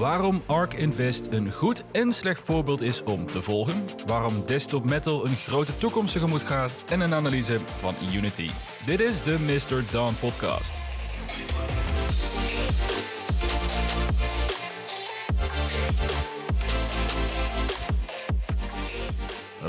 Waarom 0.00 0.42
ARK 0.46 0.74
Invest 0.74 1.26
een 1.30 1.52
goed 1.52 1.84
en 1.92 2.12
slecht 2.12 2.40
voorbeeld 2.40 2.80
is 2.80 3.02
om 3.02 3.26
te 3.26 3.42
volgen. 3.42 3.84
Waarom 4.06 4.46
Desktop 4.46 4.84
Metal 4.84 5.24
een 5.24 5.36
grote 5.36 5.76
toekomst 5.76 6.12
tegemoet 6.12 6.42
gaat. 6.42 6.72
En 6.88 7.00
een 7.00 7.14
analyse 7.14 7.58
van 7.78 7.94
Unity. 8.14 8.50
Dit 8.86 9.00
is 9.00 9.22
de 9.22 9.36
Mr. 9.38 9.92
Dawn 9.92 10.14
podcast. 10.20 10.72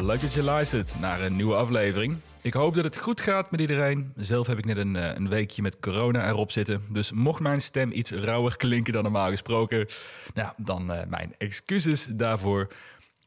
Leuk 0.01 0.21
dat 0.21 0.33
je 0.33 0.43
luistert 0.43 0.99
naar 0.99 1.21
een 1.21 1.35
nieuwe 1.35 1.55
aflevering. 1.55 2.17
Ik 2.43 2.53
hoop 2.53 2.73
dat 2.73 2.83
het 2.83 2.97
goed 2.97 3.21
gaat 3.21 3.51
met 3.51 3.59
iedereen. 3.59 4.13
Zelf 4.15 4.47
heb 4.47 4.57
ik 4.57 4.65
net 4.65 4.77
een, 4.77 4.95
eh, 4.95 5.15
een 5.15 5.29
weekje 5.29 5.61
met 5.61 5.79
corona 5.79 6.27
erop 6.27 6.51
zitten. 6.51 6.85
Dus 6.89 7.11
mocht 7.11 7.39
mijn 7.39 7.61
stem 7.61 7.91
iets 7.91 8.11
rauwer 8.11 8.57
klinken 8.57 8.93
dan 8.93 9.03
normaal 9.03 9.29
gesproken, 9.29 9.87
nou, 10.33 10.53
dan 10.57 10.91
uh, 10.91 10.99
mijn 11.07 11.35
excuses 11.37 12.05
daarvoor. 12.05 12.67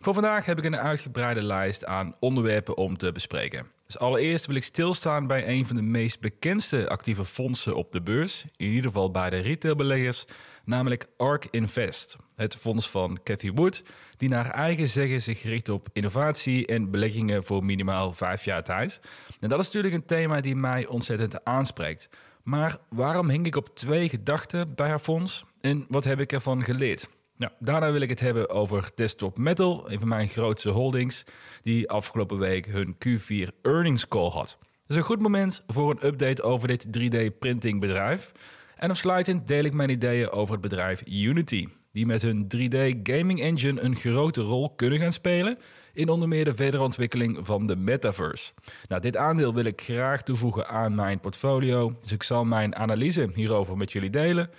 Voor 0.01 0.15
vandaag 0.15 0.45
heb 0.45 0.59
ik 0.59 0.65
een 0.65 0.77
uitgebreide 0.77 1.43
lijst 1.43 1.85
aan 1.85 2.15
onderwerpen 2.21 2.77
om 2.77 2.97
te 2.97 3.13
bespreken. 3.13 3.67
Dus 3.87 3.99
allereerst 3.99 4.47
wil 4.47 4.57
ik 4.57 4.65
stilstaan 4.65 5.27
bij 5.27 5.49
een 5.49 5.67
van 5.67 5.77
de 5.77 5.83
meest 5.83 6.21
bekendste 6.21 6.89
actieve 6.89 7.25
fondsen 7.25 7.77
op 7.77 7.93
de 7.93 8.03
beurs. 8.03 8.45
In 8.57 8.67
ieder 8.67 8.85
geval 8.85 9.11
bij 9.11 9.31
de 9.31 9.39
retailbeleggers, 9.39 10.25
namelijk 10.65 11.07
ARK 11.17 11.47
Invest. 11.51 12.17
Het 12.37 12.57
fonds 12.57 12.91
van 12.91 13.21
Cathy 13.23 13.51
Wood, 13.51 13.83
die 14.17 14.29
naar 14.29 14.51
eigen 14.51 14.89
zeggen 14.89 15.23
zich 15.23 15.43
richt 15.43 15.69
op 15.69 15.89
innovatie 15.93 16.67
en 16.67 16.91
beleggingen 16.91 17.45
voor 17.45 17.65
minimaal 17.65 18.13
vijf 18.13 18.45
jaar 18.45 18.65
tijd. 18.65 19.01
En 19.41 19.49
dat 19.49 19.59
is 19.59 19.67
natuurlijk 19.67 19.95
een 19.95 20.05
thema 20.05 20.41
die 20.41 20.57
mij 20.57 20.87
ontzettend 20.87 21.45
aanspreekt. 21.45 22.09
Maar 22.43 22.79
waarom 22.89 23.29
hing 23.29 23.47
ik 23.47 23.57
op 23.57 23.75
twee 23.75 24.09
gedachten 24.09 24.75
bij 24.75 24.89
haar 24.89 24.99
fonds 24.99 25.45
en 25.61 25.85
wat 25.89 26.05
heb 26.05 26.21
ik 26.21 26.33
ervan 26.33 26.65
geleerd? 26.65 27.09
Nou, 27.37 27.53
daarna 27.59 27.93
wil 27.93 28.01
ik 28.01 28.09
het 28.09 28.21
hebben 28.21 28.51
over 28.51 28.91
Desktop 28.95 29.39
Metal, 29.39 29.91
een 29.91 29.99
van 29.99 30.09
mijn 30.09 30.29
grootste 30.29 30.71
holdings, 30.71 31.25
die 31.63 31.91
afgelopen 31.91 32.39
week 32.39 32.67
hun 32.67 32.97
Q4 33.09 33.61
earnings 33.63 34.09
call 34.09 34.31
had. 34.31 34.59
Dus 34.87 34.97
een 34.97 35.03
goed 35.03 35.23
moment 35.23 35.63
voor 35.67 35.91
een 35.91 36.07
update 36.07 36.43
over 36.43 36.69
dit 36.69 36.87
3D-printing 36.87 37.81
bedrijf. 37.81 38.33
En 38.77 38.91
afsluitend 38.91 39.49
deel 39.49 39.65
ik 39.65 39.73
mijn 39.73 39.91
ideeën 39.91 40.31
over 40.31 40.53
het 40.53 40.63
bedrijf 40.63 41.03
Unity, 41.07 41.69
die 41.95 42.07
met 42.07 42.23
hun 42.23 42.47
3D 42.57 43.03
gaming 43.03 43.41
engine 43.41 43.81
een 43.81 43.97
grote 43.97 44.41
rol 44.41 44.71
kunnen 44.71 44.99
gaan 44.99 45.13
spelen 45.13 45.59
in 45.93 46.09
onder 46.09 46.29
meer 46.29 46.45
de 46.45 46.55
verdere 46.55 46.83
ontwikkeling 46.83 47.39
van 47.43 47.67
de 47.67 47.77
metaverse. 47.77 48.53
Nou, 48.89 49.01
dit 49.01 49.17
aandeel 49.17 49.55
wil 49.55 49.65
ik 49.65 49.81
graag 49.81 50.23
toevoegen 50.23 50.69
aan 50.69 50.95
mijn 50.95 51.21
portfolio, 51.21 51.97
dus 52.01 52.13
ik 52.13 52.23
zal 52.23 52.45
mijn 52.45 52.77
analyse 52.77 53.29
hierover 53.35 53.77
met 53.77 53.93
jullie 53.93 54.11
delen. 54.11 54.51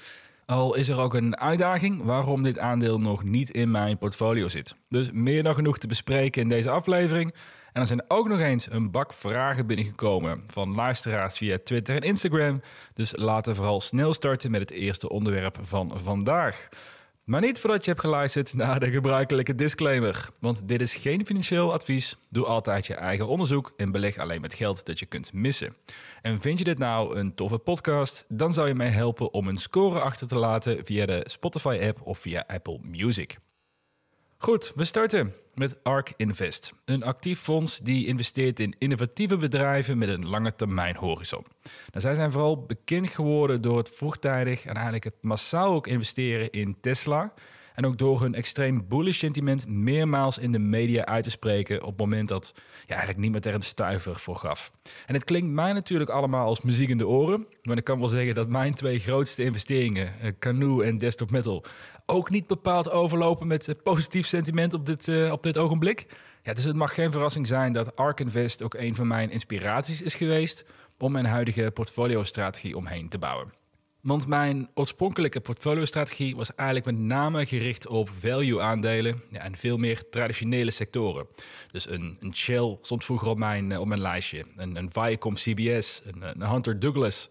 Al 0.45 0.75
is 0.75 0.88
er 0.88 1.00
ook 1.00 1.13
een 1.13 1.38
uitdaging 1.38 2.03
waarom 2.03 2.44
dit 2.44 2.59
aandeel 2.59 3.00
nog 3.00 3.23
niet 3.23 3.50
in 3.50 3.72
mijn 3.72 3.97
portfolio 3.97 4.47
zit. 4.47 4.75
Dus 4.89 5.11
meer 5.11 5.44
dan 5.44 5.56
genoeg 5.56 5.78
te 5.78 5.88
bespreken 5.88 6.41
in 6.41 6.50
deze 6.50 6.69
aflevering. 6.69 7.33
En 7.73 7.81
er 7.81 7.88
zijn 7.88 8.03
ook 8.08 8.28
nog 8.28 8.39
eens 8.39 8.72
een 8.72 8.91
bak 8.91 9.13
vragen 9.13 9.67
binnengekomen 9.67 10.44
van 10.47 10.75
luisteraars 10.75 11.38
via 11.38 11.58
Twitter 11.63 11.95
en 11.95 12.02
Instagram. 12.02 12.61
Dus 12.94 13.13
laten 13.16 13.52
we 13.52 13.58
vooral 13.58 13.81
snel 13.81 14.13
starten 14.13 14.52
met 14.52 14.61
het 14.61 14.72
eerste 14.72 15.09
onderwerp 15.09 15.58
van 15.61 15.91
vandaag. 15.95 16.69
Maar 17.26 17.42
niet 17.42 17.59
voordat 17.59 17.86
je 17.86 17.92
hebt 17.92 18.04
geluisterd 18.04 18.54
naar 18.54 18.80
de 18.80 18.92
gebruikelijke 18.92 19.56
disclaimer. 19.56 20.30
Want 20.40 20.68
dit 20.68 20.81
is 20.81 20.94
geen 20.94 21.26
financieel 21.26 21.73
advies. 21.73 22.18
Doe 22.30 22.45
altijd 22.45 22.86
je 22.88 22.94
eigen 22.94 23.28
onderzoek 23.28 23.73
en 23.78 23.92
beleg 23.92 24.18
alleen 24.18 24.42
met 24.42 24.54
geld 24.54 24.86
dat 24.86 25.00
je 25.00 25.06
kunt 25.06 25.34
missen. 25.34 25.76
En 26.22 26.42
vind 26.42 26.58
je 26.59 26.64
dit 26.66 26.78
nou 26.78 27.18
een 27.18 27.36
toffe 27.36 27.58
podcast? 27.58 28.26
Dan 28.30 28.53
zou 28.53 28.68
je 28.68 28.76
mij 28.76 28.90
helpen 28.90 29.34
om 29.34 29.48
een 29.48 29.56
score 29.56 30.00
achter 30.00 30.28
te 30.28 30.36
laten 30.36 30.86
via 30.86 31.06
de 31.06 31.23
Spotify-app 31.26 32.02
of 32.02 32.20
via 32.20 32.44
Apple 32.48 32.80
Music. 32.81 33.38
Goed, 34.38 34.72
we 34.76 34.84
starten 34.84 35.34
met 35.56 35.84
ARK 35.84 36.14
Invest. 36.16 36.73
Een 36.86 37.03
actief 37.03 37.39
fonds 37.39 37.80
die 37.80 38.08
investeert 38.08 38.59
in 38.59 38.75
innovatieve 38.78 39.38
bedrijven 39.38 39.97
met 39.97 40.09
een 40.09 40.28
lange 40.28 40.56
termijn 40.56 40.96
horizon. 40.96 41.46
Nou, 41.63 42.02
zij 42.02 42.16
zijn 42.16 42.31
vooral 42.31 42.66
bekend 42.66 43.09
geworden 43.09 43.62
door 43.62 43.78
het 43.78 43.90
vroegtijdig 43.90 44.66
en 44.66 44.74
eigenlijk 44.74 45.03
het 45.03 45.22
massaal 45.22 45.74
ook 45.74 45.88
investeren 45.88 46.52
in 46.52 46.78
Tesla. 46.81 47.34
En 47.75 47.86
ook 47.86 47.97
door 47.97 48.22
hun 48.22 48.36
extreem 48.36 48.88
bullish 48.88 49.18
sentiment 49.18 49.68
meermaals 49.68 50.38
in 50.38 50.52
de 50.52 50.59
media 50.59 51.06
uit 51.06 51.24
te 51.24 51.30
spreken 51.30 51.81
op 51.81 51.88
het 51.88 51.97
moment 51.97 52.28
dat 52.28 52.53
ja, 52.86 52.88
eigenlijk 52.88 53.19
niemand 53.19 53.46
er 53.46 53.53
een 53.53 53.62
stuiver 53.62 54.16
voor 54.16 54.36
gaf. 54.36 54.72
En 55.06 55.13
het 55.13 55.24
klinkt 55.24 55.52
mij 55.52 55.74
natuurlijk 55.74 56.09
allemaal 56.09 56.47
als 56.47 56.62
muziek 56.62 56.90
in 56.90 56.97
de 56.97 57.08
oren. 57.08 57.47
Maar 57.62 57.78
ik 57.78 57.84
kan 57.84 58.00
wel 58.00 58.08
zeggen 58.08 58.36
dat 58.36 58.50
mijn 58.50 58.74
twee 58.74 59.00
grootste 59.00 59.44
investeringen, 59.44 60.19
eh, 60.22 60.31
Canoe 60.40 60.84
en 60.84 60.97
Desktop 60.97 61.31
Metal, 61.31 61.63
ook 62.06 62.30
niet 62.30 62.47
bepaald 62.47 62.91
overlopen 62.91 63.47
met 63.47 63.68
eh, 63.68 63.75
positief 63.84 64.28
sentiment 64.28 64.74
op 64.74 64.86
dit, 64.86 65.07
uh, 65.07 65.31
op 65.31 65.44
dit 65.44 65.57
ogenblik. 65.57 66.06
Ja, 66.44 66.53
dus 66.53 66.63
het 66.63 66.75
mag 66.75 66.94
geen 66.94 67.12
verrassing 67.12 67.47
zijn 67.47 67.74
dat 67.74 67.96
Ark 67.96 68.19
Invest 68.19 68.63
ook 68.63 68.74
een 68.74 68.96
van 68.96 69.07
mijn 69.07 69.31
inspiraties 69.31 70.02
is 70.02 70.16
geweest 70.16 70.66
om 70.97 71.12
mijn 71.12 71.25
huidige 71.25 71.72
portfolio-strategie 71.74 72.78
omheen 72.78 73.09
te 73.09 73.18
bouwen. 73.18 73.65
Want 74.06 74.28
mijn 74.28 74.70
oorspronkelijke 74.74 75.40
portfolio-strategie 75.40 76.36
was 76.36 76.56
eigenlijk 76.56 76.86
met 76.86 77.06
name 77.06 77.46
gericht 77.46 77.88
op 77.88 78.10
value-aandelen 78.20 79.22
en 79.32 79.56
veel 79.56 79.78
meer 79.78 80.10
traditionele 80.10 80.72
sectoren. 80.72 81.28
Dus 81.72 81.90
een, 81.90 82.18
een 82.20 82.36
Shell 82.36 82.78
stond 82.82 83.06
vroeger 83.06 83.28
op 83.28 83.38
mijn, 83.38 83.72
eh, 83.72 83.80
op 83.80 83.88
mijn 83.88 84.02
lijstje, 84.02 84.46
een, 84.56 84.76
een 84.76 84.92
Viacom 84.92 85.34
CBS, 85.34 86.02
een, 86.04 86.42
Hunter 86.42 86.80
Douglas. 86.80 87.30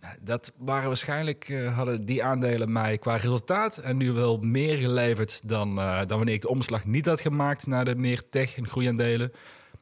Nou, 0.00 0.16
dat 0.20 0.52
waren 0.58 0.86
waarschijnlijk, 0.86 1.48
uh, 1.48 1.76
hadden 1.76 2.04
die 2.04 2.24
aandelen 2.24 2.72
mij 2.72 2.98
qua 2.98 3.16
resultaat 3.16 3.76
en 3.76 3.96
nu 3.96 4.12
wel 4.12 4.38
meer 4.38 4.76
geleverd 4.76 5.48
dan, 5.48 5.78
uh, 5.78 5.98
dan 5.98 6.16
wanneer 6.16 6.34
ik 6.34 6.42
de 6.42 6.48
omslag 6.48 6.84
niet 6.84 7.06
had 7.06 7.20
gemaakt 7.20 7.66
naar 7.66 7.84
de 7.84 7.94
meer 7.94 8.28
tech- 8.28 8.56
en 8.56 8.68
groeiaandelen. 8.68 9.32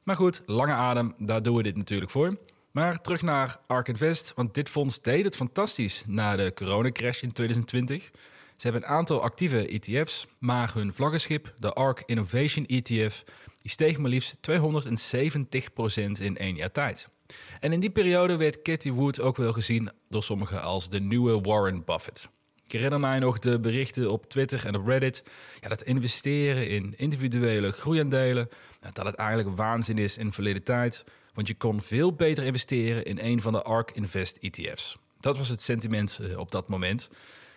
Maar 0.03 0.17
goed, 0.17 0.43
lange 0.47 0.73
adem, 0.73 1.15
daar 1.19 1.43
doen 1.43 1.57
we 1.57 1.63
dit 1.63 1.77
natuurlijk 1.77 2.11
voor. 2.11 2.37
Maar 2.73 3.01
terug 3.01 3.23
naar 3.23 3.59
ARK 3.67 3.89
Invest, 3.89 4.33
want 4.37 4.55
dit 4.55 4.69
fonds 4.69 5.01
deed 5.01 5.25
het 5.25 5.37
fantastisch 5.37 6.05
na 6.07 6.37
de 6.37 6.53
coronacrash 6.55 7.23
in 7.23 7.33
2020. 7.33 8.11
Ze 8.57 8.69
hebben 8.69 8.83
een 8.83 8.97
aantal 8.97 9.23
actieve 9.23 9.67
ETF's, 9.67 10.27
maar 10.39 10.75
hun 10.75 10.95
vlaggenschip, 10.95 11.53
de 11.57 11.73
ARK 11.73 12.03
Innovation 12.07 12.67
ETF, 12.67 13.25
steeg 13.63 13.99
maar 13.99 14.11
liefst 14.11 14.39
270% 14.51 14.51
in 16.21 16.37
één 16.37 16.57
jaar 16.57 16.71
tijd. 16.71 17.09
En 17.61 17.73
in 17.73 17.81
die 17.81 17.91
periode 17.91 18.37
werd 18.37 18.63
Cathy 18.63 18.91
Wood 18.91 19.21
ook 19.21 19.37
wel 19.37 19.53
gezien 19.53 19.91
door 20.09 20.23
sommigen 20.23 20.63
als 20.63 20.89
de 20.89 21.01
nieuwe 21.01 21.41
Warren 21.41 21.85
Buffett. 21.85 22.29
Ik 22.65 22.73
herinner 22.73 23.01
mij 23.01 23.19
nog 23.19 23.39
de 23.39 23.61
berichten 23.61 24.11
op 24.11 24.29
Twitter 24.29 24.67
en 24.67 24.77
op 24.77 24.87
Reddit. 24.87 25.25
Ja, 25.61 25.69
dat 25.69 25.83
investeren 25.83 26.69
in 26.69 26.95
individuele 26.97 27.73
groeiaandelen, 27.73 28.49
dat 28.93 29.05
het 29.07 29.15
eigenlijk 29.15 29.57
waanzin 29.57 29.99
is 29.99 30.19
in 30.19 30.33
verleden 30.33 30.63
tijd. 30.63 31.05
Want 31.35 31.49
je 31.49 31.55
kon 31.55 31.83
veel 31.83 32.13
beter 32.13 32.45
investeren 32.45 33.05
in 33.05 33.19
een 33.19 33.43
van 33.43 33.53
de 33.53 33.63
ARK 33.63 33.91
Invest 33.91 34.37
ETF's. 34.37 34.97
Dat 35.21 35.39
was 35.39 35.49
het 35.49 35.63
sentiment 35.63 36.21
eh, 36.23 36.39
op 36.39 36.51
dat 36.51 36.69
moment. 36.69 37.11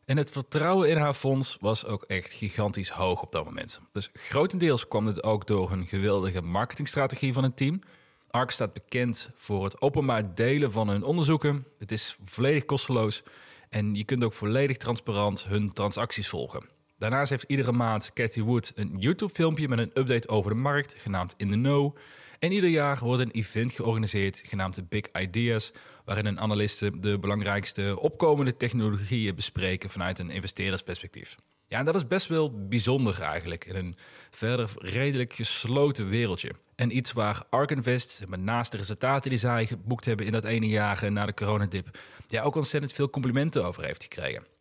En 0.05 0.17
het 0.17 0.29
vertrouwen 0.29 0.89
in 0.89 0.97
haar 0.97 1.13
fonds 1.13 1.57
was 1.59 1.85
ook 1.85 2.03
echt 2.03 2.31
gigantisch 2.31 2.89
hoog 2.89 3.21
op 3.21 3.31
dat 3.31 3.45
moment. 3.45 3.81
Dus 3.91 4.09
grotendeels 4.13 4.87
kwam 4.87 5.05
het 5.05 5.23
ook 5.23 5.47
door 5.47 5.69
hun 5.69 5.87
geweldige 5.87 6.41
marketingstrategie 6.41 7.33
van 7.33 7.43
het 7.43 7.57
team. 7.57 7.81
ARK 8.29 8.51
staat 8.51 8.73
bekend 8.73 9.29
voor 9.35 9.63
het 9.63 9.81
openbaar 9.81 10.35
delen 10.35 10.71
van 10.71 10.87
hun 10.87 11.03
onderzoeken. 11.03 11.65
Het 11.79 11.91
is 11.91 12.17
volledig 12.23 12.65
kosteloos 12.65 13.23
en 13.69 13.95
je 13.95 14.03
kunt 14.03 14.23
ook 14.23 14.33
volledig 14.33 14.77
transparant 14.77 15.45
hun 15.45 15.73
transacties 15.73 16.29
volgen. 16.29 16.69
Daarnaast 16.97 17.29
heeft 17.29 17.43
iedere 17.47 17.71
maand 17.71 18.13
Cathy 18.13 18.41
Wood 18.41 18.71
een 18.75 18.95
YouTube-filmpje 18.97 19.67
met 19.67 19.79
een 19.79 19.91
update 19.93 20.27
over 20.27 20.51
de 20.51 20.57
markt, 20.57 20.95
genaamd 20.97 21.33
In 21.37 21.49
the 21.51 21.55
Know. 21.55 21.97
En 22.45 22.51
ieder 22.51 22.69
jaar 22.69 22.99
wordt 22.99 23.21
een 23.21 23.31
event 23.31 23.71
georganiseerd 23.71 24.43
genaamd 24.45 24.89
Big 24.89 25.03
Ideas, 25.13 25.71
waarin 26.03 26.39
analisten 26.39 27.01
de 27.01 27.19
belangrijkste 27.19 27.99
opkomende 27.99 28.57
technologieën 28.57 29.35
bespreken 29.35 29.89
vanuit 29.89 30.19
een 30.19 30.29
investeerdersperspectief. 30.29 31.35
Ja, 31.67 31.79
en 31.79 31.85
dat 31.85 31.95
is 31.95 32.07
best 32.07 32.27
wel 32.27 32.67
bijzonder 32.67 33.21
eigenlijk 33.21 33.65
in 33.65 33.75
een 33.75 33.95
verder 34.29 34.69
redelijk 34.77 35.33
gesloten 35.33 36.09
wereldje. 36.09 36.51
En 36.75 36.97
iets 36.97 37.13
waar 37.13 37.43
Ark 37.49 37.71
Invest, 37.71 38.23
met 38.27 38.39
naast 38.39 38.71
de 38.71 38.77
resultaten 38.77 39.29
die 39.29 39.39
zij 39.39 39.65
geboekt 39.65 40.05
hebben 40.05 40.25
in 40.25 40.31
dat 40.31 40.43
ene 40.43 40.67
jaar 40.67 41.11
na 41.11 41.25
de 41.25 41.33
coronadip, 41.33 41.99
ja, 42.27 42.41
ook 42.41 42.55
ontzettend 42.55 42.93
veel 42.93 43.09
complimenten 43.09 43.65
over 43.65 43.83
heeft 43.83 44.03
gekregen. 44.03 44.54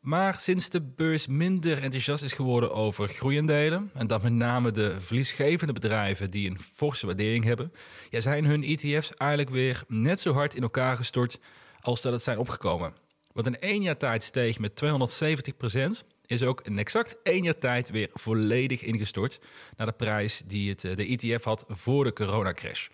Maar 0.00 0.40
sinds 0.40 0.68
de 0.68 0.82
beurs 0.82 1.26
minder 1.26 1.82
enthousiast 1.82 2.22
is 2.22 2.32
geworden 2.32 2.72
over 2.72 3.08
groeiendelen, 3.08 3.90
en 3.94 4.06
dat 4.06 4.22
met 4.22 4.32
name 4.32 4.70
de 4.70 5.00
verliesgevende 5.00 5.72
bedrijven 5.72 6.30
die 6.30 6.50
een 6.50 6.60
forse 6.74 7.06
waardering 7.06 7.44
hebben, 7.44 7.72
ja, 8.10 8.20
zijn 8.20 8.44
hun 8.44 8.64
ETF's 8.64 9.14
eigenlijk 9.14 9.50
weer 9.50 9.84
net 9.88 10.20
zo 10.20 10.32
hard 10.32 10.54
in 10.54 10.62
elkaar 10.62 10.96
gestort 10.96 11.38
als 11.80 12.00
dat 12.00 12.12
het 12.12 12.22
zijn 12.22 12.38
opgekomen. 12.38 12.94
Want 13.32 13.46
in 13.46 13.58
één 13.58 13.82
jaar 13.82 13.96
tijd 13.96 14.22
steeg 14.22 14.58
met 14.58 14.82
270% 16.02 16.06
is 16.26 16.42
ook 16.42 16.60
in 16.60 16.78
exact 16.78 17.16
één 17.22 17.42
jaar 17.42 17.58
tijd 17.58 17.90
weer 17.90 18.10
volledig 18.12 18.82
ingestort 18.82 19.40
naar 19.76 19.86
de 19.86 19.92
prijs 19.92 20.42
die 20.46 20.68
het, 20.68 20.80
de 20.80 21.06
ETF 21.06 21.44
had 21.44 21.64
voor 21.68 22.04
de 22.04 22.12
coronacrash. 22.12 22.88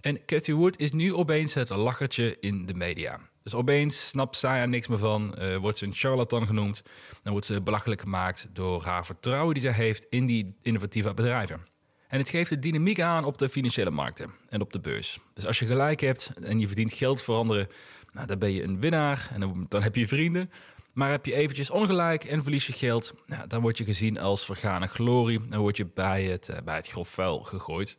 En 0.00 0.24
Cathy 0.24 0.52
Wood 0.52 0.78
is 0.78 0.92
nu 0.92 1.14
opeens 1.14 1.54
het 1.54 1.68
lachertje 1.68 2.36
in 2.40 2.66
de 2.66 2.74
media. 2.74 3.20
Dus 3.46 3.54
opeens 3.54 4.08
snapt 4.08 4.42
er 4.42 4.68
niks 4.68 4.86
meer 4.86 4.98
van, 4.98 5.34
uh, 5.38 5.56
wordt 5.56 5.78
ze 5.78 5.84
een 5.84 5.94
charlatan 5.94 6.46
genoemd, 6.46 6.82
dan 7.22 7.32
wordt 7.32 7.46
ze 7.46 7.60
belachelijk 7.60 8.00
gemaakt 8.00 8.48
door 8.52 8.84
haar 8.84 9.06
vertrouwen 9.06 9.54
die 9.54 9.62
zij 9.62 9.72
heeft 9.72 10.06
in 10.08 10.26
die 10.26 10.56
innovatieve 10.62 11.14
bedrijven. 11.14 11.66
En 12.08 12.18
het 12.18 12.28
geeft 12.28 12.50
de 12.50 12.58
dynamiek 12.58 13.00
aan 13.00 13.24
op 13.24 13.38
de 13.38 13.48
financiële 13.48 13.90
markten 13.90 14.30
en 14.48 14.60
op 14.60 14.72
de 14.72 14.80
beurs. 14.80 15.18
Dus 15.34 15.46
als 15.46 15.58
je 15.58 15.66
gelijk 15.66 16.00
hebt 16.00 16.30
en 16.42 16.58
je 16.58 16.66
verdient 16.66 16.92
geld 16.92 17.22
voor 17.22 17.36
anderen, 17.36 17.68
nou, 18.12 18.26
dan 18.26 18.38
ben 18.38 18.52
je 18.52 18.62
een 18.62 18.80
winnaar 18.80 19.28
en 19.32 19.40
dan, 19.40 19.66
dan 19.68 19.82
heb 19.82 19.96
je 19.96 20.08
vrienden. 20.08 20.50
Maar 20.92 21.10
heb 21.10 21.26
je 21.26 21.34
eventjes 21.34 21.70
ongelijk 21.70 22.24
en 22.24 22.42
verlies 22.42 22.66
je 22.66 22.72
geld, 22.72 23.14
nou, 23.26 23.46
dan 23.46 23.60
word 23.60 23.78
je 23.78 23.84
gezien 23.84 24.18
als 24.18 24.44
vergane 24.44 24.86
glorie 24.86 25.40
en 25.50 25.60
word 25.60 25.76
je 25.76 25.86
bij 25.94 26.24
het, 26.24 26.48
uh, 26.48 26.56
bij 26.64 26.76
het 26.76 26.88
grof 26.88 27.08
vuil 27.08 27.38
gegooid. 27.38 27.96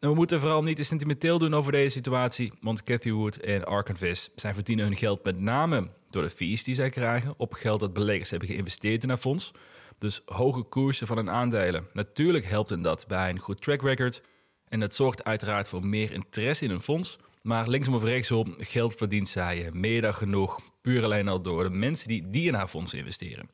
En 0.00 0.08
we 0.08 0.14
moeten 0.14 0.40
vooral 0.40 0.62
niet 0.62 0.76
te 0.76 0.82
sentimenteel 0.82 1.38
doen 1.38 1.54
over 1.54 1.72
deze 1.72 1.90
situatie, 1.90 2.52
want 2.60 2.82
Cathy 2.82 3.10
Wood 3.10 3.36
en 3.36 3.64
Arkanvis 3.64 4.30
zijn 4.34 4.54
verdienen 4.54 4.84
hun 4.84 4.96
geld 4.96 5.24
met 5.24 5.40
name 5.40 5.88
door 6.10 6.22
de 6.22 6.30
fees 6.30 6.64
die 6.64 6.74
zij 6.74 6.88
krijgen 6.88 7.34
op 7.36 7.52
geld 7.52 7.80
dat 7.80 7.92
beleggers 7.92 8.30
hebben 8.30 8.48
geïnvesteerd 8.48 9.02
in 9.02 9.08
haar 9.08 9.18
fonds. 9.18 9.50
Dus 9.98 10.22
hoge 10.24 10.62
koersen 10.62 11.06
van 11.06 11.16
hun 11.16 11.30
aandelen. 11.30 11.86
Natuurlijk 11.92 12.44
helpt 12.44 12.82
dat 12.82 13.04
bij 13.08 13.30
een 13.30 13.38
goed 13.38 13.62
track 13.62 13.82
record. 13.82 14.22
En 14.68 14.80
dat 14.80 14.94
zorgt 14.94 15.24
uiteraard 15.24 15.68
voor 15.68 15.86
meer 15.86 16.12
interesse 16.12 16.64
in 16.64 16.70
een 16.70 16.80
fonds. 16.80 17.18
Maar 17.42 17.68
linksom 17.68 17.94
of 17.94 18.04
rechtsom, 18.04 18.54
geld 18.58 18.94
verdient 18.94 19.28
zij 19.28 19.70
meer 19.72 20.02
dan 20.02 20.14
genoeg. 20.14 20.60
Puur 20.80 21.04
alleen 21.04 21.28
al 21.28 21.42
door 21.42 21.62
de 21.62 21.70
mensen 21.70 22.08
die, 22.08 22.30
die 22.30 22.48
in 22.48 22.54
haar 22.54 22.68
fonds 22.68 22.94
investeren. 22.94 23.50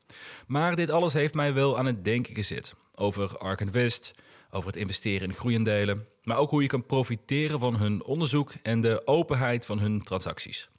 Maar 0.47 0.75
dit 0.75 0.89
alles 0.89 1.13
heeft 1.13 1.33
mij 1.33 1.53
wel 1.53 1.77
aan 1.77 1.85
het 1.85 2.03
denken 2.03 2.35
gezet. 2.35 2.75
Over 2.95 3.37
Ark 3.37 3.61
Invest, 3.61 4.13
over 4.55 4.67
het 4.67 4.79
investeren 4.79 5.27
in 5.27 5.33
groeiendelen. 5.33 6.07
Maar 6.23 6.37
ook 6.37 6.49
hoe 6.49 6.61
je 6.61 6.67
kan 6.67 6.85
profiteren 6.85 7.59
van 7.59 7.75
hun 7.75 8.03
onderzoek 8.03 8.53
en 8.63 8.81
de 8.81 9.07
openheid 9.07 9.65
van 9.65 9.79
hun 9.79 10.03
transacties. 10.03 10.69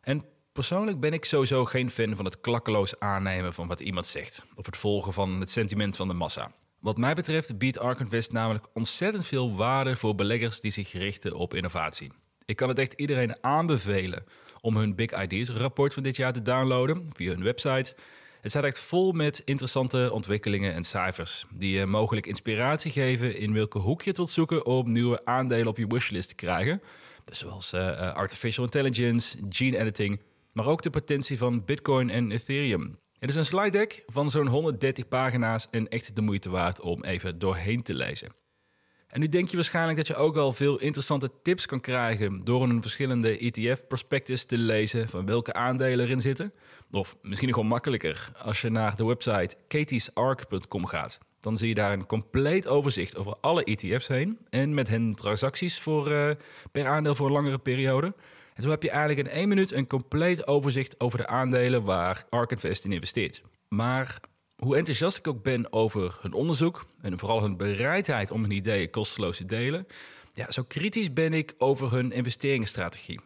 En 0.00 0.24
Persoonlijk 0.52 1.00
ben 1.00 1.12
ik 1.12 1.24
sowieso 1.24 1.64
geen 1.64 1.90
fan 1.90 2.16
van 2.16 2.24
het 2.24 2.40
klakkeloos 2.40 2.98
aannemen 2.98 3.52
van 3.52 3.68
wat 3.68 3.80
iemand 3.80 4.06
zegt, 4.06 4.42
of 4.54 4.66
het 4.66 4.76
volgen 4.76 5.12
van 5.12 5.40
het 5.40 5.50
sentiment 5.50 5.96
van 5.96 6.08
de 6.08 6.14
massa. 6.14 6.52
Wat 6.80 6.96
mij 6.96 7.14
betreft 7.14 7.58
biedt 7.58 7.78
Arkenvest 7.78 8.32
namelijk 8.32 8.66
ontzettend 8.72 9.26
veel 9.26 9.56
waarde 9.56 9.96
voor 9.96 10.14
beleggers 10.14 10.60
die 10.60 10.70
zich 10.70 10.92
richten 10.92 11.34
op 11.34 11.54
innovatie. 11.54 12.12
Ik 12.44 12.56
kan 12.56 12.68
het 12.68 12.78
echt 12.78 12.92
iedereen 12.92 13.44
aanbevelen 13.44 14.24
om 14.60 14.76
hun 14.76 14.94
Big 14.94 15.22
Ideas 15.22 15.48
rapport 15.48 15.94
van 15.94 16.02
dit 16.02 16.16
jaar 16.16 16.32
te 16.32 16.42
downloaden 16.42 17.08
via 17.12 17.30
hun 17.30 17.42
website. 17.42 17.94
Het 18.40 18.50
staat 18.50 18.64
echt 18.64 18.78
vol 18.78 19.12
met 19.12 19.42
interessante 19.44 20.10
ontwikkelingen 20.12 20.74
en 20.74 20.84
cijfers 20.84 21.46
die 21.54 21.78
je 21.78 21.86
mogelijk 21.86 22.26
inspiratie 22.26 22.90
geven 22.90 23.36
in 23.36 23.52
welke 23.52 23.78
hoek 23.78 24.02
je 24.02 24.08
het 24.08 24.16
wilt 24.16 24.30
zoeken 24.30 24.66
om 24.66 24.92
nieuwe 24.92 25.24
aandelen 25.24 25.66
op 25.66 25.76
je 25.76 25.86
wishlist 25.86 26.28
te 26.28 26.34
krijgen. 26.34 26.82
Dus 27.24 27.38
zoals 27.38 27.72
uh, 27.72 28.14
artificial 28.14 28.64
intelligence, 28.64 29.38
gene 29.48 29.78
editing 29.78 30.20
maar 30.52 30.66
ook 30.66 30.82
de 30.82 30.90
potentie 30.90 31.38
van 31.38 31.64
Bitcoin 31.64 32.10
en 32.10 32.30
Ethereum. 32.30 32.98
Het 33.18 33.30
is 33.30 33.36
een 33.36 33.44
slide 33.44 33.70
deck 33.70 34.02
van 34.06 34.30
zo'n 34.30 34.46
130 34.46 35.08
pagina's 35.08 35.68
en 35.70 35.88
echt 35.88 36.16
de 36.16 36.22
moeite 36.22 36.50
waard 36.50 36.80
om 36.80 37.04
even 37.04 37.38
doorheen 37.38 37.82
te 37.82 37.94
lezen. 37.94 38.32
En 39.10 39.20
nu 39.20 39.28
denk 39.28 39.48
je 39.48 39.56
waarschijnlijk 39.56 39.96
dat 39.96 40.06
je 40.06 40.14
ook 40.14 40.36
al 40.36 40.52
veel 40.52 40.78
interessante 40.78 41.30
tips 41.42 41.66
kan 41.66 41.80
krijgen 41.80 42.44
door 42.44 42.62
een 42.62 42.82
verschillende 42.82 43.38
ETF-prospectus 43.38 44.44
te 44.44 44.58
lezen 44.58 45.08
van 45.08 45.26
welke 45.26 45.52
aandelen 45.52 46.04
erin 46.04 46.20
zitten. 46.20 46.52
Of 46.90 47.16
misschien 47.22 47.48
nog 47.48 47.62
makkelijker, 47.62 48.32
als 48.42 48.60
je 48.60 48.70
naar 48.70 48.96
de 48.96 49.04
website 49.04 49.56
katiesark.com 49.68 50.86
gaat. 50.86 51.18
Dan 51.40 51.56
zie 51.56 51.68
je 51.68 51.74
daar 51.74 51.92
een 51.92 52.06
compleet 52.06 52.68
overzicht 52.68 53.16
over 53.16 53.36
alle 53.40 53.64
ETF's 53.64 54.08
heen 54.08 54.38
en 54.50 54.74
met 54.74 54.88
hen 54.88 55.14
transacties 55.14 55.80
voor, 55.80 56.10
uh, 56.10 56.30
per 56.72 56.86
aandeel 56.86 57.14
voor 57.14 57.26
een 57.26 57.32
langere 57.32 57.58
periode. 57.58 58.14
En 58.54 58.62
zo 58.62 58.70
heb 58.70 58.82
je 58.82 58.90
eigenlijk 58.90 59.28
in 59.28 59.34
één 59.34 59.48
minuut 59.48 59.72
een 59.72 59.86
compleet 59.86 60.46
overzicht 60.46 61.00
over 61.00 61.18
de 61.18 61.26
aandelen 61.26 61.82
waar 61.82 62.24
Ark 62.28 62.50
Invest 62.50 62.84
in 62.84 62.92
investeert. 62.92 63.42
Maar 63.68 64.20
hoe 64.60 64.76
enthousiast 64.76 65.16
ik 65.16 65.26
ook 65.26 65.42
ben 65.42 65.72
over 65.72 66.18
hun 66.20 66.32
onderzoek 66.32 66.86
en 67.00 67.18
vooral 67.18 67.42
hun 67.42 67.56
bereidheid 67.56 68.30
om 68.30 68.42
hun 68.42 68.50
ideeën 68.50 68.90
kosteloos 68.90 69.36
te 69.36 69.46
delen, 69.46 69.86
ja, 70.34 70.50
zo 70.50 70.62
kritisch 70.62 71.12
ben 71.12 71.32
ik 71.32 71.54
over 71.58 71.92
hun 71.92 72.12
investeringsstrategie. 72.12 73.20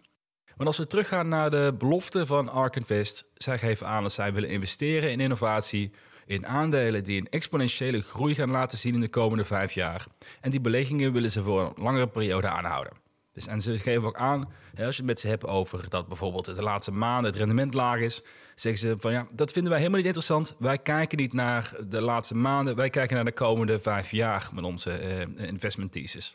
Want 0.56 0.68
als 0.68 0.78
we 0.78 0.86
teruggaan 0.86 1.28
naar 1.28 1.50
de 1.50 1.74
belofte 1.78 2.26
van 2.26 2.48
Ark 2.48 2.76
Invest, 2.76 3.24
zij 3.34 3.58
geven 3.58 3.86
aan 3.86 4.02
dat 4.02 4.12
zij 4.12 4.32
willen 4.32 4.48
investeren 4.48 5.10
in 5.10 5.20
innovatie, 5.20 5.90
in 6.26 6.46
aandelen 6.46 7.04
die 7.04 7.20
een 7.20 7.28
exponentiële 7.28 8.02
groei 8.02 8.34
gaan 8.34 8.50
laten 8.50 8.78
zien 8.78 8.94
in 8.94 9.00
de 9.00 9.08
komende 9.08 9.44
vijf 9.44 9.72
jaar. 9.72 10.06
En 10.40 10.50
die 10.50 10.60
beleggingen 10.60 11.12
willen 11.12 11.30
ze 11.30 11.42
voor 11.42 11.60
een 11.60 11.82
langere 11.82 12.08
periode 12.08 12.48
aanhouden. 12.48 12.92
Dus, 13.32 13.46
en 13.46 13.60
ze 13.60 13.78
geven 13.78 14.08
ook 14.08 14.16
aan, 14.16 14.40
als 14.78 14.96
je 14.96 15.02
het 15.02 15.04
met 15.04 15.20
ze 15.20 15.28
hebt 15.28 15.46
over 15.46 15.88
dat 15.88 16.08
bijvoorbeeld 16.08 16.44
de 16.44 16.62
laatste 16.62 16.92
maanden 16.92 17.30
het 17.30 17.40
rendement 17.40 17.74
laag 17.74 18.00
is, 18.00 18.22
zeggen 18.54 18.88
ze 18.88 18.96
van 18.98 19.12
ja, 19.12 19.26
dat 19.30 19.52
vinden 19.52 19.70
wij 19.70 19.80
helemaal 19.80 20.00
niet 20.00 20.14
interessant. 20.14 20.56
Wij 20.58 20.78
kijken 20.78 21.18
niet 21.18 21.32
naar 21.32 21.72
de 21.88 22.00
laatste 22.00 22.34
maanden, 22.34 22.76
wij 22.76 22.90
kijken 22.90 23.14
naar 23.14 23.24
de 23.24 23.32
komende 23.32 23.80
vijf 23.80 24.10
jaar 24.10 24.50
met 24.52 24.64
onze 24.64 25.26
uh, 25.38 25.48
investment 25.48 25.92
thesis. 25.92 26.34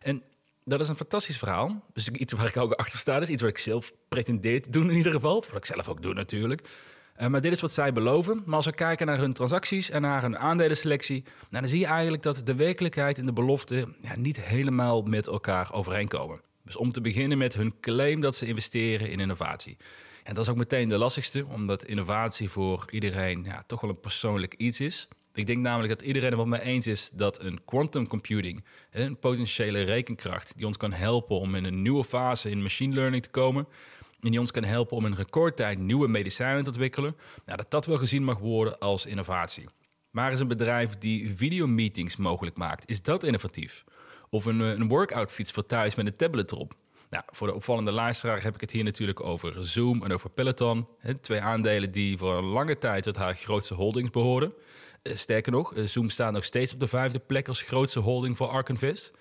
En 0.00 0.22
dat 0.64 0.80
is 0.80 0.88
een 0.88 0.96
fantastisch 0.96 1.38
verhaal. 1.38 1.82
Dus 1.92 2.08
iets 2.08 2.32
waar 2.32 2.46
ik 2.46 2.56
ook 2.56 2.72
achter 2.72 2.98
sta, 2.98 3.20
is 3.20 3.28
iets 3.28 3.42
wat 3.42 3.50
ik 3.50 3.58
zelf 3.58 3.92
pretendeer 4.08 4.62
te 4.62 4.70
doen 4.70 4.90
in 4.90 4.96
ieder 4.96 5.12
geval. 5.12 5.44
Wat 5.52 5.56
ik 5.56 5.64
zelf 5.64 5.88
ook 5.88 6.02
doe 6.02 6.14
natuurlijk. 6.14 6.68
Uh, 7.20 7.26
maar 7.26 7.40
dit 7.40 7.52
is 7.52 7.60
wat 7.60 7.72
zij 7.72 7.92
beloven. 7.92 8.42
Maar 8.44 8.56
als 8.56 8.64
we 8.64 8.72
kijken 8.72 9.06
naar 9.06 9.18
hun 9.18 9.32
transacties 9.32 9.90
en 9.90 10.02
naar 10.02 10.22
hun 10.22 10.38
aandelenselectie, 10.38 11.22
nou, 11.22 11.62
dan 11.62 11.68
zie 11.68 11.78
je 11.78 11.86
eigenlijk 11.86 12.22
dat 12.22 12.40
de 12.44 12.54
werkelijkheid 12.54 13.18
en 13.18 13.26
de 13.26 13.32
belofte 13.32 13.94
ja, 14.02 14.16
niet 14.16 14.40
helemaal 14.40 15.02
met 15.02 15.26
elkaar 15.26 15.72
overeenkomen. 15.72 16.40
Dus 16.64 16.76
om 16.76 16.92
te 16.92 17.00
beginnen 17.00 17.38
met 17.38 17.54
hun 17.54 17.74
claim 17.80 18.20
dat 18.20 18.34
ze 18.34 18.46
investeren 18.46 19.10
in 19.10 19.20
innovatie. 19.20 19.76
En 20.26 20.34
dat 20.34 20.44
is 20.44 20.50
ook 20.50 20.56
meteen 20.56 20.88
de 20.88 20.98
lastigste, 20.98 21.46
omdat 21.46 21.84
innovatie 21.84 22.50
voor 22.50 22.84
iedereen 22.90 23.44
ja, 23.44 23.64
toch 23.66 23.80
wel 23.80 23.90
een 23.90 24.00
persoonlijk 24.00 24.54
iets 24.54 24.80
is. 24.80 25.08
Ik 25.34 25.46
denk 25.46 25.58
namelijk 25.58 25.98
dat 25.98 26.08
iedereen 26.08 26.28
het 26.28 26.36
wel 26.36 26.46
mee 26.46 26.60
eens 26.60 26.86
is 26.86 27.10
dat 27.14 27.42
een 27.42 27.64
quantum 27.64 28.08
computing, 28.08 28.64
een 28.90 29.18
potentiële 29.18 29.82
rekenkracht, 29.82 30.56
die 30.56 30.66
ons 30.66 30.76
kan 30.76 30.92
helpen 30.92 31.38
om 31.38 31.54
in 31.54 31.64
een 31.64 31.82
nieuwe 31.82 32.04
fase 32.04 32.50
in 32.50 32.62
machine 32.62 32.94
learning 32.94 33.22
te 33.22 33.30
komen, 33.30 33.68
en 34.20 34.30
die 34.30 34.40
ons 34.40 34.50
kan 34.50 34.64
helpen 34.64 34.96
om 34.96 35.06
in 35.06 35.14
recordtijd 35.14 35.78
nieuwe 35.78 36.08
medicijnen 36.08 36.62
te 36.62 36.70
ontwikkelen, 36.70 37.16
nou, 37.44 37.58
dat 37.58 37.70
dat 37.70 37.86
wel 37.86 37.98
gezien 37.98 38.24
mag 38.24 38.38
worden 38.38 38.78
als 38.78 39.06
innovatie. 39.06 39.68
Maar 40.10 40.32
is 40.32 40.40
een 40.40 40.48
bedrijf 40.48 40.98
die 40.98 41.36
videomeetings 41.36 42.16
mogelijk 42.16 42.56
maakt, 42.56 42.88
is 42.90 43.02
dat 43.02 43.22
innovatief? 43.22 43.84
Of 44.30 44.44
een, 44.44 44.60
eh, 44.60 44.68
een 44.68 44.88
workout 44.88 45.32
fiets 45.32 45.50
voor 45.50 45.66
thuis 45.66 45.94
met 45.94 46.06
een 46.06 46.16
tablet 46.16 46.52
erop? 46.52 46.74
Nou, 47.10 47.24
voor 47.26 47.46
de 47.46 47.54
opvallende 47.54 47.92
luisteraar 47.92 48.42
heb 48.42 48.54
ik 48.54 48.60
het 48.60 48.70
hier 48.70 48.84
natuurlijk 48.84 49.20
over 49.24 49.64
Zoom 49.64 50.04
en 50.04 50.12
over 50.12 50.30
Peloton. 50.30 50.86
twee 51.20 51.40
aandelen 51.40 51.90
die 51.90 52.18
voor 52.18 52.36
een 52.36 52.44
lange 52.44 52.78
tijd 52.78 53.02
tot 53.02 53.16
haar 53.16 53.34
grootste 53.34 53.74
holdings 53.74 54.10
behoorden. 54.10 54.52
Eh, 55.02 55.16
sterker 55.16 55.52
nog, 55.52 55.74
eh, 55.74 55.84
Zoom 55.84 56.08
staat 56.08 56.32
nog 56.32 56.44
steeds 56.44 56.72
op 56.72 56.80
de 56.80 56.86
vijfde 56.86 57.18
plek 57.18 57.48
als 57.48 57.62
grootste 57.62 58.00
holding 58.00 58.36
voor 58.36 58.48
Ark 58.48 58.68
Invest. 58.68 59.12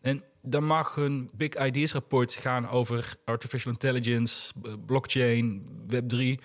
En 0.00 0.24
dan 0.42 0.64
mag 0.64 0.94
hun 0.94 1.30
Big 1.34 1.66
Ideas 1.66 1.92
rapport 1.92 2.32
gaan 2.32 2.68
over 2.68 3.14
artificial 3.24 3.72
intelligence, 3.72 4.52
blockchain, 4.86 5.66
Web3. 5.86 6.38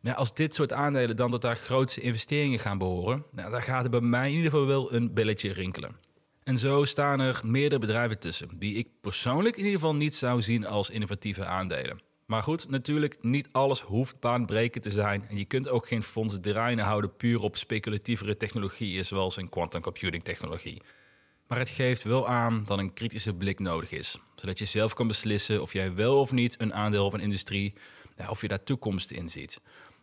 Ja, 0.00 0.12
als 0.12 0.34
dit 0.34 0.54
soort 0.54 0.72
aandelen 0.72 1.16
dan 1.16 1.30
tot 1.30 1.42
daar 1.42 1.56
grootste 1.56 2.00
investeringen 2.00 2.58
gaan 2.58 2.78
behoren, 2.78 3.24
nou, 3.30 3.50
dan 3.50 3.62
gaat 3.62 3.84
er 3.84 3.90
bij 3.90 4.00
mij 4.00 4.30
in 4.30 4.36
ieder 4.36 4.50
geval 4.50 4.66
wel 4.66 4.92
een 4.92 5.14
belletje 5.14 5.52
rinkelen. 5.52 5.96
En 6.44 6.56
zo 6.56 6.84
staan 6.84 7.20
er 7.20 7.40
meerdere 7.44 7.80
bedrijven 7.80 8.18
tussen, 8.18 8.48
die 8.58 8.74
ik 8.74 8.88
persoonlijk 9.00 9.56
in 9.56 9.64
ieder 9.64 9.80
geval 9.80 9.94
niet 9.94 10.14
zou 10.14 10.42
zien 10.42 10.66
als 10.66 10.90
innovatieve 10.90 11.44
aandelen. 11.44 12.00
Maar 12.26 12.42
goed, 12.42 12.68
natuurlijk, 12.68 13.16
niet 13.20 13.48
alles 13.52 13.80
hoeft 13.80 14.20
baanbrekend 14.20 14.84
te 14.84 14.90
zijn. 14.90 15.24
En 15.28 15.36
je 15.36 15.44
kunt 15.44 15.68
ook 15.68 15.88
geen 15.88 16.02
fondsen 16.02 16.40
draaien 16.40 16.78
houden 16.78 17.16
puur 17.16 17.40
op 17.40 17.56
speculatievere 17.56 18.36
technologieën, 18.36 19.04
zoals 19.04 19.36
een 19.36 19.48
quantum 19.48 19.80
computing 19.80 20.22
technologie. 20.22 20.82
Maar 21.46 21.58
het 21.58 21.68
geeft 21.68 22.02
wel 22.02 22.28
aan 22.28 22.64
dat 22.66 22.78
een 22.78 22.92
kritische 22.92 23.34
blik 23.34 23.58
nodig 23.58 23.92
is. 23.92 24.18
Zodat 24.34 24.58
je 24.58 24.64
zelf 24.64 24.94
kan 24.94 25.06
beslissen 25.06 25.62
of 25.62 25.72
jij 25.72 25.94
wel 25.94 26.20
of 26.20 26.32
niet 26.32 26.60
een 26.60 26.74
aandeel 26.74 27.10
van 27.10 27.20
industrie, 27.20 27.74
of 28.28 28.40
je 28.40 28.48
daar 28.48 28.62
toekomst 28.62 29.10
in 29.10 29.28
ziet. 29.28 29.60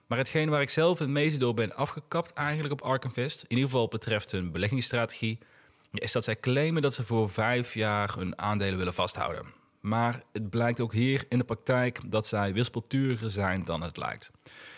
Maar 0.08 0.18
hetgeen 0.18 0.50
waar 0.50 0.62
ik 0.62 0.70
zelf 0.70 1.00
het 1.00 1.10
meeste 1.10 1.40
door 1.40 1.54
ben 1.54 1.76
afgekapt 1.76 2.34
eigenlijk 2.34 2.74
op 2.74 2.82
Arkenvest, 2.82 3.44
in 3.44 3.56
ieder 3.56 3.70
geval 3.70 3.88
betreft 3.88 4.32
hun 4.32 4.52
beleggingsstrategie, 4.52 5.40
is 5.92 6.12
dat 6.12 6.24
zij 6.24 6.40
claimen 6.40 6.82
dat 6.82 6.94
ze 6.94 7.06
voor 7.06 7.30
vijf 7.30 7.74
jaar 7.74 8.16
hun 8.18 8.38
aandelen 8.38 8.78
willen 8.78 8.94
vasthouden. 8.94 9.46
Maar 9.80 10.22
het 10.32 10.50
blijkt 10.50 10.80
ook 10.80 10.94
hier 10.94 11.26
in 11.30 11.38
de 11.38 11.44
praktijk 11.44 12.00
dat 12.06 12.28
zij 12.28 12.54
wispelturiger 12.54 13.32
zijn 13.32 13.64
dan 13.64 13.82
het 13.82 13.98
lijkt. 13.98 14.32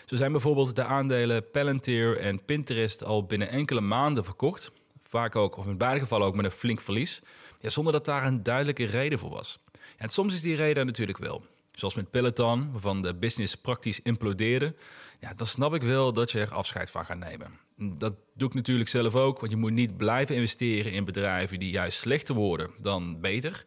Zo 0.04 0.16
zijn 0.16 0.32
bijvoorbeeld 0.32 0.76
de 0.76 0.84
aandelen 0.84 1.50
Palantir 1.50 2.18
en 2.18 2.44
Pinterest 2.44 3.04
al 3.04 3.24
binnen 3.24 3.48
enkele 3.48 3.80
maanden 3.80 4.24
verkocht 4.24 4.70
vaak 5.14 5.36
ook, 5.36 5.56
of 5.56 5.66
in 5.66 5.78
beide 5.78 6.00
gevallen 6.00 6.26
ook 6.26 6.34
met 6.34 6.44
een 6.44 6.50
flink 6.50 6.80
verlies, 6.80 7.20
ja, 7.58 7.68
zonder 7.68 7.92
dat 7.92 8.04
daar 8.04 8.26
een 8.26 8.42
duidelijke 8.42 8.84
reden 8.84 9.18
voor 9.18 9.30
was. 9.30 9.58
En 9.96 10.08
soms 10.08 10.34
is 10.34 10.42
die 10.42 10.56
reden 10.56 10.86
natuurlijk 10.86 11.18
wel. 11.18 11.44
Zoals 11.72 11.94
met 11.94 12.10
Peloton, 12.10 12.72
waarvan 12.72 13.02
de 13.02 13.14
business 13.14 13.54
praktisch 13.54 14.00
implodeerde. 14.02 14.74
Ja, 15.20 15.34
dan 15.34 15.46
snap 15.46 15.74
ik 15.74 15.82
wel 15.82 16.12
dat 16.12 16.30
je 16.30 16.40
er 16.40 16.54
afscheid 16.54 16.90
van 16.90 17.04
gaat 17.04 17.18
nemen. 17.18 17.58
Dat 17.76 18.14
doe 18.34 18.48
ik 18.48 18.54
natuurlijk 18.54 18.88
zelf 18.88 19.14
ook, 19.14 19.38
want 19.38 19.52
je 19.52 19.58
moet 19.58 19.72
niet 19.72 19.96
blijven 19.96 20.34
investeren 20.34 20.92
in 20.92 21.04
bedrijven 21.04 21.58
die 21.58 21.70
juist 21.70 21.98
slechter 21.98 22.34
worden 22.34 22.70
dan 22.80 23.20
beter. 23.20 23.64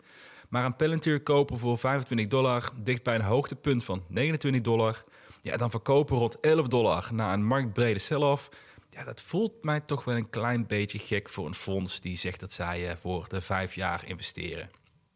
Maar 0.49 0.65
een 0.65 0.75
Palantir 0.75 1.21
kopen 1.21 1.59
voor 1.59 1.77
25 1.77 2.27
dollar, 2.27 2.69
dicht 2.83 3.03
bij 3.03 3.15
een 3.15 3.21
hoogtepunt 3.21 3.83
van 3.83 4.03
29 4.07 4.61
dollar. 4.61 5.03
Ja, 5.41 5.57
dan 5.57 5.71
verkopen 5.71 6.17
rond 6.17 6.39
11 6.39 6.67
dollar 6.67 7.09
na 7.13 7.33
een 7.33 7.45
marktbrede 7.45 7.99
sell-off. 7.99 8.49
Ja, 8.89 9.03
dat 9.03 9.21
voelt 9.21 9.63
mij 9.63 9.79
toch 9.79 10.03
wel 10.03 10.15
een 10.15 10.29
klein 10.29 10.67
beetje 10.67 10.99
gek 10.99 11.29
voor 11.29 11.45
een 11.45 11.53
fonds 11.53 12.01
die 12.01 12.17
zegt 12.17 12.39
dat 12.39 12.51
zij 12.51 12.89
eh, 12.89 12.95
voor 12.95 13.25
de 13.27 13.41
vijf 13.41 13.75
jaar 13.75 14.07
investeren. 14.07 14.69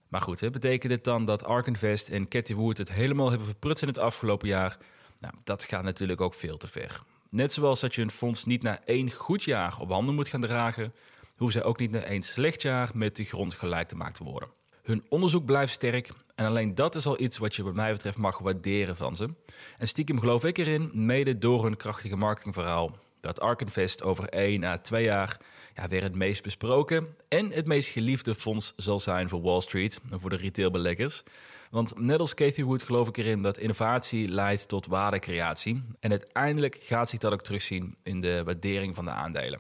Maar 0.08 0.22
goed, 0.22 0.40
hè, 0.40 0.50
betekent 0.50 0.92
dit 0.92 1.04
dan 1.04 1.26
dat 1.26 1.44
Ark 1.44 1.68
Invest 1.68 2.10
en 2.10 2.28
Cathy 2.28 2.54
Wood 2.54 2.78
het 2.78 2.92
helemaal 2.92 3.30
hebben 3.30 3.48
verprutst 3.48 3.82
in 3.82 3.88
het 3.90 3.98
afgelopen 3.98 4.48
jaar? 4.48 4.78
Nou, 5.20 5.34
dat 5.44 5.64
gaat 5.64 5.84
natuurlijk 5.84 6.22
ook 6.22 6.34
veel 6.34 6.58
te 6.58 6.68
ver. 6.68 7.02
Net 7.32 7.54
zoals 7.54 7.80
dat 7.80 7.96
je 7.96 8.02
een 8.02 8.12
fonds 8.12 8.46
niet 8.46 8.62
na 8.62 8.80
één 8.86 9.12
goed 9.12 9.44
jaar 9.44 9.78
op 9.80 9.92
handen 9.92 10.16
moet 10.16 10.28
gaan 10.28 10.42
dragen, 10.42 10.94
hoeven 11.36 11.60
zij 11.60 11.68
ook 11.68 11.80
niet 11.80 11.92
na 11.92 12.00
één 12.00 12.22
slecht 12.22 12.62
jaar 12.62 12.90
met 12.94 13.16
de 13.16 13.24
grond 13.24 13.54
gelijk 13.54 13.88
te 13.88 13.96
maken 13.96 14.14
te 14.14 14.24
worden. 14.24 14.50
Hun 14.84 15.04
onderzoek 15.10 15.46
blijft 15.46 15.74
sterk 15.74 16.10
en 16.36 16.46
alleen 16.46 16.76
dat 16.76 16.96
is 16.96 17.06
al 17.06 17.22
iets 17.22 17.38
wat 17.38 17.56
je 17.56 17.64
wat 17.64 17.74
mij 17.74 17.92
betreft 17.92 18.18
mag 18.18 18.40
waarderen 18.40 18.98
van 18.98 19.16
ze. 19.16 19.30
En 19.78 19.88
stiekem 19.88 20.20
geloof 20.20 20.44
ik 20.44 20.58
erin, 20.58 20.92
mede 20.94 21.38
door 21.38 21.64
hun 21.64 21.78
krachtige 21.78 22.16
marketingverhaal, 22.16 22.98
dat 23.22 23.40
Ark 23.40 23.62
Invest 23.62 24.04
over 24.04 24.30
één 24.30 24.64
à 24.64 24.78
twee 24.78 25.04
jaar 25.04 25.38
ja, 25.76 25.88
weer 25.88 26.04
het 26.04 26.16
meest 26.16 26.44
besproken 26.44 27.16
en 27.28 27.52
het 27.52 27.68
meest 27.68 27.90
geliefde 27.90 28.36
fonds 28.36 28.74
zal 28.76 29.00
zijn 29.00 29.30
voor 29.30 29.42
Wall 29.42 29.62
Street 29.62 30.00
en 30.12 30.20
voor 30.20 30.30
de 30.30 30.36
retailbeleggers. 30.36 31.24
Want 31.72 32.00
net 32.00 32.20
als 32.20 32.34
Cathy 32.34 32.64
Wood 32.64 32.84
geloof 32.84 33.08
ik 33.08 33.18
erin 33.18 33.42
dat 33.42 33.58
innovatie 33.58 34.28
leidt 34.28 34.68
tot 34.68 34.86
waardecreatie. 34.86 35.84
En 36.00 36.10
uiteindelijk 36.10 36.78
gaat 36.82 37.10
zich 37.10 37.20
dat 37.20 37.34
ook 37.34 37.42
terugzien 37.42 37.96
in 38.04 38.22
de 38.22 38.44
waardering 38.44 38.96
van 38.96 39.06
de 39.06 39.12
aandelen. 39.12 39.60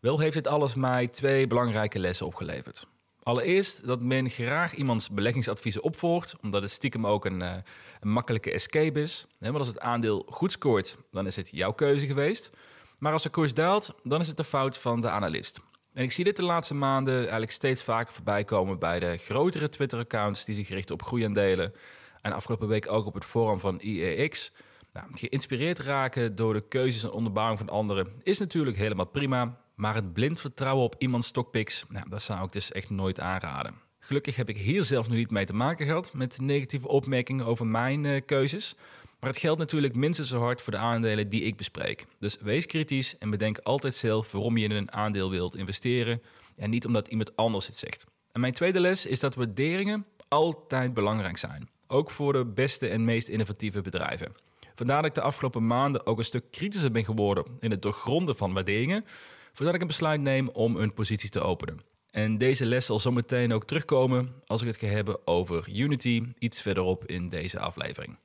Wel 0.00 0.18
heeft 0.18 0.34
dit 0.34 0.46
alles 0.46 0.74
mij 0.74 1.08
twee 1.08 1.46
belangrijke 1.46 1.98
lessen 1.98 2.26
opgeleverd. 2.26 2.86
Allereerst 3.22 3.86
dat 3.86 4.02
men 4.02 4.30
graag 4.30 4.74
iemands 4.74 5.10
beleggingsadviezen 5.10 5.82
opvolgt, 5.82 6.36
omdat 6.42 6.62
het 6.62 6.70
stiekem 6.70 7.06
ook 7.06 7.24
een, 7.24 7.40
uh, 7.40 7.54
een 8.00 8.12
makkelijke 8.12 8.52
escape 8.52 9.00
is. 9.00 9.26
Want 9.38 9.56
als 9.56 9.68
het 9.68 9.80
aandeel 9.80 10.26
goed 10.28 10.52
scoort, 10.52 10.96
dan 11.10 11.26
is 11.26 11.36
het 11.36 11.48
jouw 11.52 11.72
keuze 11.72 12.06
geweest. 12.06 12.50
Maar 12.98 13.12
als 13.12 13.22
de 13.22 13.28
koers 13.28 13.54
daalt, 13.54 13.94
dan 14.02 14.20
is 14.20 14.26
het 14.26 14.36
de 14.36 14.44
fout 14.44 14.78
van 14.78 15.00
de 15.00 15.10
analist. 15.10 15.60
En 15.92 16.02
ik 16.02 16.12
zie 16.12 16.24
dit 16.24 16.36
de 16.36 16.44
laatste 16.44 16.74
maanden 16.74 17.18
eigenlijk 17.18 17.50
steeds 17.50 17.82
vaker 17.82 18.12
voorbij 18.12 18.44
komen 18.44 18.78
bij 18.78 19.00
de 19.00 19.16
grotere 19.16 19.68
Twitter-accounts 19.68 20.44
die 20.44 20.54
zich 20.54 20.68
richten 20.68 20.94
op 20.94 21.02
groeiaandelen. 21.02 21.72
En 22.20 22.32
afgelopen 22.32 22.68
week 22.68 22.92
ook 22.92 23.06
op 23.06 23.14
het 23.14 23.24
forum 23.24 23.60
van 23.60 23.80
IEX. 23.80 24.52
Nou, 24.92 25.06
geïnspireerd 25.12 25.78
raken 25.78 26.34
door 26.34 26.54
de 26.54 26.68
keuzes 26.68 27.02
en 27.02 27.10
onderbouwing 27.10 27.58
van 27.58 27.68
anderen 27.68 28.12
is 28.22 28.38
natuurlijk 28.38 28.76
helemaal 28.76 29.06
prima. 29.06 29.58
Maar 29.74 29.94
het 29.94 30.12
blind 30.12 30.40
vertrouwen 30.40 30.84
op 30.84 30.94
iemands 30.98 31.26
stockpicks, 31.26 31.84
nou, 31.88 32.08
dat 32.08 32.22
zou 32.22 32.44
ik 32.44 32.52
dus 32.52 32.72
echt 32.72 32.90
nooit 32.90 33.20
aanraden. 33.20 33.74
Gelukkig 33.98 34.36
heb 34.36 34.48
ik 34.48 34.56
hier 34.56 34.84
zelf 34.84 35.08
nog 35.08 35.16
niet 35.16 35.30
mee 35.30 35.44
te 35.44 35.54
maken 35.54 35.86
gehad 35.86 36.12
met 36.14 36.40
negatieve 36.40 36.88
opmerkingen 36.88 37.46
over 37.46 37.66
mijn 37.66 38.04
uh, 38.04 38.20
keuzes. 38.26 38.74
Maar 39.20 39.30
het 39.30 39.38
geldt 39.38 39.58
natuurlijk 39.58 39.94
minstens 39.94 40.28
zo 40.28 40.38
hard 40.38 40.62
voor 40.62 40.72
de 40.72 40.78
aandelen 40.78 41.28
die 41.28 41.42
ik 41.42 41.56
bespreek. 41.56 42.06
Dus 42.18 42.36
wees 42.40 42.66
kritisch 42.66 43.18
en 43.18 43.30
bedenk 43.30 43.58
altijd 43.58 43.94
zelf 43.94 44.32
waarom 44.32 44.56
je 44.56 44.64
in 44.64 44.70
een 44.70 44.92
aandeel 44.92 45.30
wilt 45.30 45.56
investeren 45.56 46.22
en 46.56 46.70
niet 46.70 46.86
omdat 46.86 47.08
iemand 47.08 47.36
anders 47.36 47.66
het 47.66 47.76
zegt. 47.76 48.04
En 48.32 48.40
mijn 48.40 48.52
tweede 48.52 48.80
les 48.80 49.06
is 49.06 49.20
dat 49.20 49.34
waarderingen 49.34 50.06
altijd 50.28 50.94
belangrijk 50.94 51.36
zijn, 51.36 51.68
ook 51.86 52.10
voor 52.10 52.32
de 52.32 52.46
beste 52.46 52.88
en 52.88 53.04
meest 53.04 53.28
innovatieve 53.28 53.80
bedrijven. 53.80 54.32
Vandaar 54.74 54.96
dat 54.96 55.10
ik 55.10 55.14
de 55.14 55.20
afgelopen 55.20 55.66
maanden 55.66 56.06
ook 56.06 56.18
een 56.18 56.24
stuk 56.24 56.50
kritischer 56.50 56.90
ben 56.90 57.04
geworden 57.04 57.44
in 57.58 57.70
het 57.70 57.82
doorgronden 57.82 58.36
van 58.36 58.52
waarderingen, 58.52 59.04
voordat 59.52 59.74
ik 59.74 59.80
een 59.80 59.86
besluit 59.86 60.20
neem 60.20 60.48
om 60.48 60.76
een 60.76 60.92
positie 60.92 61.30
te 61.30 61.40
openen. 61.40 61.80
En 62.10 62.38
deze 62.38 62.66
les 62.66 62.86
zal 62.86 62.98
zometeen 62.98 63.52
ook 63.52 63.64
terugkomen 63.64 64.34
als 64.46 64.60
ik 64.60 64.66
het 64.66 64.76
ga 64.76 64.86
hebben 64.86 65.26
over 65.26 65.68
Unity 65.74 66.22
iets 66.38 66.62
verderop 66.62 67.06
in 67.06 67.28
deze 67.28 67.58
aflevering. 67.58 68.18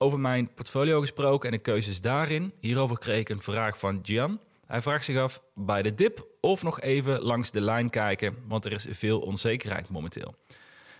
Over 0.00 0.20
mijn 0.20 0.54
portfolio 0.54 1.00
gesproken 1.00 1.50
en 1.50 1.56
de 1.56 1.62
keuzes 1.62 2.00
daarin. 2.00 2.52
Hierover 2.58 2.98
kreeg 2.98 3.20
ik 3.20 3.28
een 3.28 3.40
vraag 3.40 3.78
van 3.78 3.98
Gian. 4.02 4.40
Hij 4.66 4.82
vraagt 4.82 5.04
zich 5.04 5.18
af 5.18 5.42
bij 5.54 5.82
de 5.82 5.94
dip 5.94 6.26
of 6.40 6.62
nog 6.62 6.80
even 6.80 7.20
langs 7.20 7.50
de 7.50 7.60
lijn 7.60 7.90
kijken, 7.90 8.36
want 8.46 8.64
er 8.64 8.72
is 8.72 8.86
veel 8.90 9.20
onzekerheid 9.20 9.88
momenteel. 9.88 10.34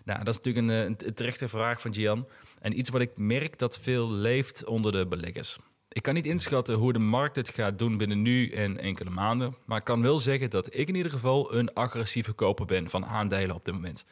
Nou, 0.04 0.24
dat 0.24 0.28
is 0.28 0.40
natuurlijk 0.44 0.68
een, 0.68 1.06
een 1.06 1.14
terechte 1.14 1.48
vraag 1.48 1.80
van 1.80 1.94
Gian. 1.94 2.26
En 2.60 2.78
iets 2.78 2.88
wat 2.88 3.00
ik 3.00 3.10
merk 3.16 3.58
dat 3.58 3.78
veel 3.78 4.10
leeft 4.10 4.64
onder 4.64 4.92
de 4.92 5.06
beleggers. 5.06 5.58
Ik 5.88 6.02
kan 6.02 6.14
niet 6.14 6.26
inschatten 6.26 6.74
hoe 6.74 6.92
de 6.92 6.98
markt 6.98 7.36
het 7.36 7.48
gaat 7.48 7.78
doen 7.78 7.96
binnen 7.96 8.22
nu 8.22 8.50
en 8.50 8.80
enkele 8.80 9.10
maanden. 9.10 9.56
Maar 9.64 9.78
ik 9.78 9.84
kan 9.84 10.02
wel 10.02 10.18
zeggen 10.18 10.50
dat 10.50 10.74
ik 10.74 10.88
in 10.88 10.94
ieder 10.94 11.12
geval 11.12 11.54
een 11.54 11.74
agressieve 11.74 12.32
koper 12.32 12.66
ben 12.66 12.90
van 12.90 13.06
aandelen 13.06 13.56
op 13.56 13.64
dit 13.64 13.74
moment. 13.74 14.04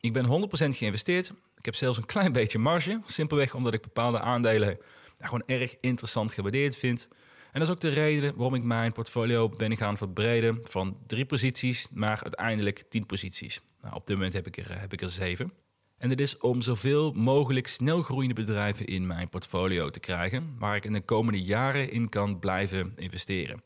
Ik 0.00 0.12
ben 0.12 0.26
100% 0.26 0.28
geïnvesteerd 0.76 1.32
ik 1.66 1.72
heb 1.72 1.80
zelfs 1.80 1.98
een 1.98 2.06
klein 2.06 2.32
beetje 2.32 2.58
marge. 2.58 3.00
Simpelweg 3.06 3.54
omdat 3.54 3.74
ik 3.74 3.82
bepaalde 3.82 4.20
aandelen 4.20 4.78
gewoon 5.18 5.42
erg 5.46 5.76
interessant 5.80 6.32
gewaardeerd 6.32 6.76
vind. 6.76 7.08
En 7.52 7.60
dat 7.60 7.62
is 7.62 7.74
ook 7.74 7.80
de 7.80 7.88
reden 7.88 8.34
waarom 8.34 8.54
ik 8.54 8.62
mijn 8.62 8.92
portfolio 8.92 9.48
ben 9.48 9.76
gaan 9.76 9.96
verbreden 9.96 10.60
van 10.62 10.96
drie 11.06 11.24
posities 11.24 11.86
naar 11.90 12.22
uiteindelijk 12.22 12.84
tien 12.88 13.06
posities. 13.06 13.60
Nou, 13.82 13.94
op 13.94 14.06
dit 14.06 14.16
moment 14.16 14.34
heb 14.34 14.46
ik, 14.46 14.56
er, 14.56 14.80
heb 14.80 14.92
ik 14.92 15.00
er 15.00 15.10
zeven. 15.10 15.52
En 15.98 16.08
dit 16.08 16.20
is 16.20 16.38
om 16.38 16.60
zoveel 16.60 17.12
mogelijk 17.12 17.66
snel 17.66 18.02
groeiende 18.02 18.34
bedrijven 18.34 18.86
in 18.86 19.06
mijn 19.06 19.28
portfolio 19.28 19.90
te 19.90 20.00
krijgen, 20.00 20.56
waar 20.58 20.76
ik 20.76 20.84
in 20.84 20.92
de 20.92 21.00
komende 21.00 21.42
jaren 21.42 21.90
in 21.90 22.08
kan 22.08 22.38
blijven 22.38 22.92
investeren. 22.96 23.62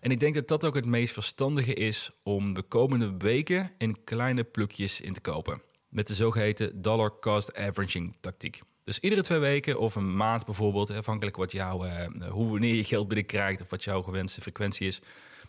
En 0.00 0.10
ik 0.10 0.20
denk 0.20 0.34
dat 0.34 0.48
dat 0.48 0.64
ook 0.64 0.74
het 0.74 0.86
meest 0.86 1.12
verstandige 1.12 1.74
is 1.74 2.10
om 2.22 2.54
de 2.54 2.62
komende 2.62 3.14
weken 3.18 3.70
in 3.78 4.04
kleine 4.04 4.44
plukjes 4.44 5.00
in 5.00 5.12
te 5.12 5.20
kopen 5.20 5.66
met 5.88 6.06
de 6.06 6.14
zogeheten 6.14 6.82
dollar 6.82 7.18
cost 7.20 7.56
averaging 7.56 8.16
tactiek. 8.20 8.60
Dus 8.84 8.98
iedere 8.98 9.22
twee 9.22 9.38
weken 9.38 9.78
of 9.78 9.94
een 9.94 10.16
maand 10.16 10.44
bijvoorbeeld, 10.44 10.90
afhankelijk 10.90 11.36
wat 11.36 11.52
jouw, 11.52 11.84
uh, 11.84 12.06
hoe 12.28 12.50
wanneer 12.50 12.74
je 12.74 12.84
geld 12.84 13.08
binnenkrijgt 13.08 13.60
of 13.60 13.70
wat 13.70 13.84
jouw 13.84 14.02
gewenste 14.02 14.40
frequentie 14.40 14.86
is. 14.86 15.00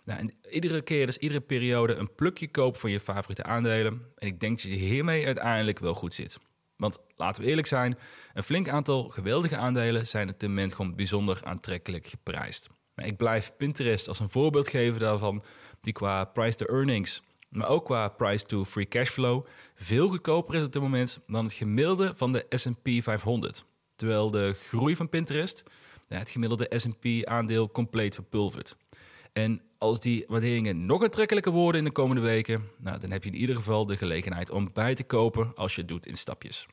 Nou, 0.03 0.19
en 0.19 0.33
iedere 0.49 0.81
keer, 0.81 1.05
dus 1.05 1.17
iedere 1.17 1.41
periode, 1.41 1.93
een 1.93 2.15
plukje 2.15 2.47
kopen 2.51 2.79
van 2.79 2.91
je 2.91 2.99
favoriete 2.99 3.43
aandelen. 3.43 4.01
En 4.15 4.27
ik 4.27 4.39
denk 4.39 4.61
dat 4.61 4.71
je 4.71 4.77
hiermee 4.77 5.25
uiteindelijk 5.25 5.79
wel 5.79 5.93
goed 5.93 6.13
zit. 6.13 6.39
Want 6.75 6.99
laten 7.15 7.43
we 7.43 7.49
eerlijk 7.49 7.67
zijn, 7.67 7.97
een 8.33 8.43
flink 8.43 8.69
aantal 8.69 9.09
geweldige 9.09 9.57
aandelen 9.57 10.07
zijn 10.07 10.29
op 10.29 10.39
dit 10.39 10.49
moment 10.49 10.73
gewoon 10.73 10.95
bijzonder 10.95 11.39
aantrekkelijk 11.43 12.07
geprijsd. 12.07 12.67
Maar 12.95 13.05
ik 13.05 13.17
blijf 13.17 13.51
Pinterest 13.57 14.07
als 14.07 14.19
een 14.19 14.29
voorbeeld 14.29 14.67
geven 14.67 14.99
daarvan, 14.99 15.43
die 15.81 15.93
qua 15.93 16.25
price 16.25 16.57
to 16.57 16.65
earnings 16.65 17.21
maar 17.49 17.67
ook 17.67 17.85
qua 17.85 18.07
price 18.07 18.45
to 18.45 18.65
free 18.65 18.87
cash 18.87 19.09
flow 19.09 19.45
veel 19.75 20.07
goedkoper 20.07 20.55
is 20.55 20.63
op 20.63 20.73
dit 20.73 20.81
moment 20.81 21.19
dan 21.27 21.43
het 21.43 21.53
gemiddelde 21.53 22.13
van 22.15 22.31
de 22.31 22.45
S&P 22.49 22.89
500. 23.03 23.65
Terwijl 23.95 24.31
de 24.31 24.53
groei 24.53 24.95
van 24.95 25.09
Pinterest 25.09 25.63
het 26.07 26.29
gemiddelde 26.29 26.71
S&P 26.75 27.27
aandeel 27.27 27.71
compleet 27.71 28.15
verpulvert. 28.15 28.77
En 29.33 29.61
als 29.77 29.99
die 29.99 30.25
waarderingen 30.27 30.85
nog 30.85 31.03
aantrekkelijker 31.03 31.51
worden 31.51 31.79
in 31.79 31.85
de 31.85 31.91
komende 31.91 32.21
weken, 32.21 32.63
nou, 32.77 32.99
dan 32.99 33.11
heb 33.11 33.23
je 33.23 33.29
in 33.29 33.35
ieder 33.35 33.55
geval 33.55 33.85
de 33.85 33.97
gelegenheid 33.97 34.51
om 34.51 34.69
bij 34.73 34.95
te 34.95 35.03
kopen 35.03 35.51
als 35.55 35.75
je 35.75 35.81
het 35.81 35.89
doet 35.89 36.05
in 36.05 36.17
stapjes. 36.17 36.67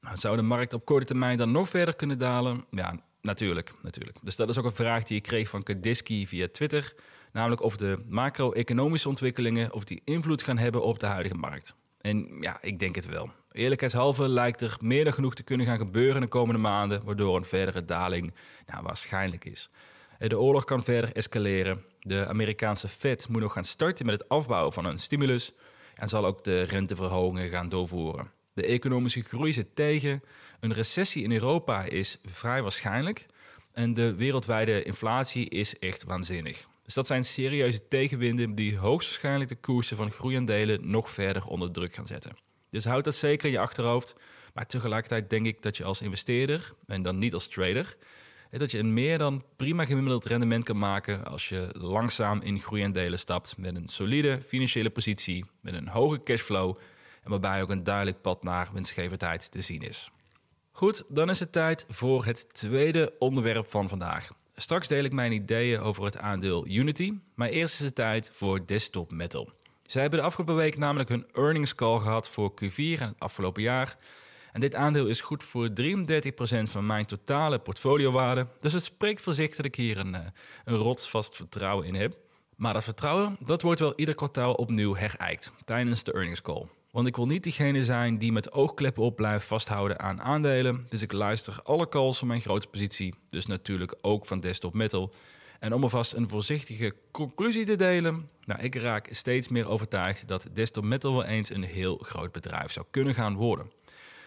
Nou, 0.00 0.16
zou 0.16 0.36
de 0.36 0.42
markt 0.42 0.72
op 0.72 0.84
korte 0.84 1.06
termijn 1.06 1.38
dan 1.38 1.50
nog 1.50 1.68
verder 1.68 1.96
kunnen 1.96 2.18
dalen? 2.18 2.64
Ja, 2.70 3.00
natuurlijk, 3.22 3.72
natuurlijk. 3.82 4.18
Dus 4.22 4.36
dat 4.36 4.48
is 4.48 4.58
ook 4.58 4.64
een 4.64 4.74
vraag 4.74 5.04
die 5.04 5.16
ik 5.16 5.22
kreeg 5.22 5.48
van 5.48 5.62
Kadiski 5.62 6.26
via 6.26 6.48
Twitter. 6.52 6.94
Namelijk 7.32 7.62
of 7.62 7.76
de 7.76 8.04
macro-economische 8.08 9.08
ontwikkelingen 9.08 9.72
of 9.72 9.84
die 9.84 10.02
invloed 10.04 10.42
gaan 10.42 10.58
hebben 10.58 10.82
op 10.82 10.98
de 10.98 11.06
huidige 11.06 11.34
markt. 11.34 11.74
En 12.00 12.36
ja, 12.40 12.58
ik 12.62 12.78
denk 12.78 12.94
het 12.94 13.06
wel. 13.06 13.30
Eerlijkheidshalve 13.52 14.28
lijkt 14.28 14.60
er 14.60 14.76
meer 14.80 15.04
dan 15.04 15.12
genoeg 15.12 15.34
te 15.34 15.42
kunnen 15.42 15.66
gaan 15.66 15.78
gebeuren 15.78 16.20
de 16.20 16.26
komende 16.26 16.60
maanden, 16.60 17.04
waardoor 17.04 17.36
een 17.36 17.44
verdere 17.44 17.84
daling 17.84 18.34
nou, 18.66 18.82
waarschijnlijk 18.82 19.44
is. 19.44 19.70
De 20.18 20.38
oorlog 20.38 20.64
kan 20.64 20.84
verder 20.84 21.12
escaleren. 21.12 21.84
De 22.00 22.26
Amerikaanse 22.26 22.88
Fed 22.88 23.28
moet 23.28 23.40
nog 23.40 23.52
gaan 23.52 23.64
starten 23.64 24.06
met 24.06 24.20
het 24.20 24.28
afbouwen 24.28 24.72
van 24.72 24.84
een 24.84 24.98
stimulus 24.98 25.52
en 25.94 26.08
zal 26.08 26.26
ook 26.26 26.44
de 26.44 26.62
renteverhogingen 26.62 27.48
gaan 27.50 27.68
doorvoeren. 27.68 28.30
De 28.52 28.66
economische 28.66 29.22
groei 29.22 29.52
zit 29.52 29.74
tegen. 29.74 30.22
Een 30.60 30.72
recessie 30.72 31.22
in 31.22 31.32
Europa 31.32 31.82
is 31.82 32.18
vrij 32.24 32.62
waarschijnlijk. 32.62 33.26
En 33.72 33.94
de 33.94 34.14
wereldwijde 34.14 34.82
inflatie 34.82 35.48
is 35.48 35.78
echt 35.78 36.04
waanzinnig. 36.04 36.66
Dus 36.90 36.98
dat 36.98 37.08
zijn 37.08 37.24
serieuze 37.24 37.88
tegenwinden 37.88 38.54
die 38.54 38.78
hoogstwaarschijnlijk 38.78 39.50
de 39.50 39.56
koersen 39.56 39.96
van 39.96 40.10
groeiaandelen 40.10 40.90
nog 40.90 41.10
verder 41.10 41.44
onder 41.44 41.72
druk 41.72 41.94
gaan 41.94 42.06
zetten. 42.06 42.36
Dus 42.70 42.84
houd 42.84 43.04
dat 43.04 43.14
zeker 43.14 43.46
in 43.46 43.52
je 43.52 43.58
achterhoofd. 43.58 44.14
Maar 44.54 44.66
tegelijkertijd 44.66 45.30
denk 45.30 45.46
ik 45.46 45.62
dat 45.62 45.76
je 45.76 45.84
als 45.84 46.00
investeerder, 46.00 46.72
en 46.86 47.02
dan 47.02 47.18
niet 47.18 47.34
als 47.34 47.48
trader, 47.48 47.96
dat 48.50 48.70
je 48.70 48.78
een 48.78 48.94
meer 48.94 49.18
dan 49.18 49.44
prima 49.56 49.84
gemiddeld 49.84 50.24
rendement 50.24 50.64
kan 50.64 50.78
maken 50.78 51.24
als 51.24 51.48
je 51.48 51.68
langzaam 51.72 52.40
in 52.40 52.60
groeiaandelen 52.60 53.18
stapt 53.18 53.56
met 53.56 53.76
een 53.76 53.88
solide 53.88 54.42
financiële 54.42 54.90
positie, 54.90 55.44
met 55.60 55.74
een 55.74 55.88
hoge 55.88 56.22
cashflow 56.22 56.76
en 57.22 57.30
waarbij 57.30 57.62
ook 57.62 57.70
een 57.70 57.84
duidelijk 57.84 58.20
pad 58.20 58.42
naar 58.42 58.70
winstgevendheid 58.72 59.50
te 59.50 59.60
zien 59.60 59.82
is. 59.82 60.10
Goed, 60.70 61.04
dan 61.08 61.30
is 61.30 61.40
het 61.40 61.52
tijd 61.52 61.84
voor 61.88 62.24
het 62.24 62.54
tweede 62.54 63.14
onderwerp 63.18 63.70
van 63.70 63.88
vandaag. 63.88 64.30
Straks 64.60 64.88
deel 64.88 65.04
ik 65.04 65.12
mijn 65.12 65.32
ideeën 65.32 65.80
over 65.80 66.04
het 66.04 66.18
aandeel 66.18 66.66
Unity, 66.66 67.12
maar 67.34 67.48
eerst 67.48 67.74
is 67.74 67.80
het 67.80 67.94
tijd 67.94 68.30
voor 68.32 68.66
Desktop 68.66 69.10
Metal. 69.10 69.50
Zij 69.82 70.00
hebben 70.00 70.18
de 70.20 70.24
afgelopen 70.24 70.56
week 70.56 70.76
namelijk 70.76 71.08
hun 71.08 71.26
earnings 71.32 71.74
call 71.74 71.98
gehad 71.98 72.28
voor 72.28 72.52
Q4 72.52 73.00
en 73.00 73.08
het 73.08 73.18
afgelopen 73.18 73.62
jaar. 73.62 73.96
En 74.52 74.60
dit 74.60 74.74
aandeel 74.74 75.06
is 75.06 75.20
goed 75.20 75.44
voor 75.44 75.68
33% 75.68 76.70
van 76.70 76.86
mijn 76.86 77.06
totale 77.06 77.58
portfoliowaarde. 77.58 78.46
Dus 78.60 78.72
het 78.72 78.82
spreekt 78.82 79.20
voor 79.20 79.34
zich 79.34 79.56
dat 79.56 79.64
ik 79.64 79.74
hier 79.74 79.98
een, 79.98 80.14
eh, 80.14 80.20
een 80.64 80.76
rotsvast 80.76 81.36
vertrouwen 81.36 81.86
in 81.86 81.94
heb. 81.94 82.16
Maar 82.56 82.72
dat 82.72 82.84
vertrouwen, 82.84 83.36
dat 83.40 83.62
wordt 83.62 83.80
wel 83.80 83.92
ieder 83.96 84.14
kwartaal 84.14 84.54
opnieuw 84.54 84.94
herijkt 84.94 85.52
tijdens 85.64 86.04
de 86.04 86.12
earnings 86.12 86.42
call. 86.42 86.66
Want 86.90 87.06
ik 87.06 87.16
wil 87.16 87.26
niet 87.26 87.42
diegene 87.42 87.84
zijn 87.84 88.18
die 88.18 88.32
met 88.32 88.52
oogkleppen 88.52 89.02
op 89.02 89.16
blijft 89.16 89.46
vasthouden 89.46 90.00
aan 90.00 90.20
aandelen. 90.20 90.86
Dus 90.88 91.02
ik 91.02 91.12
luister 91.12 91.60
alle 91.62 91.88
calls 91.88 92.18
van 92.18 92.28
mijn 92.28 92.40
grootste 92.40 92.70
positie, 92.70 93.14
dus 93.30 93.46
natuurlijk 93.46 93.94
ook 94.00 94.26
van 94.26 94.40
Desktop 94.40 94.74
Metal. 94.74 95.12
En 95.60 95.74
om 95.74 95.82
alvast 95.82 96.12
een 96.12 96.28
voorzichtige 96.28 96.94
conclusie 97.10 97.64
te 97.64 97.76
delen, 97.76 98.28
nou, 98.44 98.60
ik 98.60 98.74
raak 98.74 99.08
steeds 99.10 99.48
meer 99.48 99.68
overtuigd 99.68 100.28
dat 100.28 100.46
Desktop 100.52 100.84
Metal 100.84 101.12
wel 101.12 101.24
eens 101.24 101.50
een 101.50 101.62
heel 101.62 101.98
groot 102.02 102.32
bedrijf 102.32 102.72
zou 102.72 102.86
kunnen 102.90 103.14
gaan 103.14 103.34
worden. 103.34 103.70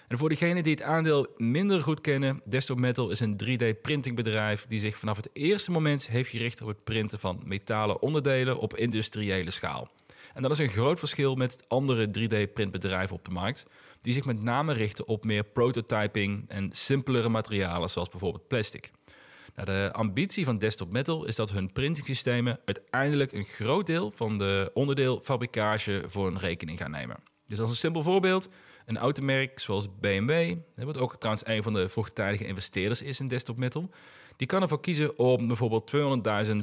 En 0.08 0.18
voor 0.18 0.30
diegenen 0.30 0.64
die 0.64 0.74
het 0.74 0.82
aandeel 0.82 1.28
minder 1.38 1.82
goed 1.82 2.02
kennen, 2.02 2.42
Desktop 2.46 2.80
Metal 2.80 3.10
is 3.10 3.20
een 3.20 3.40
3D-printingbedrijf 3.44 4.66
die 4.68 4.80
zich 4.80 4.98
vanaf 4.98 5.18
het 5.18 5.30
eerste 5.34 5.72
moment 5.72 6.08
heeft 6.08 6.30
gericht 6.30 6.62
op 6.62 6.68
het 6.68 6.84
printen 6.84 7.20
van 7.20 7.42
metalen 7.46 8.02
onderdelen 8.02 8.58
op 8.58 8.76
industriële 8.76 9.52
schaal. 9.52 9.90
En 10.34 10.42
dat 10.42 10.52
is 10.52 10.58
een 10.58 10.68
groot 10.68 11.00
verschil 11.00 11.36
met 11.36 11.66
andere 11.68 12.08
3D-printbedrijven 12.08 13.16
op 13.16 13.26
de 13.26 13.32
markt, 13.32 13.66
die 14.02 14.14
zich 14.14 14.26
met 14.26 14.42
name 14.42 14.74
richten 14.74 15.08
op 15.08 15.24
meer 15.26 15.44
prototyping 15.44 16.50
en 16.50 16.72
simpelere 16.72 17.30
materialen 17.30 17.90
zoals 17.90 18.10
bijvoorbeeld 18.10 18.48
plastic. 18.48 18.92
Nou, 19.56 19.68
de 19.68 19.90
ambitie 19.94 20.46
van 20.46 20.58
Desktop 20.58 20.92
Metal 20.92 21.26
is 21.26 21.36
dat 21.36 21.52
hun 21.52 21.72
printingsystemen 21.72 22.60
uiteindelijk 22.66 23.32
een 23.32 23.46
groot 23.46 23.86
deel 23.86 24.12
van 24.12 24.38
de 24.38 24.72
onderdeelfabrikage 24.74 26.04
voor 26.08 26.26
hun 26.26 26.40
rekening 26.40 26.78
gaan 26.78 26.92
nemen. 26.92 27.18
Dus 27.48 27.60
als 27.60 27.70
een 27.70 27.76
simpel 27.76 28.04
voorbeeld, 28.04 28.50
een 28.86 28.98
automerk 28.98 29.60
zoals 29.60 29.88
BMW, 30.00 30.56
wat 30.76 30.98
ook 30.98 31.16
trouwens 31.16 31.48
een 31.48 31.64
van 31.64 31.74
de 31.74 31.90
vroegtijdige 31.90 32.46
investeerders 32.46 33.02
is 33.02 33.20
in 33.20 33.28
Desktop 33.28 33.58
Metal, 33.58 33.90
die 34.36 34.48
kan 34.48 34.62
ervoor 34.62 34.80
kiezen 34.80 35.18
om 35.18 35.48
bijvoorbeeld 35.48 35.92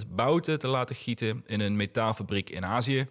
200.000 0.03 0.09
bouten 0.09 0.59
te 0.59 0.69
laten 0.69 0.97
gieten 0.97 1.43
in 1.47 1.61
een 1.61 1.77
metaalfabriek 1.77 2.51
in 2.51 2.65
Azië, 2.65 3.07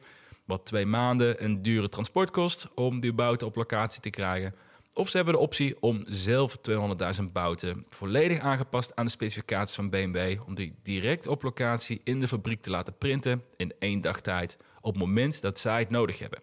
wat 0.49 0.65
twee 0.65 0.85
maanden 0.85 1.43
een 1.43 1.61
dure 1.61 1.89
transport 1.89 2.31
kost 2.31 2.67
om 2.75 2.99
die 2.99 3.13
bouten 3.13 3.47
op 3.47 3.55
locatie 3.55 4.01
te 4.01 4.09
krijgen. 4.09 4.55
Of 4.93 5.09
ze 5.09 5.15
hebben 5.15 5.33
de 5.33 5.39
optie 5.39 5.75
om 5.79 6.03
zelf 6.07 6.57
200.000 6.57 7.23
bouten 7.31 7.85
volledig 7.89 8.39
aangepast 8.39 8.95
aan 8.95 9.05
de 9.05 9.11
specificaties 9.11 9.75
van 9.75 9.89
BMW, 9.89 10.41
om 10.47 10.55
die 10.55 10.75
direct 10.83 11.27
op 11.27 11.43
locatie 11.43 12.01
in 12.03 12.19
de 12.19 12.27
fabriek 12.27 12.61
te 12.61 12.69
laten 12.69 12.97
printen 12.97 13.43
in 13.55 13.73
één 13.79 14.01
dag 14.01 14.21
tijd 14.21 14.57
op 14.81 14.93
het 14.93 15.03
moment 15.03 15.41
dat 15.41 15.59
zij 15.59 15.79
het 15.79 15.89
nodig 15.89 16.19
hebben. 16.19 16.39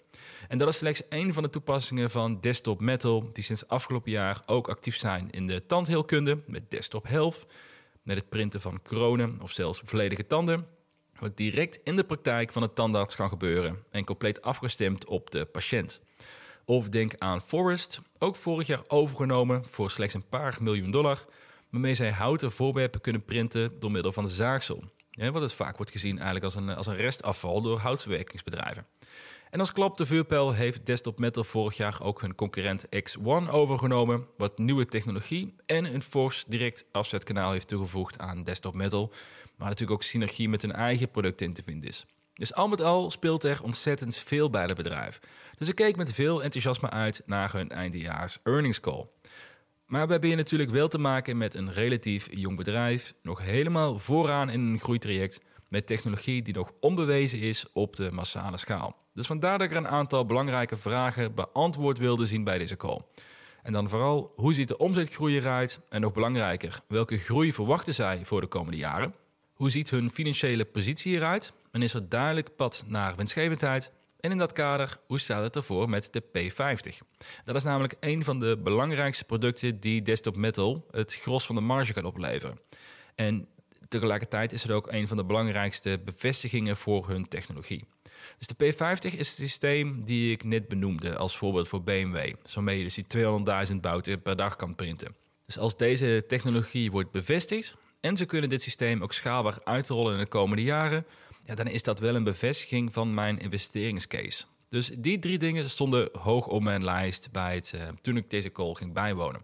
En 0.49 0.59
dat 0.59 0.69
is 0.69 0.77
slechts 0.77 1.09
één 1.09 1.35
van 1.35 1.43
de 1.43 1.51
toepassingen 1.51 2.11
van 2.11 2.41
Desktop 2.41 2.81
Metal, 2.81 3.31
die 3.33 3.45
sinds 3.45 3.69
afgelopen 3.69 4.11
jaar 4.11 4.43
ook 4.47 4.69
actief 4.69 4.97
zijn 4.97 5.31
in 5.31 5.47
de 5.47 5.67
tandheelkunde 5.67 6.39
met 6.47 6.71
Desktop 6.71 7.09
Health, 7.09 7.47
met 8.03 8.17
het 8.17 8.29
printen 8.29 8.61
van 8.61 8.83
kronen 8.83 9.39
of 9.43 9.51
zelfs 9.51 9.83
volledige 9.85 10.27
tanden, 10.27 10.67
wat 11.19 11.37
direct 11.37 11.81
in 11.85 11.97
de 11.97 12.05
praktijk 12.05 12.53
van 12.53 12.63
de 12.63 12.73
tandarts 12.73 13.17
kan 13.17 13.29
gebeuren 13.29 13.85
en 13.91 14.05
compleet 14.05 14.43
afgestemd 14.43 15.05
op 15.05 15.31
de 15.31 15.45
patiënt. 15.45 16.01
Of 16.65 16.89
denk 16.89 17.13
aan 17.19 17.43
Forest, 17.43 18.01
ook 18.19 18.37
vorig 18.37 18.67
jaar 18.67 18.83
overgenomen 18.87 19.65
voor 19.71 19.91
slechts 19.91 20.15
een 20.15 20.29
paar 20.29 20.57
miljoen 20.61 20.91
dollar, 20.91 21.25
waarmee 21.71 21.95
zij 21.95 22.11
houten 22.11 22.53
voorwerpen 22.53 23.01
kunnen 23.01 23.25
printen 23.25 23.81
door 23.81 23.91
middel 23.91 24.13
van 24.13 24.29
zaagsel. 24.29 24.83
Ja, 25.11 25.31
wat 25.31 25.43
het 25.43 25.53
vaak 25.53 25.77
wordt 25.77 25.93
gezien 25.93 26.17
eigenlijk 26.17 26.45
als 26.45 26.55
een, 26.55 26.71
als 26.71 26.87
een 26.87 26.97
restafval 26.97 27.63
door 27.63 27.79
houtverwerkingsbedrijven. 27.79 28.87
En 29.51 29.61
als 29.61 29.73
klap 29.73 29.97
de 29.97 30.07
vuurpijl 30.07 30.53
heeft 30.53 30.87
Desktop 30.87 31.19
Metal 31.19 31.45
vorig 31.45 31.77
jaar 31.77 32.03
ook 32.03 32.21
hun 32.21 32.35
concurrent 32.35 32.87
X1 32.87 33.51
overgenomen, 33.51 34.27
wat 34.37 34.59
nieuwe 34.59 34.87
technologie 34.87 35.55
en 35.67 35.95
een 35.95 36.03
fors 36.03 36.45
direct 36.45 36.85
afzetkanaal 36.93 37.53
heeft 37.53 37.69
toegevoegd 37.69 38.19
aan 38.19 38.43
Desktop 38.43 38.75
Metal, 38.75 39.13
maar 39.57 39.69
natuurlijk 39.69 40.01
ook 40.01 40.03
synergie 40.03 40.49
met 40.49 40.63
hun 40.63 40.73
eigen 40.73 41.11
producten 41.11 41.47
in 41.47 41.53
te 41.53 41.63
vinden 41.65 41.89
is. 41.89 42.07
Dus 42.33 42.55
al 42.55 42.69
met 42.69 42.81
al 42.81 43.11
speelt 43.11 43.45
er 43.45 43.63
ontzettend 43.63 44.17
veel 44.17 44.51
bij 44.51 44.63
het 44.63 44.75
bedrijf. 44.75 45.21
Dus 45.59 45.69
ik 45.69 45.75
keek 45.75 45.97
met 45.97 46.13
veel 46.13 46.43
enthousiasme 46.43 46.91
uit 46.91 47.23
naar 47.27 47.53
hun 47.53 47.71
eindejaars 47.71 48.39
earnings 48.43 48.81
call. 48.81 49.07
Maar 49.87 50.07
we 50.07 50.11
hebben 50.13 50.29
hier 50.29 50.39
natuurlijk 50.39 50.71
wel 50.71 50.89
te 50.89 50.99
maken 50.99 51.37
met 51.37 51.55
een 51.55 51.73
relatief 51.73 52.29
jong 52.31 52.57
bedrijf, 52.57 53.15
nog 53.23 53.41
helemaal 53.41 53.99
vooraan 53.99 54.51
in 54.51 54.61
een 54.61 54.79
groeitraject, 54.79 55.41
met 55.69 55.87
technologie 55.87 56.43
die 56.43 56.55
nog 56.55 56.73
onbewezen 56.81 57.39
is 57.39 57.65
op 57.73 57.97
de 57.97 58.11
massale 58.13 58.57
schaal. 58.57 58.97
Dus 59.15 59.27
vandaar 59.27 59.59
dat 59.59 59.67
ik 59.67 59.73
er 59.73 59.83
een 59.83 59.89
aantal 59.89 60.27
belangrijke 60.27 60.77
vragen 60.77 61.35
beantwoord 61.35 61.99
wilde 61.99 62.27
zien 62.27 62.45
bij 62.45 62.59
deze 62.59 62.77
call. 62.77 63.01
En 63.63 63.73
dan 63.73 63.89
vooral, 63.89 64.33
hoe 64.37 64.55
ziet 64.55 64.69
de 64.69 64.77
omzetgroei 64.77 65.37
eruit? 65.37 65.81
En 65.89 66.01
nog 66.01 66.13
belangrijker, 66.13 66.81
welke 66.89 67.19
groei 67.19 67.53
verwachten 67.53 67.95
zij 67.95 68.21
voor 68.25 68.41
de 68.41 68.47
komende 68.47 68.79
jaren? 68.79 69.15
Hoe 69.57 69.71
ziet 69.71 69.91
hun 69.91 70.11
financiële 70.11 70.65
positie 70.65 71.15
eruit? 71.15 71.53
En 71.71 71.83
is 71.83 71.95
er 71.95 72.09
duidelijk 72.09 72.57
pad 72.57 72.85
naar 72.87 73.17
winstgevendheid? 73.17 73.93
En 74.21 74.31
in 74.31 74.39
dat 74.39 74.53
kader, 74.53 74.99
hoe 75.07 75.21
staat 75.21 75.43
het 75.43 75.57
ervoor 75.57 75.89
met 75.89 76.09
de 76.13 76.23
P50? 76.23 77.07
Dat 77.45 77.57
is 77.57 77.63
namelijk 77.63 77.97
een 78.01 78.25
van 78.25 78.41
de 78.41 78.59
belangrijkste 78.63 79.25
producten 79.25 79.81
die 79.81 80.03
Desktop 80.03 80.37
Metal 80.37 80.87
het 80.91 81.15
gros 81.15 81.47
van 81.47 81.55
de 81.55 81.61
marge 81.61 81.93
kan 81.93 82.05
opleveren. 82.05 82.59
En 83.15 83.49
tegelijkertijd 83.89 84.53
is 84.53 84.63
het 84.63 84.73
ook 84.73 84.93
een 84.93 85.09
van 85.09 85.17
de 85.17 85.25
belangrijkste 85.25 86.01
bevestigingen 86.05 86.77
voor 86.77 87.09
hun 87.09 87.29
technologie. 87.29 87.85
Dus 88.39 88.47
de 88.47 88.65
P50 88.65 89.19
is 89.19 89.29
het 89.29 89.37
systeem 89.37 90.05
die 90.05 90.33
ik 90.33 90.45
net 90.45 90.69
benoemde 90.69 91.17
als 91.17 91.37
voorbeeld 91.37 91.69
voor 91.69 91.83
BMW, 91.83 92.33
waarmee 92.55 92.79
je 92.79 92.85
dus 92.85 92.95
die 92.95 93.07
200.000 93.71 93.77
bouten 93.81 94.23
per 94.23 94.37
dag 94.37 94.57
kan 94.57 94.75
printen. 94.75 95.15
Dus 95.47 95.59
als 95.59 95.77
deze 95.77 96.25
technologie 96.27 96.91
wordt 96.91 97.11
bevestigd 97.11 97.77
en 98.01 98.17
ze 98.17 98.25
kunnen 98.25 98.51
dit 98.51 98.63
systeem 98.63 99.03
ook 99.03 99.13
schaalbaar 99.13 99.59
uitrollen 99.65 100.13
in 100.13 100.19
de 100.19 100.27
komende 100.27 100.63
jaren, 100.63 101.07
ja, 101.45 101.55
dan 101.55 101.67
is 101.67 101.83
dat 101.83 101.99
wel 101.99 102.15
een 102.15 102.25
bevestiging 102.25 102.93
van 102.93 103.15
mijn 103.15 103.39
investeringscase. 103.39 104.45
Dus 104.69 104.91
die 104.99 105.19
drie 105.19 105.39
dingen 105.39 105.71
stonden 105.71 106.09
hoog 106.19 106.47
op 106.47 106.63
mijn 106.63 106.85
lijst 106.85 107.29
bij 107.33 107.55
het, 107.55 107.73
uh, 107.75 107.83
toen 108.01 108.17
ik 108.17 108.31
deze 108.31 108.53
call 108.53 108.75
ging 108.75 108.93
bijwonen. 108.93 109.43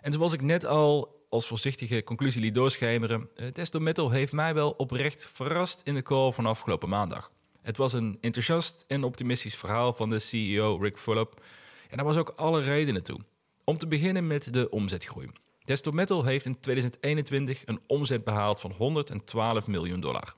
En 0.00 0.12
zoals 0.12 0.32
ik 0.32 0.42
net 0.42 0.64
al 0.64 1.18
als 1.28 1.46
voorzichtige 1.46 2.02
conclusie 2.04 2.40
liet 2.40 2.54
doorschemeren, 2.54 3.28
uh, 3.36 3.46
Testo 3.46 3.78
Metal 3.78 4.10
heeft 4.10 4.32
mij 4.32 4.54
wel 4.54 4.70
oprecht 4.70 5.30
verrast 5.32 5.80
in 5.84 5.94
de 5.94 6.02
call 6.02 6.32
van 6.32 6.46
afgelopen 6.46 6.88
maandag. 6.88 7.30
Het 7.62 7.76
was 7.76 7.92
een 7.92 8.18
enthousiast 8.20 8.84
en 8.88 9.04
optimistisch 9.04 9.56
verhaal 9.56 9.92
van 9.92 10.10
de 10.10 10.18
CEO 10.18 10.76
Rick 10.76 10.98
Fulop. 10.98 11.44
En 11.90 11.96
daar 11.96 12.06
was 12.06 12.16
ook 12.16 12.32
alle 12.36 12.62
redenen 12.62 13.02
toe. 13.02 13.20
Om 13.64 13.78
te 13.78 13.86
beginnen 13.86 14.26
met 14.26 14.52
de 14.52 14.70
omzetgroei. 14.70 15.28
Desktop 15.64 15.94
Metal 15.94 16.24
heeft 16.24 16.46
in 16.46 16.60
2021 16.60 17.62
een 17.64 17.80
omzet 17.86 18.24
behaald 18.24 18.60
van 18.60 18.72
112 18.72 19.66
miljoen 19.66 20.00
dollar. 20.00 20.34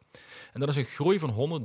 En 0.52 0.60
dat 0.60 0.68
is 0.68 0.76
een 0.76 0.84
groei 0.84 1.18
van 1.18 1.62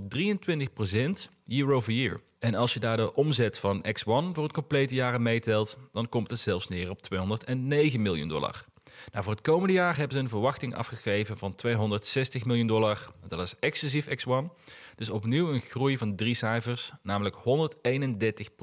123% 1.27 1.31
year 1.43 1.71
over 1.71 1.93
year. 1.93 2.19
En 2.39 2.55
als 2.55 2.73
je 2.73 2.79
daar 2.79 2.97
de 2.97 3.13
omzet 3.13 3.59
van 3.59 3.85
X1 3.87 4.03
voor 4.03 4.43
het 4.43 4.53
complete 4.53 4.95
jaar 4.95 5.21
meetelt, 5.21 5.77
dan 5.91 6.09
komt 6.09 6.29
het 6.29 6.39
zelfs 6.39 6.67
neer 6.67 6.89
op 6.89 7.01
209 7.01 8.01
miljoen 8.01 8.27
dollar. 8.27 8.65
Nou, 9.11 9.23
voor 9.23 9.33
het 9.33 9.41
komende 9.41 9.73
jaar 9.73 9.97
hebben 9.97 10.17
ze 10.17 10.23
een 10.23 10.29
verwachting 10.29 10.75
afgegeven 10.75 11.37
van 11.37 11.55
260 11.55 12.45
miljoen 12.45 12.67
dollar. 12.67 13.11
Dat 13.27 13.39
is 13.39 13.59
exclusief 13.59 14.07
X1. 14.07 14.45
Dus 14.95 15.09
opnieuw 15.09 15.53
een 15.53 15.59
groei 15.59 15.97
van 15.97 16.15
drie 16.15 16.35
cijfers, 16.35 16.91
namelijk 17.03 17.35
131 17.35 18.55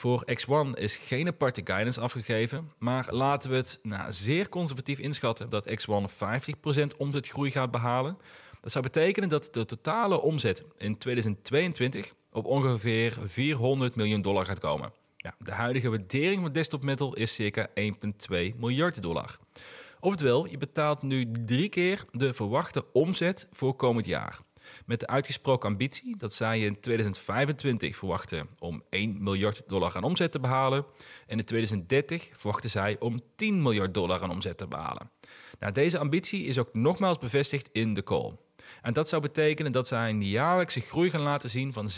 Voor 0.00 0.24
X1 0.32 0.78
is 0.78 0.96
geen 0.96 1.26
aparte 1.26 1.60
guidance 1.64 2.00
afgegeven, 2.00 2.72
maar 2.78 3.06
laten 3.10 3.50
we 3.50 3.56
het 3.56 3.78
nou, 3.82 4.12
zeer 4.12 4.48
conservatief 4.48 4.98
inschatten 4.98 5.48
dat 5.48 5.70
X1 5.70 6.10
50% 6.12 6.96
omzetgroei 6.96 7.50
gaat 7.50 7.70
behalen. 7.70 8.18
Dat 8.60 8.72
zou 8.72 8.84
betekenen 8.84 9.28
dat 9.28 9.48
de 9.52 9.64
totale 9.64 10.20
omzet 10.20 10.64
in 10.78 10.98
2022 10.98 12.14
op 12.32 12.44
ongeveer 12.44 13.18
400 13.24 13.94
miljoen 13.94 14.22
dollar 14.22 14.46
gaat 14.46 14.58
komen. 14.60 14.92
Ja, 15.16 15.34
de 15.38 15.52
huidige 15.52 15.90
waardering 15.90 16.42
van 16.42 16.52
Desktop 16.52 16.82
Metal 16.82 17.16
is 17.16 17.34
circa 17.34 17.68
1,2 17.68 17.74
miljard 18.56 19.02
dollar. 19.02 19.38
Oftewel, 20.00 20.46
je 20.46 20.56
betaalt 20.56 21.02
nu 21.02 21.30
drie 21.44 21.68
keer 21.68 22.04
de 22.10 22.34
verwachte 22.34 22.84
omzet 22.92 23.48
voor 23.52 23.74
komend 23.74 24.06
jaar. 24.06 24.38
Met 24.86 25.00
de 25.00 25.06
uitgesproken 25.06 25.68
ambitie 25.68 26.16
dat 26.16 26.32
zij 26.32 26.60
in 26.60 26.80
2025 26.80 27.96
verwachten 27.96 28.48
om 28.58 28.82
1 28.90 29.22
miljard 29.22 29.62
dollar 29.66 29.96
aan 29.96 30.04
omzet 30.04 30.32
te 30.32 30.40
behalen. 30.40 30.84
En 31.26 31.38
in 31.38 31.44
2030 31.44 32.30
verwachten 32.32 32.70
zij 32.70 32.96
om 32.98 33.20
10 33.36 33.62
miljard 33.62 33.94
dollar 33.94 34.22
aan 34.22 34.30
omzet 34.30 34.58
te 34.58 34.66
behalen. 34.66 35.10
Nou, 35.58 35.72
deze 35.72 35.98
ambitie 35.98 36.44
is 36.44 36.58
ook 36.58 36.74
nogmaals 36.74 37.18
bevestigd 37.18 37.68
in 37.72 37.94
de 37.94 38.02
call. 38.02 38.36
En 38.82 38.92
dat 38.92 39.08
zou 39.08 39.22
betekenen 39.22 39.72
dat 39.72 39.86
zij 39.86 40.10
een 40.10 40.24
jaarlijkse 40.24 40.80
groei 40.80 41.10
gaan 41.10 41.20
laten 41.20 41.50
zien 41.50 41.72
van 41.72 41.88
56% 41.88 41.96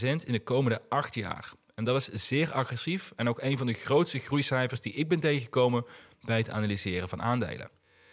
in 0.00 0.32
de 0.32 0.42
komende 0.44 0.80
acht 0.88 1.14
jaar. 1.14 1.52
En 1.74 1.84
dat 1.84 1.96
is 1.96 2.26
zeer 2.28 2.52
agressief 2.52 3.12
en 3.16 3.28
ook 3.28 3.42
een 3.42 3.58
van 3.58 3.66
de 3.66 3.72
grootste 3.72 4.18
groeicijfers 4.18 4.80
die 4.80 4.92
ik 4.92 5.08
ben 5.08 5.20
tegengekomen 5.20 5.84
bij 6.20 6.36
het 6.36 6.50
analyseren 6.50 7.08
van 7.08 7.22
aandelen. 7.22 7.70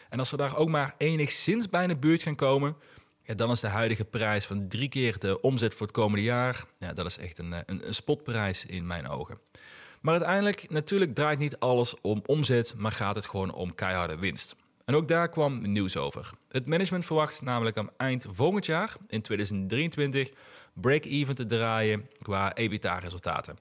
En 0.09 0.19
als 0.19 0.31
we 0.31 0.37
daar 0.37 0.57
ook 0.57 0.69
maar 0.69 0.95
enigszins 0.97 1.69
bij 1.69 1.81
in 1.81 1.89
de 1.89 1.97
buurt 1.97 2.21
gaan 2.21 2.35
komen, 2.35 2.75
Ja, 3.27 3.33
dan 3.33 3.51
is 3.51 3.59
de 3.59 3.67
huidige 3.67 4.05
prijs 4.05 4.45
van 4.45 4.67
drie 4.67 4.89
keer 4.89 5.19
de 5.19 5.41
omzet 5.41 5.73
voor 5.73 5.87
het 5.87 5.95
komende 5.95 6.23
jaar. 6.23 6.65
Ja, 6.79 6.93
dat 6.93 7.05
is 7.05 7.17
echt 7.17 7.37
een, 7.37 7.53
eh, 7.53 7.59
een, 7.65 7.87
een 7.87 7.93
spotprijs 7.93 8.65
in 8.65 8.87
mijn 8.87 9.07
ogen. 9.07 9.39
Maar 10.01 10.13
uiteindelijk, 10.13 10.69
natuurlijk 10.69 11.15
draait 11.15 11.39
niet 11.39 11.59
alles 11.59 11.95
om 12.01 12.21
omzet, 12.25 12.73
maar 12.77 12.91
gaat 12.91 13.15
het 13.15 13.25
gewoon 13.25 13.53
om 13.53 13.75
keiharde 13.75 14.17
winst. 14.17 14.55
En 14.85 14.95
ook 14.95 15.07
daar 15.07 15.29
kwam 15.29 15.61
nieuws 15.61 15.97
over. 15.97 16.29
Het 16.49 16.65
management 16.65 17.05
verwacht 17.05 17.41
namelijk 17.41 17.77
aan 17.77 17.89
eind 17.97 18.25
volgend 18.29 18.65
jaar, 18.65 18.95
in 19.07 19.21
2023, 19.21 20.31
break-even 20.73 21.35
te 21.35 21.45
draaien 21.45 22.09
qua 22.21 22.55
EBITDA-resultaten. 22.55 23.57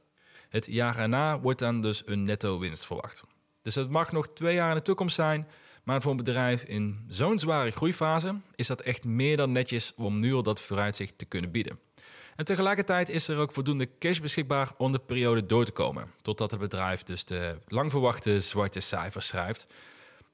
Het 0.48 0.66
jaar 0.66 0.98
erna 0.98 1.40
wordt 1.40 1.58
dan 1.58 1.80
dus 1.80 2.02
een 2.06 2.24
netto 2.24 2.58
winst 2.58 2.86
verwacht. 2.86 3.22
Dus 3.62 3.74
het 3.74 3.90
mag 3.90 4.12
nog 4.12 4.28
twee 4.28 4.54
jaar 4.54 4.70
in 4.70 4.76
de 4.76 4.82
toekomst 4.82 5.14
zijn, 5.14 5.48
maar 5.86 6.02
voor 6.02 6.10
een 6.10 6.16
bedrijf 6.16 6.62
in 6.62 7.04
zo'n 7.08 7.38
zware 7.38 7.70
groeifase 7.70 8.34
is 8.54 8.66
dat 8.66 8.80
echt 8.80 9.04
meer 9.04 9.36
dan 9.36 9.52
netjes 9.52 9.92
om 9.96 10.20
nu 10.20 10.34
al 10.34 10.42
dat 10.42 10.60
vooruitzicht 10.60 11.18
te 11.18 11.24
kunnen 11.24 11.50
bieden. 11.50 11.78
En 12.36 12.44
tegelijkertijd 12.44 13.08
is 13.08 13.28
er 13.28 13.38
ook 13.38 13.52
voldoende 13.52 13.88
cash 13.98 14.18
beschikbaar 14.18 14.72
om 14.76 14.92
de 14.92 14.98
periode 14.98 15.46
door 15.46 15.64
te 15.64 15.72
komen, 15.72 16.10
totdat 16.22 16.50
het 16.50 16.60
bedrijf 16.60 17.02
dus 17.02 17.24
de 17.24 17.56
lang 17.68 17.90
verwachte 17.90 18.40
zwarte 18.40 18.80
cijfers 18.80 19.26
schrijft. 19.26 19.66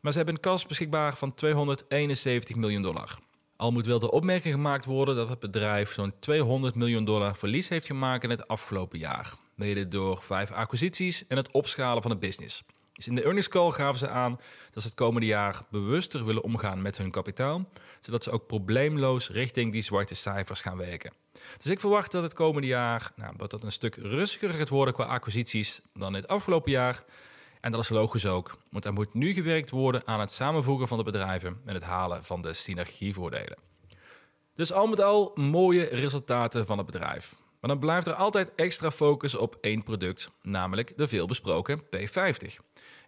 Maar 0.01 0.13
ze 0.13 0.19
hebben 0.19 0.35
een 0.35 0.41
kas 0.41 0.67
beschikbaar 0.67 1.17
van 1.17 1.35
271 1.35 2.57
miljoen 2.57 2.83
dollar. 2.83 3.19
Al 3.57 3.73
moet 3.73 3.87
wel 3.87 3.99
de 3.99 4.11
opmerking 4.11 4.55
gemaakt 4.55 4.85
worden 4.85 5.17
dat 5.17 5.29
het 5.29 5.41
bedrijf 5.41 5.93
zo'n 5.93 6.13
200 6.19 6.75
miljoen 6.75 7.05
dollar 7.05 7.37
verlies 7.37 7.69
heeft 7.69 7.87
gemaakt 7.87 8.25
in 8.25 8.31
het 8.31 8.49
afgelopen 8.49 8.99
jaar. 8.99 9.35
Mede 9.55 9.89
door 9.89 10.23
vijf 10.23 10.51
acquisities 10.51 11.27
en 11.27 11.37
het 11.37 11.51
opschalen 11.51 12.03
van 12.03 12.11
de 12.11 12.17
business. 12.17 12.63
In 13.07 13.15
de 13.15 13.23
earnings 13.23 13.49
call 13.49 13.71
gaven 13.71 13.99
ze 13.99 14.09
aan 14.09 14.41
dat 14.71 14.83
ze 14.83 14.89
het 14.89 14.97
komende 14.97 15.27
jaar 15.27 15.63
bewuster 15.71 16.25
willen 16.25 16.43
omgaan 16.43 16.83
met 16.83 16.99
hun 16.99 17.11
kapitaal, 17.11 17.69
zodat 18.01 18.23
ze 18.23 18.31
ook 18.31 18.47
probleemloos 18.47 19.29
richting 19.29 19.73
die 19.73 19.83
zwarte 19.83 20.15
cijfers 20.15 20.61
gaan 20.61 20.77
werken. 20.77 21.13
Dus 21.57 21.67
ik 21.67 21.81
verwacht 21.81 22.13
dat 22.13 22.23
het 22.23 22.33
komende 22.33 22.67
jaar 22.67 23.13
nou, 23.17 23.37
dat 23.37 23.63
een 23.63 23.73
stuk 23.73 23.97
rustiger 23.97 24.51
gaat 24.51 24.69
worden 24.69 24.95
qua 24.95 25.05
acquisities 25.05 25.81
dan 25.93 26.15
het 26.15 26.29
afgelopen 26.29 26.71
jaar. 26.71 27.05
En 27.61 27.73
dat 27.73 27.81
is 27.81 27.89
logisch 27.89 28.27
ook, 28.27 28.57
want 28.71 28.85
er 28.85 28.93
moet 28.93 29.15
nu 29.15 29.33
gewerkt 29.33 29.71
worden 29.71 30.07
aan 30.07 30.21
het 30.21 30.31
samenvoegen 30.31 30.89
van 30.89 30.99
de 30.99 31.05
bedrijven 31.05 31.61
en 31.65 31.75
het 31.75 31.83
halen 31.83 32.25
van 32.25 32.43
de 32.43 32.53
synergievoordelen. 32.53 33.59
Dus 34.55 34.73
al 34.73 34.87
met 34.87 35.01
al 35.01 35.33
mooie 35.35 35.85
resultaten 35.85 36.67
van 36.67 36.77
het 36.77 36.87
bedrijf. 36.87 37.35
Maar 37.63 37.71
dan 37.71 37.81
blijft 37.81 38.07
er 38.07 38.15
altijd 38.15 38.53
extra 38.55 38.91
focus 38.91 39.35
op 39.35 39.57
één 39.61 39.83
product, 39.83 40.31
namelijk 40.41 40.93
de 40.97 41.09
veelbesproken 41.09 41.83
P50. 41.83 42.57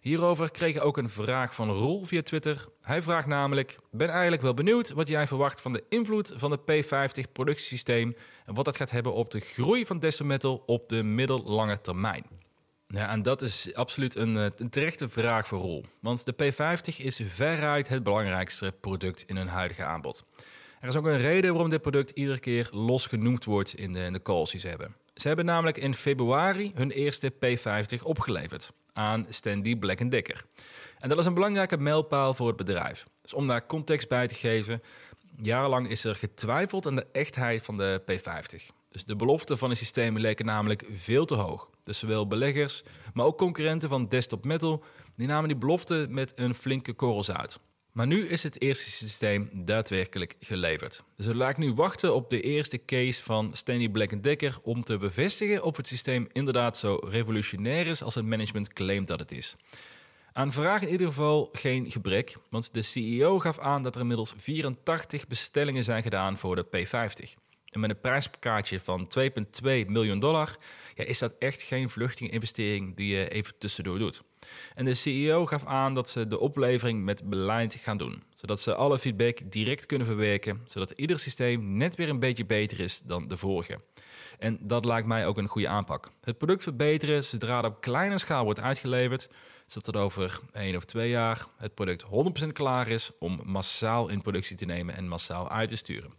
Hierover 0.01 0.51
kreeg 0.51 0.75
ik 0.75 0.83
ook 0.83 0.97
een 0.97 1.09
vraag 1.09 1.55
van 1.55 1.71
Roel 1.71 2.03
via 2.03 2.21
Twitter. 2.21 2.65
Hij 2.81 3.01
vraagt 3.01 3.27
namelijk: 3.27 3.79
Ben 3.91 4.09
eigenlijk 4.09 4.41
wel 4.41 4.53
benieuwd 4.53 4.91
wat 4.91 5.07
jij 5.07 5.27
verwacht 5.27 5.61
van 5.61 5.73
de 5.73 5.83
invloed 5.89 6.33
van 6.35 6.51
de 6.51 6.59
P50 6.59 7.31
productiesysteem 7.31 8.15
en 8.45 8.53
wat 8.53 8.65
dat 8.65 8.77
gaat 8.77 8.91
hebben 8.91 9.13
op 9.13 9.31
de 9.31 9.39
groei 9.39 9.85
van 9.85 9.99
Desktop 9.99 10.27
Metal 10.27 10.63
op 10.65 10.89
de 10.89 11.03
middellange 11.03 11.81
termijn. 11.81 12.25
Ja, 12.87 13.09
en 13.09 13.21
dat 13.21 13.41
is 13.41 13.73
absoluut 13.73 14.15
een, 14.15 14.37
eh, 14.37 14.45
een 14.55 14.69
terechte 14.69 15.09
vraag 15.09 15.47
voor 15.47 15.59
Roel. 15.59 15.85
Want 15.99 16.25
de 16.25 16.33
P50 16.33 16.99
is 16.99 17.21
veruit 17.27 17.87
het 17.87 18.03
belangrijkste 18.03 18.73
product 18.81 19.23
in 19.27 19.35
hun 19.35 19.47
huidige 19.47 19.83
aanbod. 19.83 20.23
Er 20.85 20.91
is 20.91 20.97
ook 20.97 21.05
een 21.05 21.17
reden 21.17 21.51
waarom 21.51 21.69
dit 21.69 21.81
product 21.81 22.11
iedere 22.11 22.39
keer 22.39 22.69
los 22.71 23.05
genoemd 23.05 23.45
wordt 23.45 23.73
in 23.73 23.91
de, 23.91 23.99
in 23.99 24.13
de 24.13 24.21
calls 24.21 24.51
die 24.51 24.59
ze 24.59 24.67
hebben. 24.67 24.95
Ze 25.13 25.27
hebben 25.27 25.45
namelijk 25.45 25.77
in 25.77 25.93
februari 25.93 26.71
hun 26.75 26.91
eerste 26.91 27.33
P50 27.33 28.03
opgeleverd 28.03 28.71
aan 28.93 29.25
Standy 29.29 29.75
Black 29.75 30.11
Decker. 30.11 30.45
En 30.99 31.09
dat 31.09 31.17
is 31.17 31.25
een 31.25 31.33
belangrijke 31.33 31.77
mijlpaal 31.77 32.33
voor 32.33 32.47
het 32.47 32.55
bedrijf. 32.55 33.05
Dus 33.21 33.33
om 33.33 33.47
daar 33.47 33.65
context 33.65 34.09
bij 34.09 34.27
te 34.27 34.35
geven, 34.35 34.81
jarenlang 35.41 35.89
is 35.89 36.03
er 36.03 36.15
getwijfeld 36.15 36.87
aan 36.87 36.95
de 36.95 37.07
echtheid 37.11 37.61
van 37.61 37.77
de 37.77 38.01
P50. 38.01 38.73
Dus 38.89 39.05
de 39.05 39.15
beloften 39.15 39.57
van 39.57 39.69
het 39.69 39.77
systeem 39.77 40.17
leken 40.17 40.45
namelijk 40.45 40.85
veel 40.91 41.25
te 41.25 41.35
hoog. 41.35 41.69
Dus 41.83 41.99
zowel 41.99 42.27
beleggers, 42.27 42.83
maar 43.13 43.25
ook 43.25 43.37
concurrenten 43.37 43.89
van 43.89 44.07
Desktop 44.07 44.45
Metal, 44.45 44.83
die 45.15 45.27
namen 45.27 45.47
die 45.47 45.57
beloften 45.57 46.13
met 46.13 46.31
een 46.35 46.53
flinke 46.53 46.93
korrels 46.93 47.31
uit. 47.31 47.59
Maar 47.95 48.07
nu 48.07 48.27
is 48.27 48.43
het 48.43 48.61
eerste 48.61 48.91
systeem 48.91 49.49
daadwerkelijk 49.53 50.35
geleverd. 50.39 51.03
Dus 51.17 51.25
lijkt 51.25 51.57
nu 51.57 51.73
wachten 51.73 52.15
op 52.15 52.29
de 52.29 52.41
eerste 52.41 52.85
case 52.85 53.23
van 53.23 53.53
Stanley 53.53 53.89
Black 53.89 54.23
Decker 54.23 54.57
om 54.63 54.83
te 54.83 54.97
bevestigen 54.97 55.63
of 55.63 55.77
het 55.77 55.87
systeem 55.87 56.27
inderdaad 56.31 56.77
zo 56.77 56.99
revolutionair 57.03 57.87
is 57.87 58.03
als 58.03 58.15
het 58.15 58.25
management 58.25 58.73
claimt 58.73 59.07
dat 59.07 59.19
het 59.19 59.31
is. 59.31 59.55
Aan 60.33 60.51
vragen 60.51 60.87
in 60.87 60.91
ieder 60.91 61.07
geval 61.07 61.49
geen 61.51 61.91
gebrek, 61.91 62.37
want 62.49 62.73
de 62.73 62.81
CEO 62.81 63.39
gaf 63.39 63.59
aan 63.59 63.83
dat 63.83 63.95
er 63.95 64.01
inmiddels 64.01 64.33
84 64.37 65.27
bestellingen 65.27 65.83
zijn 65.83 66.03
gedaan 66.03 66.37
voor 66.37 66.55
de 66.55 66.65
P50. 66.65 67.33
En 67.69 67.79
met 67.79 67.89
een 67.89 67.99
prijskaartje 67.99 68.79
van 68.79 69.07
2,2 69.19 69.29
miljoen 69.63 70.19
dollar 70.19 70.57
ja, 70.95 71.03
is 71.03 71.19
dat 71.19 71.35
echt 71.39 71.61
geen 71.61 71.89
vluchtige 71.89 72.31
investering 72.31 72.95
die 72.95 73.15
je 73.15 73.29
even 73.29 73.57
tussendoor 73.57 73.99
doet. 73.99 74.23
En 74.75 74.85
de 74.85 74.93
CEO 74.93 75.45
gaf 75.45 75.65
aan 75.65 75.93
dat 75.93 76.09
ze 76.09 76.27
de 76.27 76.39
oplevering 76.39 77.03
met 77.03 77.29
beleid 77.29 77.73
gaan 77.73 77.97
doen, 77.97 78.23
zodat 78.35 78.59
ze 78.59 78.75
alle 78.75 78.99
feedback 78.99 79.39
direct 79.43 79.85
kunnen 79.85 80.07
verwerken, 80.07 80.61
zodat 80.65 80.91
ieder 80.91 81.19
systeem 81.19 81.77
net 81.77 81.95
weer 81.95 82.09
een 82.09 82.19
beetje 82.19 82.45
beter 82.45 82.79
is 82.79 83.01
dan 83.01 83.27
de 83.27 83.37
vorige. 83.37 83.79
En 84.39 84.57
dat 84.61 84.85
lijkt 84.85 85.07
mij 85.07 85.27
ook 85.27 85.37
een 85.37 85.47
goede 85.47 85.67
aanpak. 85.67 86.11
Het 86.21 86.37
product 86.37 86.63
verbeteren 86.63 87.23
zodra 87.23 87.57
het 87.57 87.65
op 87.65 87.81
kleine 87.81 88.17
schaal 88.17 88.43
wordt 88.43 88.59
uitgeleverd, 88.59 89.29
zodat 89.65 89.95
er 89.95 90.01
over 90.01 90.39
één 90.51 90.75
of 90.75 90.85
twee 90.85 91.09
jaar 91.09 91.45
het 91.57 91.73
product 91.73 92.05
100% 92.45 92.47
klaar 92.51 92.87
is 92.87 93.11
om 93.19 93.41
massaal 93.43 94.07
in 94.07 94.21
productie 94.21 94.55
te 94.55 94.65
nemen 94.65 94.95
en 94.95 95.07
massaal 95.07 95.49
uit 95.49 95.69
te 95.69 95.75
sturen. 95.75 96.13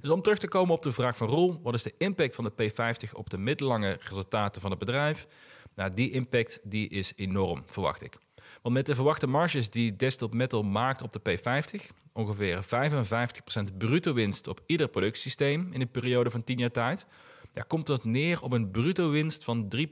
Dus 0.00 0.10
om 0.10 0.22
terug 0.22 0.38
te 0.38 0.48
komen 0.48 0.74
op 0.74 0.82
de 0.82 0.92
vraag 0.92 1.16
van 1.16 1.28
Roel, 1.28 1.60
wat 1.62 1.74
is 1.74 1.82
de 1.82 1.94
impact 1.98 2.34
van 2.34 2.44
de 2.44 2.70
P50 2.70 3.12
op 3.12 3.30
de 3.30 3.38
middellange 3.38 3.98
resultaten 4.00 4.60
van 4.60 4.70
het 4.70 4.78
bedrijf? 4.78 5.26
Nou, 5.76 5.92
die 5.94 6.10
impact 6.10 6.60
die 6.62 6.88
is 6.88 7.12
enorm, 7.16 7.62
verwacht 7.66 8.02
ik. 8.02 8.18
Want 8.62 8.74
met 8.74 8.86
de 8.86 8.94
verwachte 8.94 9.26
marges 9.26 9.70
die 9.70 9.96
Desktop 9.96 10.34
Metal 10.34 10.62
maakt 10.62 11.02
op 11.02 11.12
de 11.12 11.20
P50, 11.20 11.96
ongeveer 12.12 12.64
55% 12.64 13.76
bruto 13.78 14.12
winst 14.12 14.48
op 14.48 14.60
ieder 14.66 14.88
productsysteem 14.88 15.72
in 15.72 15.80
een 15.80 15.90
periode 15.90 16.30
van 16.30 16.44
10 16.44 16.58
jaar 16.58 16.70
tijd, 16.70 17.06
ja, 17.52 17.62
komt 17.62 17.86
dat 17.86 18.04
neer 18.04 18.42
op 18.42 18.52
een 18.52 18.70
bruto 18.70 19.10
winst 19.10 19.44
van 19.44 19.72
3,8 19.76 19.82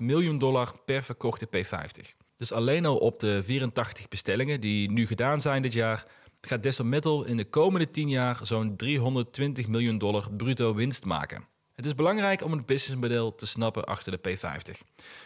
miljoen 0.00 0.38
dollar 0.38 0.72
per 0.84 1.02
verkochte 1.02 1.46
P50. 1.46 2.16
Dus 2.36 2.52
alleen 2.52 2.86
al 2.86 2.96
op 2.98 3.18
de 3.18 3.42
84 3.44 4.08
bestellingen 4.08 4.60
die 4.60 4.90
nu 4.90 5.06
gedaan 5.06 5.40
zijn 5.40 5.62
dit 5.62 5.72
jaar, 5.72 6.06
gaat 6.40 6.62
Desktop 6.62 6.86
Metal 6.86 7.24
in 7.24 7.36
de 7.36 7.44
komende 7.44 7.90
10 7.90 8.08
jaar 8.08 8.38
zo'n 8.42 8.76
320 8.76 9.68
miljoen 9.68 9.98
dollar 9.98 10.30
bruto 10.36 10.74
winst 10.74 11.04
maken. 11.04 11.53
Het 11.74 11.86
is 11.86 11.94
belangrijk 11.94 12.42
om 12.42 12.52
het 12.52 12.66
businessmodel 12.66 13.34
te 13.34 13.46
snappen 13.46 13.84
achter 13.84 14.20
de 14.20 14.30
P50. 14.30 14.80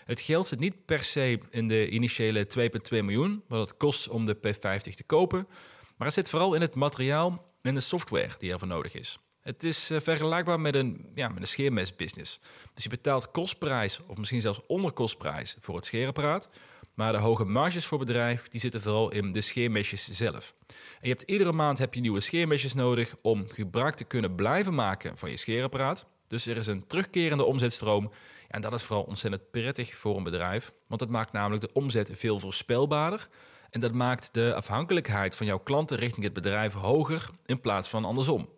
Het 0.05 0.21
geld 0.21 0.47
zit 0.47 0.59
niet 0.59 0.85
per 0.85 1.05
se 1.05 1.41
in 1.51 1.69
de 1.69 1.89
initiële 1.89 2.47
2,2 2.59 2.71
miljoen, 2.91 3.43
wat 3.49 3.69
het 3.69 3.77
kost 3.77 4.09
om 4.09 4.25
de 4.25 4.37
P50 4.37 4.95
te 4.95 5.05
kopen, 5.07 5.47
maar 5.97 6.07
het 6.07 6.17
zit 6.17 6.29
vooral 6.29 6.55
in 6.55 6.61
het 6.61 6.75
materiaal 6.75 7.53
en 7.63 7.75
de 7.75 7.81
software 7.81 8.31
die 8.39 8.53
ervoor 8.53 8.69
nodig 8.69 8.95
is. 8.95 9.19
Het 9.41 9.65
is 9.65 9.91
uh, 9.91 10.01
vergelijkbaar 10.01 10.61
met 10.61 10.75
een, 10.75 11.11
ja, 11.15 11.29
met 11.29 11.41
een 11.41 11.49
scheermesbusiness. 11.49 12.41
Dus 12.75 12.83
je 12.83 12.91
betaalt 12.91 13.31
kostprijs 13.31 14.01
of 14.07 14.17
misschien 14.17 14.41
zelfs 14.41 14.61
onderkostprijs 14.67 15.57
voor 15.61 15.75
het 15.75 15.85
scheerapparaat. 15.85 16.49
Maar 16.95 17.13
de 17.13 17.19
hoge 17.19 17.45
marges 17.45 17.87
voor 17.87 17.99
bedrijf 17.99 18.49
die 18.49 18.61
zitten 18.61 18.83
vooral 18.83 19.11
in 19.11 19.33
de 19.33 19.41
scheermesjes 19.41 20.09
zelf. 20.11 20.55
En 20.69 20.75
je 21.01 21.09
hebt 21.09 21.23
iedere 21.23 21.53
maand 21.53 21.79
heb 21.79 21.95
je 21.95 22.01
nieuwe 22.01 22.21
scheermesjes 22.21 22.75
nodig 22.75 23.15
om 23.23 23.49
gebruik 23.49 23.95
te 23.95 24.05
kunnen 24.05 24.35
blijven 24.35 24.75
maken 24.75 25.19
van 25.19 25.31
je 25.31 25.37
scheerapparaat. 25.37 26.07
Dus 26.29 26.47
er 26.47 26.57
is 26.57 26.67
een 26.67 26.87
terugkerende 26.87 27.45
omzetstroom. 27.45 28.11
En 28.49 28.61
dat 28.61 28.73
is 28.73 28.83
vooral 28.83 29.05
ontzettend 29.05 29.51
prettig 29.51 29.95
voor 29.95 30.17
een 30.17 30.23
bedrijf. 30.23 30.73
Want 30.87 31.01
dat 31.01 31.11
maakt 31.11 31.33
namelijk 31.33 31.63
de 31.63 31.73
omzet 31.73 32.11
veel 32.15 32.39
voorspelbaarder. 32.39 33.29
En 33.71 33.81
dat 33.81 33.95
maakt 33.95 34.35
de 34.35 34.55
afhankelijkheid 34.55 35.37
van 35.37 35.47
jouw 35.47 35.59
klanten 35.59 35.97
richting 35.97 36.25
het 36.25 36.35
bedrijf 36.35 36.73
hoger 36.73 37.29
in 37.47 37.61
plaats 37.61 37.89
van 37.89 38.05
andersom. 38.05 38.49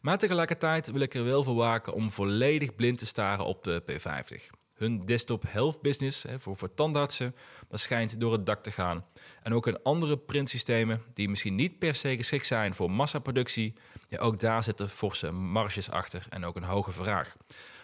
Maar 0.00 0.18
tegelijkertijd 0.18 0.90
wil 0.90 1.00
ik 1.00 1.14
er 1.14 1.24
wel 1.24 1.44
voor 1.44 1.54
waken 1.54 1.92
om 1.92 2.10
volledig 2.10 2.74
blind 2.74 2.98
te 2.98 3.06
staren 3.06 3.44
op 3.44 3.64
de 3.64 3.82
P50. 3.82 4.59
Hun 4.80 5.04
desktop 5.04 5.44
health 5.48 5.82
business 5.82 6.24
voor, 6.38 6.56
voor 6.56 6.74
tandartsen, 6.74 7.34
dat 7.68 7.80
schijnt 7.80 8.20
door 8.20 8.32
het 8.32 8.46
dak 8.46 8.62
te 8.62 8.70
gaan. 8.70 9.04
En 9.42 9.54
ook 9.54 9.66
in 9.66 9.82
andere 9.82 10.18
printsystemen 10.18 11.02
die 11.14 11.28
misschien 11.28 11.54
niet 11.54 11.78
per 11.78 11.94
se 11.94 12.16
geschikt 12.16 12.46
zijn 12.46 12.74
voor 12.74 12.90
massaproductie. 12.90 13.74
Ja, 14.08 14.18
ook 14.18 14.40
daar 14.40 14.62
zitten 14.62 14.90
forse 14.90 15.32
marges 15.32 15.90
achter 15.90 16.26
en 16.30 16.44
ook 16.44 16.56
een 16.56 16.62
hoge 16.62 16.92
vraag. 16.92 17.36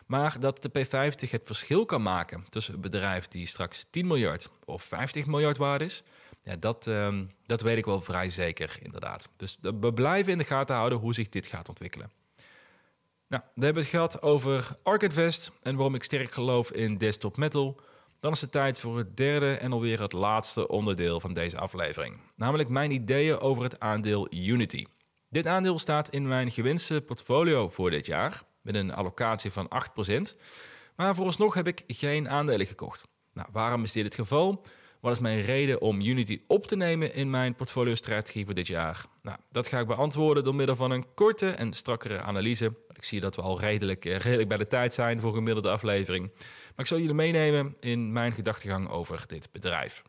Maar 0.06 0.40
dat 0.40 0.62
de 0.62 0.70
P50 0.70 1.30
het 1.30 1.42
verschil 1.44 1.84
kan 1.84 2.02
maken 2.02 2.44
tussen 2.48 2.74
een 2.74 2.80
bedrijf 2.80 3.28
die 3.28 3.46
straks 3.46 3.86
10 3.90 4.06
miljard 4.06 4.50
of 4.64 4.82
50 4.82 5.26
miljard 5.26 5.56
waard 5.56 5.80
is, 5.80 6.02
ja, 6.42 6.56
dat, 6.56 6.86
ehm, 6.86 7.24
dat 7.46 7.60
weet 7.60 7.78
ik 7.78 7.84
wel 7.84 8.00
vrij 8.00 8.30
zeker, 8.30 8.78
inderdaad. 8.82 9.28
Dus 9.36 9.58
we 9.60 9.92
blijven 9.92 10.32
in 10.32 10.38
de 10.38 10.44
gaten 10.44 10.76
houden 10.76 10.98
hoe 10.98 11.14
zich 11.14 11.28
dit 11.28 11.46
gaat 11.46 11.68
ontwikkelen. 11.68 12.10
Nou, 13.28 13.42
we 13.54 13.64
hebben 13.64 13.82
het 13.82 13.90
gehad 13.90 14.22
over 14.22 14.76
Arcadvest 14.82 15.52
en 15.62 15.74
waarom 15.74 15.94
ik 15.94 16.02
sterk 16.02 16.30
geloof 16.30 16.72
in 16.72 16.98
desktop 16.98 17.36
metal. 17.36 17.80
Dan 18.20 18.32
is 18.32 18.40
het 18.40 18.52
tijd 18.52 18.78
voor 18.78 18.98
het 18.98 19.16
derde 19.16 19.52
en 19.52 19.72
alweer 19.72 20.00
het 20.00 20.12
laatste 20.12 20.68
onderdeel 20.68 21.20
van 21.20 21.32
deze 21.32 21.58
aflevering. 21.58 22.20
Namelijk 22.36 22.68
mijn 22.68 22.90
ideeën 22.90 23.38
over 23.38 23.62
het 23.62 23.80
aandeel 23.80 24.34
Unity. 24.34 24.84
Dit 25.28 25.46
aandeel 25.46 25.78
staat 25.78 26.08
in 26.08 26.28
mijn 26.28 26.50
gewenste 26.50 27.00
portfolio 27.00 27.68
voor 27.68 27.90
dit 27.90 28.06
jaar, 28.06 28.42
met 28.60 28.74
een 28.74 28.94
allocatie 28.94 29.50
van 29.50 29.68
8%. 30.08 30.36
Maar 30.96 31.14
vooralsnog 31.14 31.54
heb 31.54 31.66
ik 31.66 31.84
geen 31.86 32.28
aandelen 32.28 32.66
gekocht. 32.66 33.02
Nou, 33.32 33.48
waarom 33.52 33.82
is 33.82 33.92
dit 33.92 34.04
het 34.04 34.14
geval? 34.14 34.64
Wat 35.00 35.12
is 35.12 35.20
mijn 35.20 35.42
reden 35.42 35.80
om 35.80 36.00
Unity 36.00 36.40
op 36.46 36.66
te 36.66 36.76
nemen 36.76 37.14
in 37.14 37.30
mijn 37.30 37.54
portfolio-strategie 37.54 38.44
voor 38.44 38.54
dit 38.54 38.66
jaar? 38.66 39.06
Nou, 39.22 39.38
dat 39.50 39.66
ga 39.66 39.78
ik 39.78 39.86
beantwoorden 39.86 40.44
door 40.44 40.54
middel 40.54 40.76
van 40.76 40.90
een 40.90 41.14
korte 41.14 41.50
en 41.50 41.72
strakkere 41.72 42.20
analyse. 42.20 42.72
Ik 42.96 43.04
zie 43.04 43.20
dat 43.20 43.36
we 43.36 43.42
al 43.42 43.60
redelijk, 43.60 44.04
eh, 44.04 44.16
redelijk 44.16 44.48
bij 44.48 44.56
de 44.58 44.66
tijd 44.66 44.94
zijn 44.94 45.20
voor 45.20 45.30
een 45.30 45.36
gemiddelde 45.36 45.70
aflevering. 45.70 46.30
Maar 46.36 46.74
ik 46.76 46.86
zal 46.86 46.98
jullie 46.98 47.14
meenemen 47.14 47.76
in 47.80 48.12
mijn 48.12 48.32
gedachtegang 48.32 48.88
over 48.88 49.24
dit 49.26 49.48
bedrijf. 49.52 50.02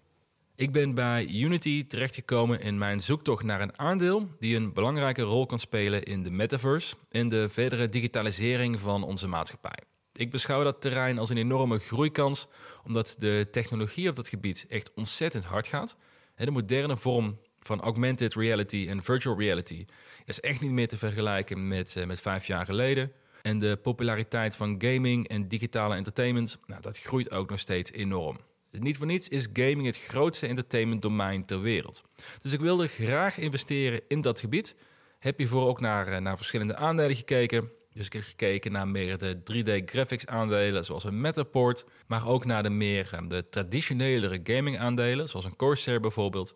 Ik 0.56 0.72
ben 0.72 0.94
bij 0.94 1.28
Unity 1.28 1.88
terechtgekomen 1.88 2.62
in 2.62 2.78
mijn 2.78 3.00
zoektocht 3.00 3.44
naar 3.44 3.62
een 3.62 3.80
aandeel 3.80 4.30
die 4.40 4.56
een 4.56 4.74
belangrijke 4.74 5.22
rol 5.22 5.46
kan 5.46 5.60
spelen 5.60 6.04
in 6.04 6.24
de 6.24 6.30
metaverse 6.30 6.96
en 7.10 7.30
de 7.30 7.50
verdere 7.50 7.90
digitalisering 7.90 8.80
van 8.80 9.04
onze 9.04 9.28
maatschappij. 9.28 9.78
Ik 10.14 10.32
beschouw 10.32 10.64
dat 10.64 10.82
terrein 10.82 11.20
als 11.20 11.30
een 11.30 11.38
enorme 11.38 11.78
groeikans, 11.78 12.48
omdat 12.84 13.16
de 13.18 13.48
technologie 13.52 14.10
op 14.10 14.16
dat 14.16 14.28
gebied 14.28 14.66
echt 14.70 14.94
ontzettend 14.94 15.46
hard 15.46 15.68
gaat. 15.68 15.98
De 16.36 16.52
moderne 16.52 16.98
vorm 16.98 17.40
van 17.68 17.82
augmented 17.82 18.34
reality 18.34 18.86
en 18.90 19.04
virtual 19.04 19.40
reality 19.40 19.86
is 20.26 20.40
echt 20.40 20.62
niet 20.62 20.72
meer 20.72 20.88
te 20.88 20.98
vergelijken 20.98 21.68
met, 21.68 21.96
eh, 21.96 22.06
met 22.06 22.22
vijf 22.22 22.48
jaar 22.48 22.66
geleden. 22.66 23.12
En 23.42 23.58
de 23.58 23.80
populariteit 23.82 24.56
van 24.56 24.76
gaming 24.78 25.28
en 25.28 25.48
digitale 25.48 25.96
entertainment, 25.96 26.58
nou, 26.66 26.82
dat 26.82 26.98
groeit 26.98 27.32
ook 27.32 27.50
nog 27.50 27.60
steeds 27.60 27.92
enorm. 27.92 28.38
Niet 28.72 28.98
voor 28.98 29.06
niets 29.06 29.28
is 29.28 29.48
gaming 29.54 29.86
het 29.86 29.98
grootste 29.98 30.48
entertainment 30.48 31.02
domein 31.02 31.46
ter 31.46 31.62
wereld. 31.62 32.04
Dus 32.42 32.54
ik 32.54 32.60
wilde 32.60 32.88
graag 32.88 33.38
investeren 33.38 34.02
in 34.08 34.22
dat 34.22 34.40
gebied. 34.40 34.76
Heb 35.20 35.38
hiervoor 35.38 35.68
ook 35.68 35.80
naar, 35.80 36.08
eh, 36.08 36.20
naar 36.20 36.38
verschillende 36.38 36.76
aandelen 36.76 37.16
gekeken. 37.16 37.72
Dus 37.94 38.06
ik 38.06 38.14
heb 38.14 38.24
gekeken 38.24 38.72
naar 38.72 38.88
meer 38.88 39.18
de 39.18 39.44
3D 39.44 39.82
graphics 39.86 40.26
aandelen, 40.26 40.86
zoals 40.86 41.04
een 41.04 41.22
Matterport. 41.22 41.86
Maar 42.08 42.28
ook 42.28 42.46
naar 42.46 42.64
de 42.64 42.70
meer 42.70 43.10
eh, 43.12 43.20
de 43.28 43.50
traditionelere 43.50 44.40
gaming 44.44 44.80
aandelen, 44.80 45.30
zoals 45.30 45.46
een 45.46 45.56
Corsair 45.56 46.00
bijvoorbeeld. 46.00 46.54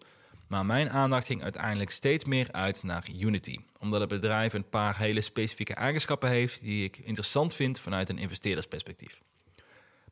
Maar 0.52 0.66
mijn 0.66 0.90
aandacht 0.90 1.26
ging 1.26 1.44
uiteindelijk 1.44 1.90
steeds 1.90 2.26
meer 2.26 2.52
uit 2.52 2.84
naar 2.84 3.08
Unity. 3.20 3.58
Omdat 3.80 4.00
het 4.00 4.10
bedrijf 4.10 4.54
een 4.54 4.70
paar 4.70 4.98
hele 4.98 5.22
specifieke 5.22 5.74
eigenschappen 5.74 6.30
heeft 6.30 6.62
die 6.62 6.84
ik 6.84 6.98
interessant 6.98 7.54
vind 7.54 7.80
vanuit 7.80 8.10
een 8.10 8.18
investeerdersperspectief. 8.18 9.22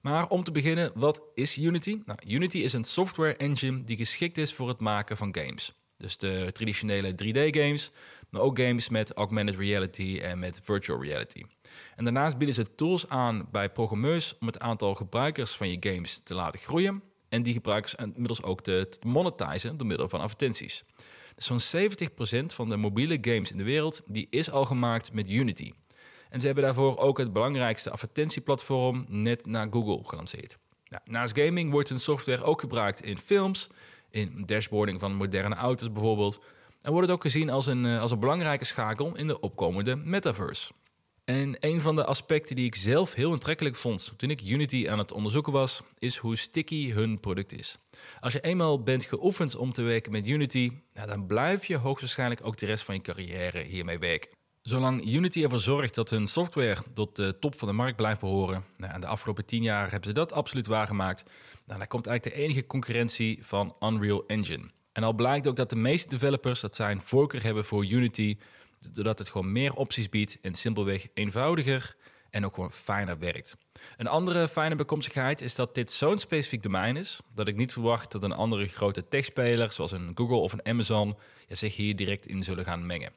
Maar 0.01 0.27
om 0.27 0.43
te 0.43 0.51
beginnen, 0.51 0.91
wat 0.95 1.21
is 1.33 1.57
Unity? 1.57 2.01
Nou, 2.05 2.19
Unity 2.27 2.57
is 2.57 2.73
een 2.73 2.83
software 2.83 3.35
engine 3.35 3.83
die 3.83 3.97
geschikt 3.97 4.37
is 4.37 4.53
voor 4.53 4.67
het 4.67 4.79
maken 4.79 5.17
van 5.17 5.35
games. 5.35 5.73
Dus 5.97 6.17
de 6.17 6.49
traditionele 6.51 7.11
3D-games, 7.11 7.91
maar 8.29 8.41
ook 8.41 8.59
games 8.59 8.89
met 8.89 9.13
augmented 9.13 9.55
reality 9.55 10.19
en 10.23 10.39
met 10.39 10.61
virtual 10.63 11.03
reality. 11.03 11.43
En 11.95 12.03
daarnaast 12.03 12.37
bieden 12.37 12.55
ze 12.55 12.75
tools 12.75 13.09
aan 13.09 13.47
bij 13.51 13.69
programmeurs 13.69 14.37
om 14.39 14.47
het 14.47 14.59
aantal 14.59 14.95
gebruikers 14.95 15.51
van 15.51 15.69
je 15.69 15.77
games 15.79 16.19
te 16.19 16.33
laten 16.33 16.59
groeien 16.59 17.08
en 17.29 17.43
die 17.43 17.53
gebruikers 17.53 17.95
inmiddels 17.95 18.43
ook 18.43 18.61
te, 18.61 18.89
monetizen 19.05 19.77
door 19.77 19.87
middel 19.87 20.09
van 20.09 20.19
advertenties. 20.19 20.83
Dus 21.35 21.45
zo'n 21.45 21.89
70% 22.43 22.45
van 22.45 22.69
de 22.69 22.77
mobiele 22.77 23.17
games 23.21 23.51
in 23.51 23.57
de 23.57 23.63
wereld 23.63 24.01
die 24.05 24.27
is 24.29 24.51
al 24.51 24.65
gemaakt 24.65 25.13
met 25.13 25.29
Unity. 25.29 25.71
En 26.29 26.39
ze 26.39 26.45
hebben 26.45 26.63
daarvoor 26.63 26.97
ook 26.97 27.17
het 27.17 27.33
belangrijkste 27.33 27.91
advertentieplatform 27.91 29.05
net 29.07 29.45
naar 29.45 29.67
Google 29.71 29.99
gelanceerd. 30.03 30.57
Nou, 30.89 31.01
naast 31.05 31.39
gaming 31.39 31.71
wordt 31.71 31.89
hun 31.89 31.99
software 31.99 32.43
ook 32.43 32.59
gebruikt 32.59 33.01
in 33.01 33.17
films, 33.17 33.67
in 34.09 34.43
dashboarding 34.45 34.99
van 34.99 35.13
moderne 35.13 35.55
auto's 35.55 35.91
bijvoorbeeld. 35.91 36.39
En 36.81 36.91
wordt 36.91 37.07
het 37.07 37.15
ook 37.15 37.21
gezien 37.21 37.49
als 37.49 37.65
een, 37.65 37.85
eh, 37.85 38.01
als 38.01 38.11
een 38.11 38.19
belangrijke 38.19 38.65
schakel 38.65 39.15
in 39.15 39.27
de 39.27 39.39
opkomende 39.39 39.95
metaverse. 39.95 40.71
En 41.29 41.55
een 41.59 41.81
van 41.81 41.95
de 41.95 42.05
aspecten 42.05 42.55
die 42.55 42.65
ik 42.65 42.75
zelf 42.75 43.13
heel 43.13 43.31
aantrekkelijk 43.31 43.75
vond 43.75 44.13
toen 44.17 44.29
ik 44.29 44.41
Unity 44.41 44.87
aan 44.89 44.97
het 44.97 45.11
onderzoeken 45.11 45.53
was, 45.53 45.81
is 45.97 46.17
hoe 46.17 46.35
sticky 46.35 46.91
hun 46.91 47.19
product 47.19 47.59
is. 47.59 47.77
Als 48.19 48.33
je 48.33 48.41
eenmaal 48.41 48.83
bent 48.83 49.03
geoefend 49.03 49.55
om 49.55 49.73
te 49.73 49.81
werken 49.81 50.11
met 50.11 50.27
Unity, 50.27 50.71
nou, 50.93 51.07
dan 51.07 51.25
blijf 51.27 51.65
je 51.65 51.77
hoogstwaarschijnlijk 51.77 52.45
ook 52.45 52.57
de 52.57 52.65
rest 52.65 52.83
van 52.83 52.95
je 52.95 53.01
carrière 53.01 53.63
hiermee 53.63 53.99
werken. 53.99 54.29
Zolang 54.61 55.13
Unity 55.13 55.43
ervoor 55.43 55.59
zorgt 55.59 55.95
dat 55.95 56.09
hun 56.09 56.27
software 56.27 56.77
tot 56.93 57.15
de 57.15 57.39
top 57.39 57.59
van 57.59 57.67
de 57.67 57.73
markt 57.73 57.95
blijft 57.95 58.19
behoren, 58.19 58.63
nou, 58.77 58.93
en 58.93 59.01
de 59.01 59.07
afgelopen 59.07 59.45
tien 59.45 59.63
jaar 59.63 59.91
hebben 59.91 60.07
ze 60.09 60.13
dat 60.13 60.33
absoluut 60.33 60.67
waargemaakt, 60.67 61.23
nou, 61.65 61.79
dan 61.79 61.87
komt 61.87 62.07
eigenlijk 62.07 62.37
de 62.37 62.43
enige 62.43 62.67
concurrentie 62.67 63.45
van 63.45 63.75
Unreal 63.79 64.23
Engine. 64.27 64.69
En 64.91 65.03
al 65.03 65.13
blijkt 65.13 65.47
ook 65.47 65.55
dat 65.55 65.69
de 65.69 65.75
meeste 65.75 66.09
developers 66.09 66.59
dat 66.59 66.75
zijn 66.75 67.01
voorkeur 67.01 67.43
hebben 67.43 67.65
voor 67.65 67.85
Unity, 67.85 68.37
doordat 68.79 69.19
het 69.19 69.29
gewoon 69.29 69.51
meer 69.51 69.73
opties 69.73 70.09
biedt 70.09 70.37
en 70.41 70.53
simpelweg 70.53 71.07
eenvoudiger 71.13 71.95
en 72.29 72.45
ook 72.45 72.53
gewoon 72.53 72.71
fijner 72.71 73.19
werkt. 73.19 73.57
Een 73.97 74.07
andere 74.07 74.47
fijne 74.47 74.75
bekomstigheid 74.75 75.41
is 75.41 75.55
dat 75.55 75.75
dit 75.75 75.91
zo'n 75.91 76.17
specifiek 76.17 76.63
domein 76.63 76.97
is, 76.97 77.19
dat 77.35 77.47
ik 77.47 77.55
niet 77.55 77.73
verwacht 77.73 78.11
dat 78.11 78.23
een 78.23 78.31
andere 78.31 78.65
grote 78.65 79.07
techspeler, 79.07 79.71
zoals 79.71 79.91
een 79.91 80.11
Google 80.15 80.35
of 80.35 80.53
een 80.53 80.65
Amazon, 80.65 81.17
ja, 81.47 81.55
zich 81.55 81.75
hier 81.75 81.95
direct 81.95 82.27
in 82.27 82.43
zullen 82.43 82.65
gaan 82.65 82.85
mengen. 82.85 83.11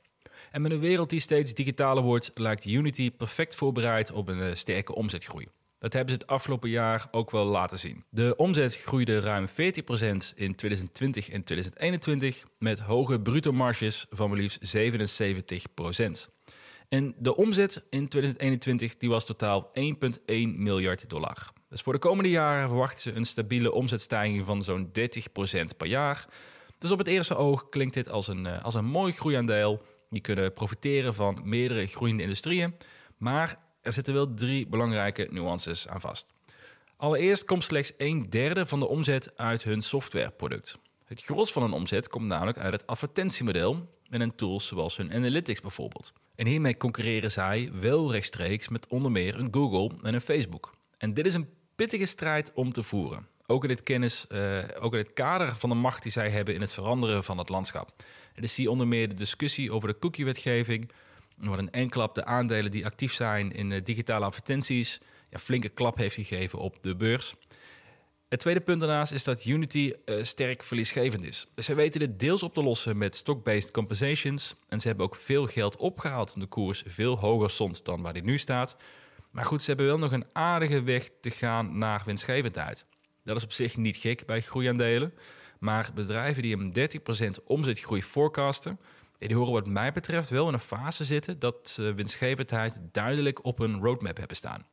En 0.51 0.62
met 0.62 0.72
een 0.72 0.81
wereld 0.81 1.11
die 1.11 1.20
steeds 1.20 1.55
digitaler 1.55 2.03
wordt, 2.03 2.31
lijkt 2.35 2.64
Unity 2.64 3.11
perfect 3.11 3.55
voorbereid 3.55 4.12
op 4.12 4.29
een 4.29 4.42
eh, 4.42 4.55
sterke 4.55 4.94
omzetgroei. 4.94 5.48
Dat 5.83 5.92
hebben 5.92 6.14
ze 6.14 6.21
het 6.21 6.31
afgelopen 6.31 6.71
jaar 6.71 7.09
ook 7.11 7.31
wel 7.31 7.45
laten 7.45 7.79
zien. 7.79 8.05
De 8.09 8.37
omzet 8.37 8.77
groeide 8.77 9.21
ruim 9.21 9.49
40% 9.49 9.53
in 10.35 10.55
2020 10.55 11.31
en 11.31 11.45
2021 11.45 12.45
met 12.59 12.79
hoge 12.79 13.21
bruto 13.21 13.53
marges 13.53 14.07
van 14.11 14.29
maar 14.29 14.38
liefst 14.38 14.77
77%. 14.77 16.31
En 16.88 17.14
de 17.18 17.37
omzet 17.37 17.85
in 17.90 18.09
2021 18.09 18.97
die 18.97 19.09
was 19.09 19.27
totaal 19.27 19.71
1,1 19.75 19.92
miljard 20.57 21.09
dollar. 21.11 21.53
Dus 21.68 21.81
voor 21.81 21.92
de 21.92 21.99
komende 21.99 22.31
jaren 22.31 22.68
verwachten 22.68 23.01
ze 23.01 23.12
een 23.12 23.25
stabiele 23.25 23.73
omzetstijging 23.73 24.47
van 24.47 24.62
zo'n 24.62 24.90
30% 24.92 25.77
per 25.77 25.87
jaar. 25.87 26.27
Dus 26.79 26.90
op 26.90 26.99
het 26.99 27.07
eerste 27.09 27.37
oog 27.37 27.68
klinkt 27.68 27.95
dit 27.95 28.09
als 28.09 28.29
een, 28.29 28.47
eh, 28.47 28.64
als 28.64 28.75
een 28.75 28.85
mooi 28.85 29.12
groeiaandeel 29.12 29.83
die 30.11 30.21
kunnen 30.21 30.53
profiteren 30.53 31.14
van 31.14 31.40
meerdere 31.45 31.87
groeiende 31.87 32.23
industrieën. 32.23 32.75
Maar 33.16 33.59
er 33.83 33.92
zitten 33.92 34.14
wel 34.14 34.35
drie 34.35 34.66
belangrijke 34.66 35.29
nuances 35.31 35.88
aan 35.88 36.01
vast. 36.01 36.33
Allereerst 36.97 37.45
komt 37.45 37.64
slechts 37.64 37.92
een 37.97 38.31
derde 38.31 38.66
van 38.66 38.79
de 38.79 38.88
omzet 38.88 39.37
uit 39.37 39.62
hun 39.62 39.83
softwareproduct. 39.83 40.79
Het 41.05 41.23
gros 41.23 41.53
van 41.53 41.62
hun 41.62 41.73
omzet 41.73 42.09
komt 42.09 42.27
namelijk 42.27 42.59
uit 42.59 42.73
het 42.73 42.87
advertentiemodel 42.87 43.88
en 44.11 44.21
een 44.21 44.35
tools 44.35 44.66
zoals 44.66 44.97
hun 44.97 45.12
analytics 45.12 45.61
bijvoorbeeld. 45.61 46.12
En 46.35 46.47
hiermee 46.47 46.77
concurreren 46.77 47.31
zij 47.31 47.71
wel 47.81 48.12
rechtstreeks 48.12 48.68
met 48.68 48.87
onder 48.87 49.11
meer 49.11 49.38
een 49.38 49.49
Google 49.51 49.90
en 50.03 50.14
een 50.14 50.21
Facebook. 50.21 50.75
En 50.99 51.14
dit 51.14 51.27
is 51.27 51.35
een 51.35 51.49
pittige 51.75 52.07
strijd 52.07 52.53
om 52.55 52.73
te 52.73 52.83
voeren. 52.83 53.27
Ook 53.47 53.64
in 53.64 53.71
het 53.71 53.83
kennis, 53.83 54.27
uh, 54.29 54.59
ook 54.81 55.14
kader 55.14 55.57
van 55.57 55.68
de 55.68 55.75
macht 55.75 56.03
die 56.03 56.12
zij 56.12 56.31
hebben 56.31 56.55
in 56.55 56.61
het 56.61 56.73
veranderen 56.73 57.25
van 57.25 57.38
het 57.38 57.49
landschap. 57.49 57.92
Er 58.35 58.42
is 58.42 58.57
hier 58.57 58.71
onder 58.71 58.88
meer 58.88 59.09
de 59.09 59.14
discussie 59.14 59.73
over 59.73 59.88
de 59.88 59.99
cookie-wetgeving. 59.99 60.90
Wat 61.37 61.59
een 61.59 61.71
enkelap 61.71 62.14
de 62.14 62.25
aandelen 62.25 62.71
die 62.71 62.85
actief 62.85 63.12
zijn 63.12 63.53
in 63.53 63.71
uh, 63.71 63.81
digitale 63.85 64.25
advertenties 64.25 65.01
ja, 65.31 65.38
flinke 65.38 65.68
klap 65.68 65.97
heeft 65.97 66.14
gegeven 66.14 66.59
op 66.59 66.83
de 66.83 66.97
beurs. 66.97 67.35
Het 68.29 68.40
tweede 68.40 68.61
punt 68.61 68.81
daarnaast 68.81 69.12
is 69.12 69.25
dat 69.25 69.45
Unity 69.45 69.92
uh, 70.05 70.25
sterk 70.25 70.62
verliesgevend 70.62 71.27
is. 71.27 71.47
Ze 71.57 71.75
weten 71.75 72.01
dit 72.01 72.18
deels 72.18 72.42
op 72.42 72.55
te 72.55 72.62
lossen 72.62 72.99
met 72.99 73.16
stock-based 73.16 73.71
compensations. 73.71 74.55
En 74.68 74.81
ze 74.81 74.88
hebben 74.88 75.07
ook 75.07 75.14
veel 75.14 75.47
geld 75.47 75.77
opgehaald 75.77 76.40
de 76.40 76.47
koers 76.47 76.83
veel 76.87 77.18
hoger 77.18 77.51
stond 77.51 77.85
dan 77.85 78.03
waar 78.03 78.12
die 78.12 78.23
nu 78.23 78.38
staat. 78.38 78.77
Maar 79.31 79.45
goed, 79.45 79.62
ze 79.62 79.66
hebben 79.66 79.87
wel 79.87 79.99
nog 79.99 80.12
een 80.12 80.27
aardige 80.33 80.83
weg 80.83 81.11
te 81.21 81.31
gaan 81.31 81.79
naar 81.79 82.03
winstgevendheid. 82.05 82.87
Dat 83.25 83.37
is 83.37 83.45
op 83.45 83.53
zich 83.53 83.77
niet 83.77 83.97
gek 83.97 84.27
bij 84.27 84.40
groeiaandelen. 84.40 85.14
Maar 85.59 85.90
bedrijven 85.95 86.42
die 86.42 86.57
een 86.57 86.90
30% 87.40 87.45
omzetgroei 87.45 88.03
forecasten, 88.03 88.79
die 89.27 89.37
horen 89.37 89.53
wat 89.53 89.67
mij 89.67 89.93
betreft 89.93 90.29
wel 90.29 90.49
in 90.49 90.55
een 90.55 90.61
fase 90.61 91.05
zitten 91.05 91.39
dat 91.39 91.81
winstgevendheid 91.95 92.79
duidelijk 92.93 93.45
op 93.45 93.59
een 93.59 93.81
roadmap 93.81 94.17
hebben 94.17 94.37
staan. 94.37 94.67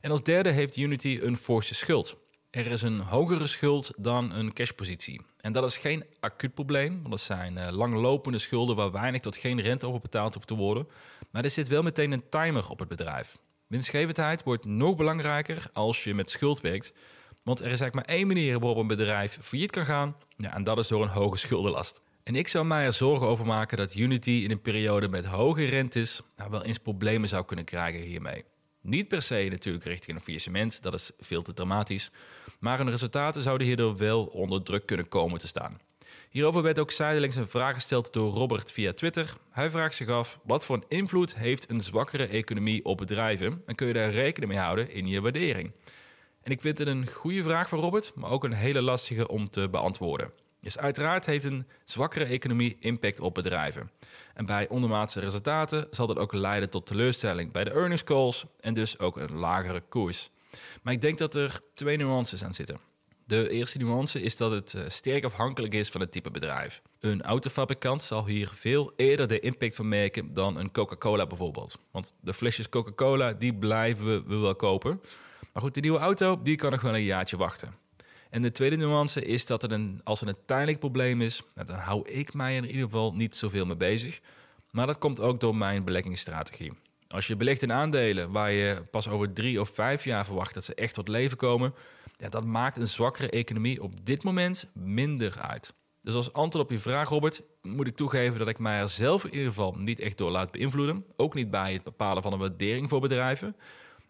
En 0.00 0.10
als 0.10 0.22
derde 0.22 0.50
heeft 0.50 0.76
Unity 0.76 1.18
een 1.22 1.36
forse 1.36 1.74
schuld. 1.74 2.16
Er 2.50 2.66
is 2.66 2.82
een 2.82 3.00
hogere 3.00 3.46
schuld 3.46 3.92
dan 3.98 4.32
een 4.32 4.52
cashpositie. 4.52 5.20
En 5.40 5.52
dat 5.52 5.64
is 5.64 5.76
geen 5.76 6.04
acuut 6.20 6.54
probleem, 6.54 6.96
want 6.96 7.10
dat 7.10 7.20
zijn 7.20 7.56
uh, 7.56 7.68
langlopende 7.70 8.38
schulden 8.38 8.76
waar 8.76 8.92
weinig 8.92 9.20
tot 9.20 9.36
geen 9.36 9.60
rente 9.60 9.86
over 9.86 10.00
betaald 10.00 10.34
hoeft 10.34 10.46
te 10.46 10.54
worden. 10.54 10.88
Maar 11.30 11.44
er 11.44 11.50
zit 11.50 11.68
wel 11.68 11.82
meteen 11.82 12.12
een 12.12 12.28
timer 12.28 12.68
op 12.68 12.78
het 12.78 12.88
bedrijf. 12.88 13.36
Winstgevendheid 13.66 14.42
wordt 14.42 14.64
nog 14.64 14.96
belangrijker 14.96 15.66
als 15.72 16.04
je 16.04 16.14
met 16.14 16.30
schuld 16.30 16.60
werkt, 16.60 16.92
want 17.42 17.60
er 17.60 17.70
is 17.70 17.80
eigenlijk 17.80 18.06
maar 18.08 18.16
één 18.16 18.26
manier 18.26 18.58
waarop 18.58 18.78
een 18.78 18.86
bedrijf 18.86 19.38
failliet 19.40 19.70
kan 19.70 19.84
gaan, 19.84 20.16
ja, 20.36 20.54
en 20.54 20.62
dat 20.62 20.78
is 20.78 20.88
door 20.88 21.02
een 21.02 21.08
hoge 21.08 21.36
schuldenlast. 21.36 22.02
En 22.24 22.34
ik 22.36 22.48
zou 22.48 22.64
mij 22.64 22.84
er 22.84 22.92
zorgen 22.92 23.26
over 23.26 23.46
maken 23.46 23.76
dat 23.76 23.94
Unity 23.94 24.30
in 24.30 24.50
een 24.50 24.60
periode 24.60 25.08
met 25.08 25.24
hoge 25.24 25.64
rentes 25.64 26.22
nou, 26.36 26.50
wel 26.50 26.64
eens 26.64 26.78
problemen 26.78 27.28
zou 27.28 27.44
kunnen 27.44 27.64
krijgen 27.64 28.00
hiermee. 28.00 28.44
Niet 28.80 29.08
per 29.08 29.22
se 29.22 29.46
natuurlijk 29.50 29.84
richting 29.84 30.16
een 30.16 30.22
faillissement, 30.22 30.82
dat 30.82 30.94
is 30.94 31.10
veel 31.18 31.42
te 31.42 31.52
dramatisch. 31.52 32.10
Maar 32.58 32.78
hun 32.78 32.90
resultaten 32.90 33.42
zouden 33.42 33.66
hierdoor 33.66 33.96
wel 33.96 34.24
onder 34.24 34.62
druk 34.62 34.86
kunnen 34.86 35.08
komen 35.08 35.38
te 35.38 35.46
staan. 35.46 35.80
Hierover 36.30 36.62
werd 36.62 36.78
ook 36.78 36.90
zijdelings 36.90 37.36
een 37.36 37.48
vraag 37.48 37.74
gesteld 37.74 38.12
door 38.12 38.32
Robert 38.32 38.72
via 38.72 38.92
Twitter. 38.92 39.36
Hij 39.50 39.70
vraagt 39.70 39.94
zich 39.94 40.08
af: 40.08 40.38
wat 40.44 40.64
voor 40.64 40.76
een 40.76 40.84
invloed 40.88 41.36
heeft 41.36 41.70
een 41.70 41.80
zwakkere 41.80 42.26
economie 42.26 42.84
op 42.84 42.96
bedrijven 42.96 43.62
en 43.66 43.74
kun 43.74 43.86
je 43.86 43.92
daar 43.92 44.10
rekening 44.10 44.52
mee 44.52 44.60
houden 44.60 44.90
in 44.90 45.06
je 45.06 45.20
waardering? 45.20 45.72
En 46.42 46.52
ik 46.52 46.60
vind 46.60 46.78
het 46.78 46.88
een 46.88 47.10
goede 47.10 47.42
vraag 47.42 47.68
van 47.68 47.78
Robert, 47.78 48.12
maar 48.14 48.30
ook 48.30 48.44
een 48.44 48.52
hele 48.52 48.82
lastige 48.82 49.28
om 49.28 49.48
te 49.48 49.68
beantwoorden. 49.68 50.43
Dus 50.64 50.78
uiteraard 50.78 51.26
heeft 51.26 51.44
een 51.44 51.66
zwakkere 51.82 52.24
economie 52.24 52.76
impact 52.80 53.20
op 53.20 53.34
bedrijven. 53.34 53.90
En 54.34 54.46
bij 54.46 54.68
ondermaatse 54.68 55.20
resultaten 55.20 55.86
zal 55.90 56.06
dat 56.06 56.18
ook 56.18 56.32
leiden 56.32 56.70
tot 56.70 56.86
teleurstelling 56.86 57.52
bij 57.52 57.64
de 57.64 57.70
earnings 57.70 58.04
calls 58.04 58.44
en 58.60 58.74
dus 58.74 58.98
ook 58.98 59.16
een 59.16 59.34
lagere 59.34 59.82
koers. 59.88 60.30
Maar 60.82 60.92
ik 60.92 61.00
denk 61.00 61.18
dat 61.18 61.34
er 61.34 61.60
twee 61.74 61.96
nuances 61.96 62.44
aan 62.44 62.54
zitten. 62.54 62.78
De 63.26 63.48
eerste 63.48 63.78
nuance 63.78 64.20
is 64.22 64.36
dat 64.36 64.50
het 64.50 64.74
eh, 64.74 64.82
sterk 64.88 65.24
afhankelijk 65.24 65.74
is 65.74 65.88
van 65.88 66.00
het 66.00 66.12
type 66.12 66.30
bedrijf. 66.30 66.82
Een 67.00 67.22
autofabrikant 67.22 68.02
zal 68.02 68.26
hier 68.26 68.50
veel 68.54 68.92
eerder 68.96 69.28
de 69.28 69.40
impact 69.40 69.74
van 69.74 69.88
merken 69.88 70.34
dan 70.34 70.56
een 70.56 70.72
Coca-Cola 70.72 71.26
bijvoorbeeld. 71.26 71.78
Want 71.90 72.14
de 72.20 72.34
flesjes 72.34 72.68
Coca-Cola 72.68 73.32
die 73.32 73.54
blijven 73.54 74.28
we 74.28 74.36
wel 74.36 74.56
kopen. 74.56 75.00
Maar 75.52 75.62
goed, 75.62 75.74
de 75.74 75.80
nieuwe 75.80 75.98
auto 75.98 76.42
die 76.42 76.56
kan 76.56 76.70
nog 76.70 76.80
wel 76.80 76.94
een 76.94 77.04
jaartje 77.04 77.36
wachten. 77.36 77.83
En 78.34 78.42
de 78.42 78.52
tweede 78.52 78.76
nuance 78.76 79.24
is 79.24 79.46
dat 79.46 79.62
het 79.62 79.72
een, 79.72 80.00
als 80.04 80.20
er 80.20 80.28
een 80.28 80.36
tijdelijk 80.46 80.78
probleem 80.78 81.20
is, 81.20 81.42
nou, 81.54 81.66
dan 81.66 81.76
hou 81.76 82.08
ik 82.08 82.34
mij 82.34 82.56
er 82.56 82.62
in 82.62 82.68
ieder 82.68 82.82
geval 82.82 83.14
niet 83.14 83.36
zoveel 83.36 83.66
mee 83.66 83.76
bezig. 83.76 84.20
Maar 84.70 84.86
dat 84.86 84.98
komt 84.98 85.20
ook 85.20 85.40
door 85.40 85.56
mijn 85.56 85.84
beleggingsstrategie. 85.84 86.72
Als 87.08 87.26
je 87.26 87.36
belegt 87.36 87.62
in 87.62 87.72
aandelen 87.72 88.30
waar 88.30 88.52
je 88.52 88.84
pas 88.90 89.08
over 89.08 89.32
drie 89.32 89.60
of 89.60 89.68
vijf 89.68 90.04
jaar 90.04 90.24
verwacht 90.24 90.54
dat 90.54 90.64
ze 90.64 90.74
echt 90.74 90.94
tot 90.94 91.08
leven 91.08 91.36
komen, 91.36 91.74
ja, 92.16 92.28
dat 92.28 92.44
maakt 92.44 92.76
een 92.76 92.88
zwakkere 92.88 93.30
economie 93.30 93.82
op 93.82 94.06
dit 94.06 94.22
moment 94.22 94.70
minder 94.72 95.40
uit. 95.40 95.74
Dus 96.02 96.14
als 96.14 96.32
antwoord 96.32 96.64
op 96.64 96.70
je 96.70 96.78
vraag, 96.78 97.08
Robert, 97.08 97.42
moet 97.62 97.86
ik 97.86 97.96
toegeven 97.96 98.38
dat 98.38 98.48
ik 98.48 98.58
mij 98.58 98.80
er 98.80 98.88
zelf 98.88 99.24
in 99.24 99.32
ieder 99.32 99.48
geval 99.48 99.74
niet 99.78 100.00
echt 100.00 100.18
door 100.18 100.30
laat 100.30 100.50
beïnvloeden. 100.50 101.04
Ook 101.16 101.34
niet 101.34 101.50
bij 101.50 101.72
het 101.72 101.84
bepalen 101.84 102.22
van 102.22 102.32
een 102.32 102.38
waardering 102.38 102.88
voor 102.88 103.00
bedrijven. 103.00 103.56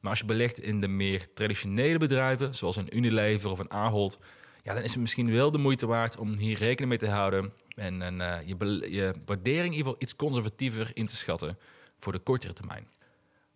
Maar 0.05 0.13
als 0.13 0.23
je 0.23 0.29
belegt 0.29 0.61
in 0.61 0.81
de 0.81 0.89
meer 0.89 1.27
traditionele 1.35 1.99
bedrijven, 1.99 2.55
zoals 2.55 2.77
een 2.77 2.97
Unilever 2.97 3.51
of 3.51 3.59
een 3.59 3.71
Ahold, 3.71 4.19
ja, 4.63 4.75
dan 4.75 4.83
is 4.83 4.91
het 4.91 5.01
misschien 5.01 5.33
wel 5.33 5.51
de 5.51 5.59
moeite 5.59 5.87
waard 5.87 6.17
om 6.17 6.39
hier 6.39 6.59
rekening 6.59 6.89
mee 6.89 6.99
te 6.99 7.09
houden 7.09 7.53
en, 7.75 8.03
uh, 8.21 8.37
je, 8.47 8.87
je 8.91 9.15
waardering 9.25 9.65
in 9.65 9.71
ieder 9.71 9.77
geval 9.77 9.97
iets 9.99 10.17
conservatiever 10.17 10.91
in 10.95 11.07
te 11.07 11.17
schatten 11.17 11.59
voor 11.99 12.13
de 12.13 12.19
kortere 12.19 12.53
termijn. 12.53 12.89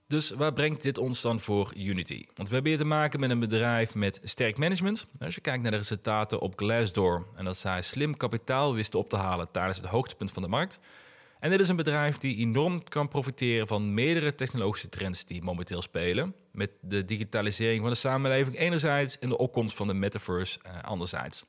Dus 0.07 0.31
waar 0.31 0.53
brengt 0.53 0.83
dit 0.83 0.99
ons 0.99 1.21
dan 1.21 1.41
voor 1.41 1.73
Unity? 1.77 2.27
Want 2.35 2.49
we 2.49 2.55
hebben 2.55 2.73
hier 2.73 2.81
te 2.81 2.87
maken 2.87 3.21
met 3.21 3.31
een 3.31 3.41
bedrijf 3.41 3.95
met 3.95 4.21
sterk 4.25 4.59
management. 4.59 5.07
Als 5.21 5.35
je 5.35 5.41
kijkt 5.41 5.63
naar 5.63 5.71
de 5.71 5.77
resultaten 5.77 6.41
op 6.41 6.59
Glassdoor 6.59 7.27
en 7.37 7.45
dat 7.45 7.59
zij 7.59 7.83
slim 7.83 8.17
kapitaal 8.17 8.75
wisten 8.75 8.99
op 8.99 9.09
te 9.09 9.17
halen 9.17 9.51
tijdens 9.51 9.77
het 9.77 9.87
hoogtepunt 9.87 10.33
van 10.33 10.43
de 10.43 10.49
markt. 10.49 10.81
En 11.41 11.51
dit 11.51 11.61
is 11.61 11.69
een 11.69 11.77
bedrijf 11.77 12.17
die 12.17 12.37
enorm 12.37 12.83
kan 12.83 13.09
profiteren 13.09 13.67
van 13.67 13.95
meerdere 13.95 14.35
technologische 14.35 14.89
trends 14.89 15.25
die 15.25 15.43
momenteel 15.43 15.83
spelen. 15.83 16.35
Met 16.53 16.71
de 16.81 17.05
digitalisering 17.05 17.81
van 17.81 17.91
de 17.91 17.97
samenleving 17.97 18.59
enerzijds 18.59 19.19
en 19.19 19.29
de 19.29 19.39
opkomst 19.39 19.77
van 19.77 19.87
de 19.87 19.95
metaverse 19.95 20.59
uh, 20.67 20.83
anderzijds. 20.83 21.45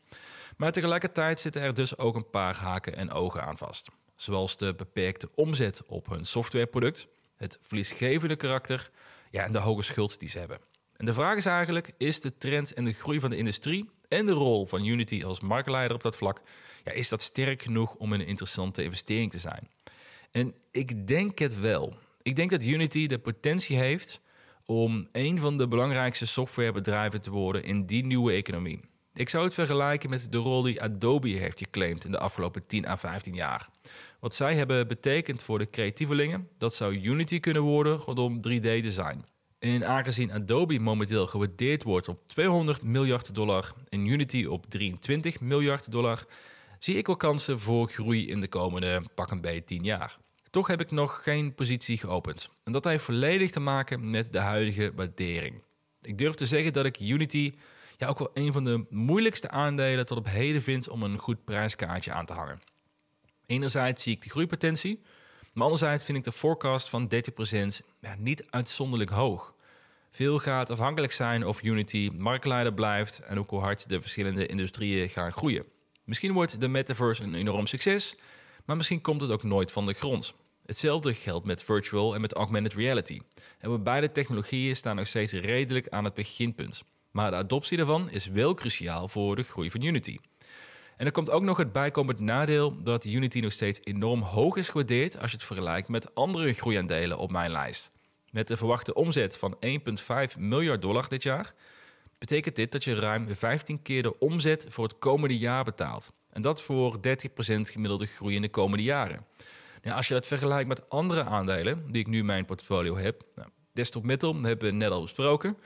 Maar 0.57 0.71
tegelijkertijd 0.71 1.39
zitten 1.39 1.61
er 1.61 1.73
dus 1.73 1.97
ook 1.97 2.15
een 2.15 2.29
paar 2.29 2.55
haken 2.55 2.95
en 2.95 3.11
ogen 3.11 3.43
aan 3.43 3.57
vast. 3.57 3.89
Zoals 4.15 4.57
de 4.57 4.73
beperkte 4.73 5.29
omzet 5.35 5.81
op 5.87 6.09
hun 6.09 6.25
softwareproduct 6.25 7.07
het 7.35 7.57
verliesgevende 7.61 8.35
karakter 8.35 8.89
ja, 9.31 9.43
en 9.43 9.51
de 9.51 9.59
hoge 9.59 9.83
schuld 9.83 10.19
die 10.19 10.29
ze 10.29 10.39
hebben. 10.39 10.59
En 10.95 11.05
de 11.05 11.13
vraag 11.13 11.37
is 11.37 11.45
eigenlijk, 11.45 11.91
is 11.97 12.21
de 12.21 12.37
trend 12.37 12.73
en 12.73 12.85
de 12.85 12.93
groei 12.93 13.19
van 13.19 13.29
de 13.29 13.37
industrie 13.37 13.89
en 14.07 14.25
de 14.25 14.31
rol 14.31 14.65
van 14.65 14.85
Unity 14.85 15.23
als 15.23 15.39
marktleider 15.39 15.95
op 15.95 16.01
dat 16.01 16.17
vlak, 16.17 16.41
ja, 16.83 16.91
is 16.91 17.09
dat 17.09 17.21
sterk 17.21 17.61
genoeg 17.61 17.95
om 17.95 18.13
een 18.13 18.25
interessante 18.25 18.83
investering 18.83 19.31
te 19.31 19.39
zijn? 19.39 19.67
En 20.31 20.53
ik 20.71 21.07
denk 21.07 21.39
het 21.39 21.59
wel. 21.59 21.97
Ik 22.21 22.35
denk 22.35 22.49
dat 22.49 22.65
Unity 22.65 23.07
de 23.07 23.19
potentie 23.19 23.77
heeft 23.77 24.21
om 24.65 25.07
een 25.11 25.39
van 25.39 25.57
de 25.57 25.67
belangrijkste 25.67 26.25
softwarebedrijven 26.25 27.21
te 27.21 27.31
worden 27.31 27.63
in 27.63 27.85
die 27.85 28.05
nieuwe 28.05 28.31
economie. 28.31 28.79
Ik 29.13 29.29
zou 29.29 29.43
het 29.43 29.53
vergelijken 29.53 30.09
met 30.09 30.31
de 30.31 30.37
rol 30.37 30.61
die 30.61 30.81
Adobe 30.81 31.29
heeft 31.29 31.57
geclaimd 31.57 32.05
in 32.05 32.11
de 32.11 32.19
afgelopen 32.19 32.65
10 32.65 32.87
à 32.87 32.97
15 32.97 33.33
jaar. 33.33 33.69
Wat 34.19 34.35
zij 34.35 34.55
hebben 34.55 34.87
betekend 34.87 35.43
voor 35.43 35.57
de 35.57 35.69
creatievelingen, 35.69 36.47
dat 36.57 36.73
zou 36.73 36.95
Unity 36.95 37.39
kunnen 37.39 37.61
worden 37.61 37.97
rondom 37.97 38.37
3D-design. 38.37 39.25
En 39.59 39.87
aangezien 39.87 40.31
Adobe 40.31 40.79
momenteel 40.79 41.27
gewaardeerd 41.27 41.83
wordt 41.83 42.07
op 42.07 42.27
200 42.27 42.83
miljard 42.83 43.35
dollar 43.35 43.73
en 43.89 44.05
Unity 44.05 44.45
op 44.45 44.65
23 44.65 45.41
miljard 45.41 45.91
dollar, 45.91 46.25
zie 46.79 46.95
ik 46.95 47.07
wel 47.07 47.15
kansen 47.15 47.59
voor 47.59 47.87
groei 47.87 48.27
in 48.27 48.39
de 48.39 48.47
komende 48.47 49.03
pak 49.15 49.31
een 49.31 49.41
beetje 49.41 49.63
10 49.63 49.83
jaar. 49.83 50.17
Toch 50.49 50.67
heb 50.67 50.81
ik 50.81 50.91
nog 50.91 51.23
geen 51.23 51.55
positie 51.55 51.97
geopend. 51.97 52.49
En 52.63 52.71
dat 52.71 52.83
heeft 52.83 53.03
volledig 53.03 53.51
te 53.51 53.59
maken 53.59 54.09
met 54.09 54.31
de 54.31 54.39
huidige 54.39 54.91
waardering. 54.95 55.63
Ik 56.01 56.17
durf 56.17 56.35
te 56.35 56.45
zeggen 56.45 56.73
dat 56.73 56.85
ik 56.85 56.99
Unity 56.99 57.53
ja, 57.97 58.07
ook 58.07 58.19
wel 58.19 58.31
een 58.33 58.53
van 58.53 58.63
de 58.63 58.85
moeilijkste 58.89 59.49
aandelen 59.49 60.05
tot 60.05 60.17
op 60.17 60.25
heden 60.25 60.61
vind 60.61 60.89
om 60.89 61.03
een 61.03 61.17
goed 61.17 61.43
prijskaartje 61.43 62.11
aan 62.11 62.25
te 62.25 62.33
hangen. 62.33 62.61
Enerzijds 63.45 64.03
zie 64.03 64.15
ik 64.15 64.21
de 64.21 64.29
groeipotentie, 64.29 65.01
maar 65.53 65.63
anderzijds 65.63 66.03
vind 66.03 66.17
ik 66.17 66.23
de 66.23 66.31
forecast 66.31 66.89
van 66.89 67.11
30% 67.13 67.85
ja, 67.99 68.15
niet 68.17 68.45
uitzonderlijk 68.49 69.09
hoog. 69.09 69.55
Veel 70.11 70.39
gaat 70.39 70.69
afhankelijk 70.69 71.13
zijn 71.13 71.45
of 71.45 71.63
Unity 71.63 72.11
marktleider 72.17 72.73
blijft 72.73 73.19
en 73.19 73.39
ook 73.39 73.49
hoe 73.49 73.59
hard 73.59 73.89
de 73.89 74.01
verschillende 74.01 74.45
industrieën 74.45 75.09
gaan 75.09 75.31
groeien. 75.31 75.65
Misschien 76.09 76.33
wordt 76.33 76.59
de 76.59 76.67
metaverse 76.67 77.23
een 77.23 77.33
enorm 77.33 77.67
succes, 77.67 78.15
maar 78.65 78.77
misschien 78.77 79.01
komt 79.01 79.21
het 79.21 79.31
ook 79.31 79.43
nooit 79.43 79.71
van 79.71 79.85
de 79.85 79.93
grond. 79.93 80.33
Hetzelfde 80.65 81.13
geldt 81.13 81.45
met 81.45 81.63
virtual 81.63 82.15
en 82.15 82.21
met 82.21 82.33
augmented 82.33 82.73
reality. 82.73 83.19
En 83.59 83.83
beide 83.83 84.11
technologieën 84.11 84.75
staan 84.75 84.95
nog 84.95 85.07
steeds 85.07 85.33
redelijk 85.33 85.89
aan 85.89 86.03
het 86.03 86.13
beginpunt. 86.13 86.83
Maar 87.11 87.31
de 87.31 87.37
adoptie 87.37 87.77
daarvan 87.77 88.09
is 88.09 88.27
wel 88.27 88.53
cruciaal 88.53 89.07
voor 89.07 89.35
de 89.35 89.43
groei 89.43 89.71
van 89.71 89.81
Unity. 89.81 90.17
En 90.95 91.05
er 91.05 91.11
komt 91.11 91.29
ook 91.29 91.43
nog 91.43 91.57
het 91.57 91.71
bijkomend 91.71 92.19
nadeel 92.19 92.83
dat 92.83 93.05
Unity 93.05 93.39
nog 93.39 93.51
steeds 93.51 93.79
enorm 93.83 94.21
hoog 94.21 94.55
is 94.55 94.69
gewaardeerd 94.69 95.19
als 95.19 95.31
je 95.31 95.37
het 95.37 95.45
vergelijkt 95.45 95.87
met 95.87 96.15
andere 96.15 96.53
groeiaandelen 96.53 97.17
op 97.17 97.31
mijn 97.31 97.51
lijst. 97.51 97.89
Met 98.31 98.47
de 98.47 98.57
verwachte 98.57 98.93
omzet 98.93 99.37
van 99.37 99.57
1,5 100.33 100.39
miljard 100.39 100.81
dollar 100.81 101.09
dit 101.09 101.23
jaar, 101.23 101.53
betekent 102.19 102.55
dit 102.55 102.71
dat 102.71 102.83
je 102.83 102.93
ruim 102.93 103.35
15 103.35 103.81
keer 103.81 104.01
de 104.01 104.19
omzet 104.19 104.65
voor 104.69 104.83
het 104.83 104.99
komende 104.99 105.37
jaar 105.37 105.63
betaalt. 105.63 106.13
En 106.29 106.41
dat 106.41 106.61
voor 106.61 106.95
30% 106.95 106.99
gemiddelde 107.61 108.05
groei 108.05 108.35
in 108.35 108.41
de 108.41 108.49
komende 108.49 108.83
jaren. 108.83 109.25
Nou, 109.81 109.95
als 109.95 110.07
je 110.07 110.13
dat 110.13 110.27
vergelijkt 110.27 110.67
met 110.67 110.89
andere 110.89 111.23
aandelen 111.23 111.91
die 111.91 112.01
ik 112.01 112.07
nu 112.07 112.17
in 112.17 112.25
mijn 112.25 112.45
portfolio 112.45 112.97
heb, 112.97 113.23
nou, 113.35 113.49
Desktop 113.73 114.03
Metal 114.03 114.41
hebben 114.41 114.69
we 114.69 114.75
net 114.75 114.91
al 114.91 115.01
besproken. 115.01 115.57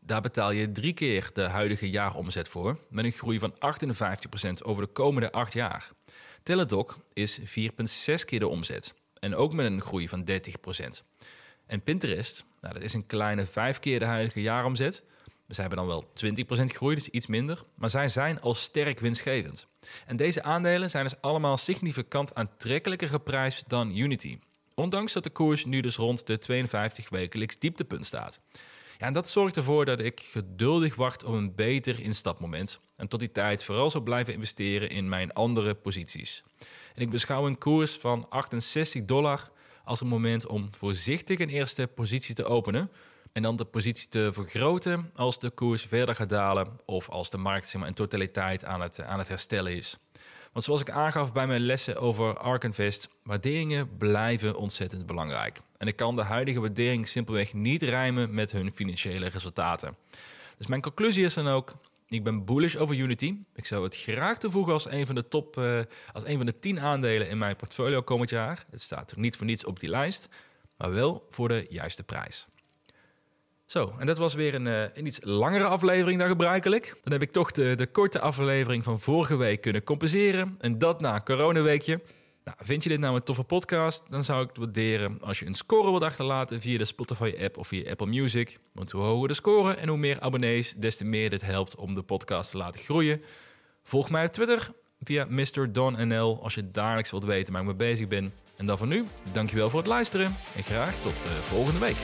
Daar 0.00 0.20
betaal 0.20 0.50
je 0.50 0.72
drie 0.72 0.92
keer 0.92 1.30
de 1.32 1.42
huidige 1.42 1.90
jaaromzet 1.90 2.48
voor, 2.48 2.78
met 2.88 3.04
een 3.04 3.12
groei 3.12 3.38
van 3.38 3.54
58% 3.54 3.58
over 4.62 4.82
de 4.82 4.92
komende 4.92 5.32
acht 5.32 5.52
jaar. 5.52 5.90
Teladoc 6.42 6.98
is 7.12 7.40
4,6 7.40 7.44
keer 8.24 8.38
de 8.38 8.48
omzet 8.48 8.94
en 9.18 9.34
ook 9.34 9.52
met 9.52 9.66
een 9.66 9.80
groei 9.80 10.08
van 10.08 10.24
30%. 10.30 10.34
En 11.66 11.82
Pinterest, 11.82 12.44
nou, 12.60 12.74
dat 12.74 12.82
is 12.82 12.94
een 12.94 13.06
kleine 13.06 13.46
5 13.46 13.78
keer 13.78 13.98
de 13.98 14.04
huidige 14.04 14.40
jaaromzet. 14.40 15.02
Ze 15.54 15.60
hebben 15.60 15.78
dan 15.78 15.86
wel 15.86 16.04
20% 16.62 16.64
groei, 16.64 16.94
dus 16.94 17.08
iets 17.08 17.26
minder. 17.26 17.62
Maar 17.74 17.90
zij 17.90 18.08
zijn 18.08 18.40
al 18.40 18.54
sterk 18.54 19.00
winstgevend. 19.00 19.66
En 20.06 20.16
deze 20.16 20.42
aandelen 20.42 20.90
zijn 20.90 21.04
dus 21.04 21.20
allemaal 21.20 21.56
significant 21.56 22.34
aantrekkelijker 22.34 23.08
geprijsd 23.08 23.68
dan 23.68 23.96
Unity. 23.96 24.38
Ondanks 24.74 25.12
dat 25.12 25.24
de 25.24 25.30
koers 25.30 25.64
nu 25.64 25.80
dus 25.80 25.96
rond 25.96 26.26
de 26.26 26.38
52 26.38 27.08
wekelijks 27.08 27.58
dieptepunt 27.58 28.04
staat. 28.04 28.40
Ja, 28.98 29.06
en 29.06 29.12
dat 29.12 29.28
zorgt 29.28 29.56
ervoor 29.56 29.84
dat 29.84 30.00
ik 30.00 30.20
geduldig 30.20 30.94
wacht 30.94 31.24
op 31.24 31.34
een 31.34 31.54
beter 31.54 32.00
instapmoment. 32.00 32.80
En 32.96 33.08
tot 33.08 33.20
die 33.20 33.32
tijd 33.32 33.64
vooral 33.64 33.90
zal 33.90 34.00
blijven 34.00 34.34
investeren 34.34 34.90
in 34.90 35.08
mijn 35.08 35.32
andere 35.32 35.74
posities. 35.74 36.42
En 36.94 37.02
ik 37.02 37.10
beschouw 37.10 37.46
een 37.46 37.58
koers 37.58 37.92
van 37.92 38.26
68 38.28 39.04
dollar 39.04 39.50
als 39.84 40.00
een 40.00 40.06
moment 40.06 40.46
om 40.46 40.68
voorzichtig 40.70 41.38
een 41.38 41.48
eerste 41.48 41.86
positie 41.86 42.34
te 42.34 42.44
openen. 42.44 42.90
En 43.32 43.42
dan 43.42 43.56
de 43.56 43.64
positie 43.64 44.08
te 44.08 44.30
vergroten 44.32 45.10
als 45.14 45.38
de 45.38 45.50
koers 45.50 45.82
verder 45.82 46.14
gaat 46.14 46.28
dalen 46.28 46.68
of 46.84 47.08
als 47.08 47.30
de 47.30 47.38
markt 47.38 47.68
zeg 47.68 47.80
maar, 47.80 47.88
in 47.88 47.94
totaliteit 47.94 48.64
aan 48.64 48.80
het, 48.80 49.02
aan 49.02 49.18
het 49.18 49.28
herstellen 49.28 49.76
is. 49.76 49.98
Want 50.52 50.64
zoals 50.64 50.80
ik 50.80 50.90
aangaf 50.90 51.32
bij 51.32 51.46
mijn 51.46 51.60
lessen 51.60 51.96
over 51.96 52.38
Ark 52.38 52.64
Invest, 52.64 53.08
waarderingen 53.22 53.96
blijven 53.96 54.56
ontzettend 54.56 55.06
belangrijk. 55.06 55.60
En 55.76 55.86
ik 55.86 55.96
kan 55.96 56.16
de 56.16 56.22
huidige 56.22 56.60
waardering 56.60 57.08
simpelweg 57.08 57.52
niet 57.52 57.82
rijmen 57.82 58.34
met 58.34 58.52
hun 58.52 58.72
financiële 58.72 59.26
resultaten. 59.26 59.96
Dus 60.56 60.66
mijn 60.66 60.80
conclusie 60.80 61.24
is 61.24 61.34
dan 61.34 61.48
ook, 61.48 61.74
ik 62.08 62.24
ben 62.24 62.44
bullish 62.44 62.76
over 62.76 62.96
Unity. 62.96 63.36
Ik 63.54 63.66
zou 63.66 63.84
het 63.84 63.96
graag 63.96 64.38
toevoegen 64.38 64.72
als 64.72 64.90
een 64.90 65.06
van 65.06 65.14
de 65.14 65.28
top, 65.28 65.56
uh, 65.56 65.80
als 66.12 66.24
een 66.24 66.36
van 66.36 66.46
de 66.46 66.58
10 66.58 66.80
aandelen 66.80 67.28
in 67.28 67.38
mijn 67.38 67.56
portfolio 67.56 68.02
komend 68.02 68.30
jaar. 68.30 68.64
Het 68.70 68.80
staat 68.80 69.10
er 69.10 69.18
niet 69.18 69.36
voor 69.36 69.46
niets 69.46 69.64
op 69.64 69.80
die 69.80 69.90
lijst, 69.90 70.28
maar 70.76 70.92
wel 70.92 71.26
voor 71.30 71.48
de 71.48 71.66
juiste 71.68 72.02
prijs. 72.02 72.48
Zo, 73.72 73.94
en 73.98 74.06
dat 74.06 74.18
was 74.18 74.34
weer 74.34 74.54
een, 74.54 74.66
uh, 74.66 74.82
een 74.94 75.06
iets 75.06 75.18
langere 75.22 75.64
aflevering 75.64 76.18
dan 76.18 76.28
gebruikelijk. 76.28 76.98
Dan 77.02 77.12
heb 77.12 77.22
ik 77.22 77.30
toch 77.30 77.50
de, 77.50 77.74
de 77.74 77.86
korte 77.86 78.20
aflevering 78.20 78.84
van 78.84 79.00
vorige 79.00 79.36
week 79.36 79.60
kunnen 79.60 79.84
compenseren. 79.84 80.54
En 80.60 80.78
dat 80.78 81.00
na 81.00 81.20
coronaweekje. 81.20 82.00
Nou, 82.44 82.56
vind 82.60 82.82
je 82.82 82.88
dit 82.88 83.00
nou 83.00 83.16
een 83.16 83.22
toffe 83.22 83.42
podcast? 83.42 84.02
Dan 84.08 84.24
zou 84.24 84.42
ik 84.42 84.48
het 84.48 84.56
waarderen 84.56 85.18
als 85.20 85.38
je 85.38 85.46
een 85.46 85.54
score 85.54 85.90
wilt 85.90 86.02
achterlaten 86.02 86.60
via 86.60 86.78
de 86.78 86.84
Spotify-app 86.84 87.56
of 87.56 87.68
via 87.68 87.90
Apple 87.90 88.06
Music. 88.06 88.58
Want 88.72 88.90
hoe 88.90 89.02
hoger 89.02 89.28
de 89.28 89.34
score 89.34 89.74
en 89.74 89.88
hoe 89.88 89.98
meer 89.98 90.20
abonnees, 90.20 90.74
des 90.74 90.96
te 90.96 91.04
meer 91.04 91.30
dit 91.30 91.42
helpt 91.42 91.76
om 91.76 91.94
de 91.94 92.02
podcast 92.02 92.50
te 92.50 92.56
laten 92.56 92.80
groeien. 92.80 93.22
Volg 93.82 94.10
mij 94.10 94.24
op 94.24 94.32
Twitter 94.32 94.72
via 95.00 95.26
MrDonNL 95.28 96.42
als 96.42 96.54
je 96.54 96.70
dagelijks 96.70 97.10
wilt 97.10 97.24
weten 97.24 97.52
waar 97.52 97.62
ik 97.62 97.68
mee 97.68 97.76
bezig 97.76 98.08
ben. 98.08 98.32
En 98.56 98.66
dan 98.66 98.78
voor 98.78 98.86
nu, 98.86 99.04
dankjewel 99.32 99.68
voor 99.70 99.78
het 99.78 99.88
luisteren 99.88 100.34
en 100.56 100.62
graag 100.62 100.94
tot 100.94 101.12
uh, 101.12 101.32
volgende 101.32 101.80
week. 101.80 101.96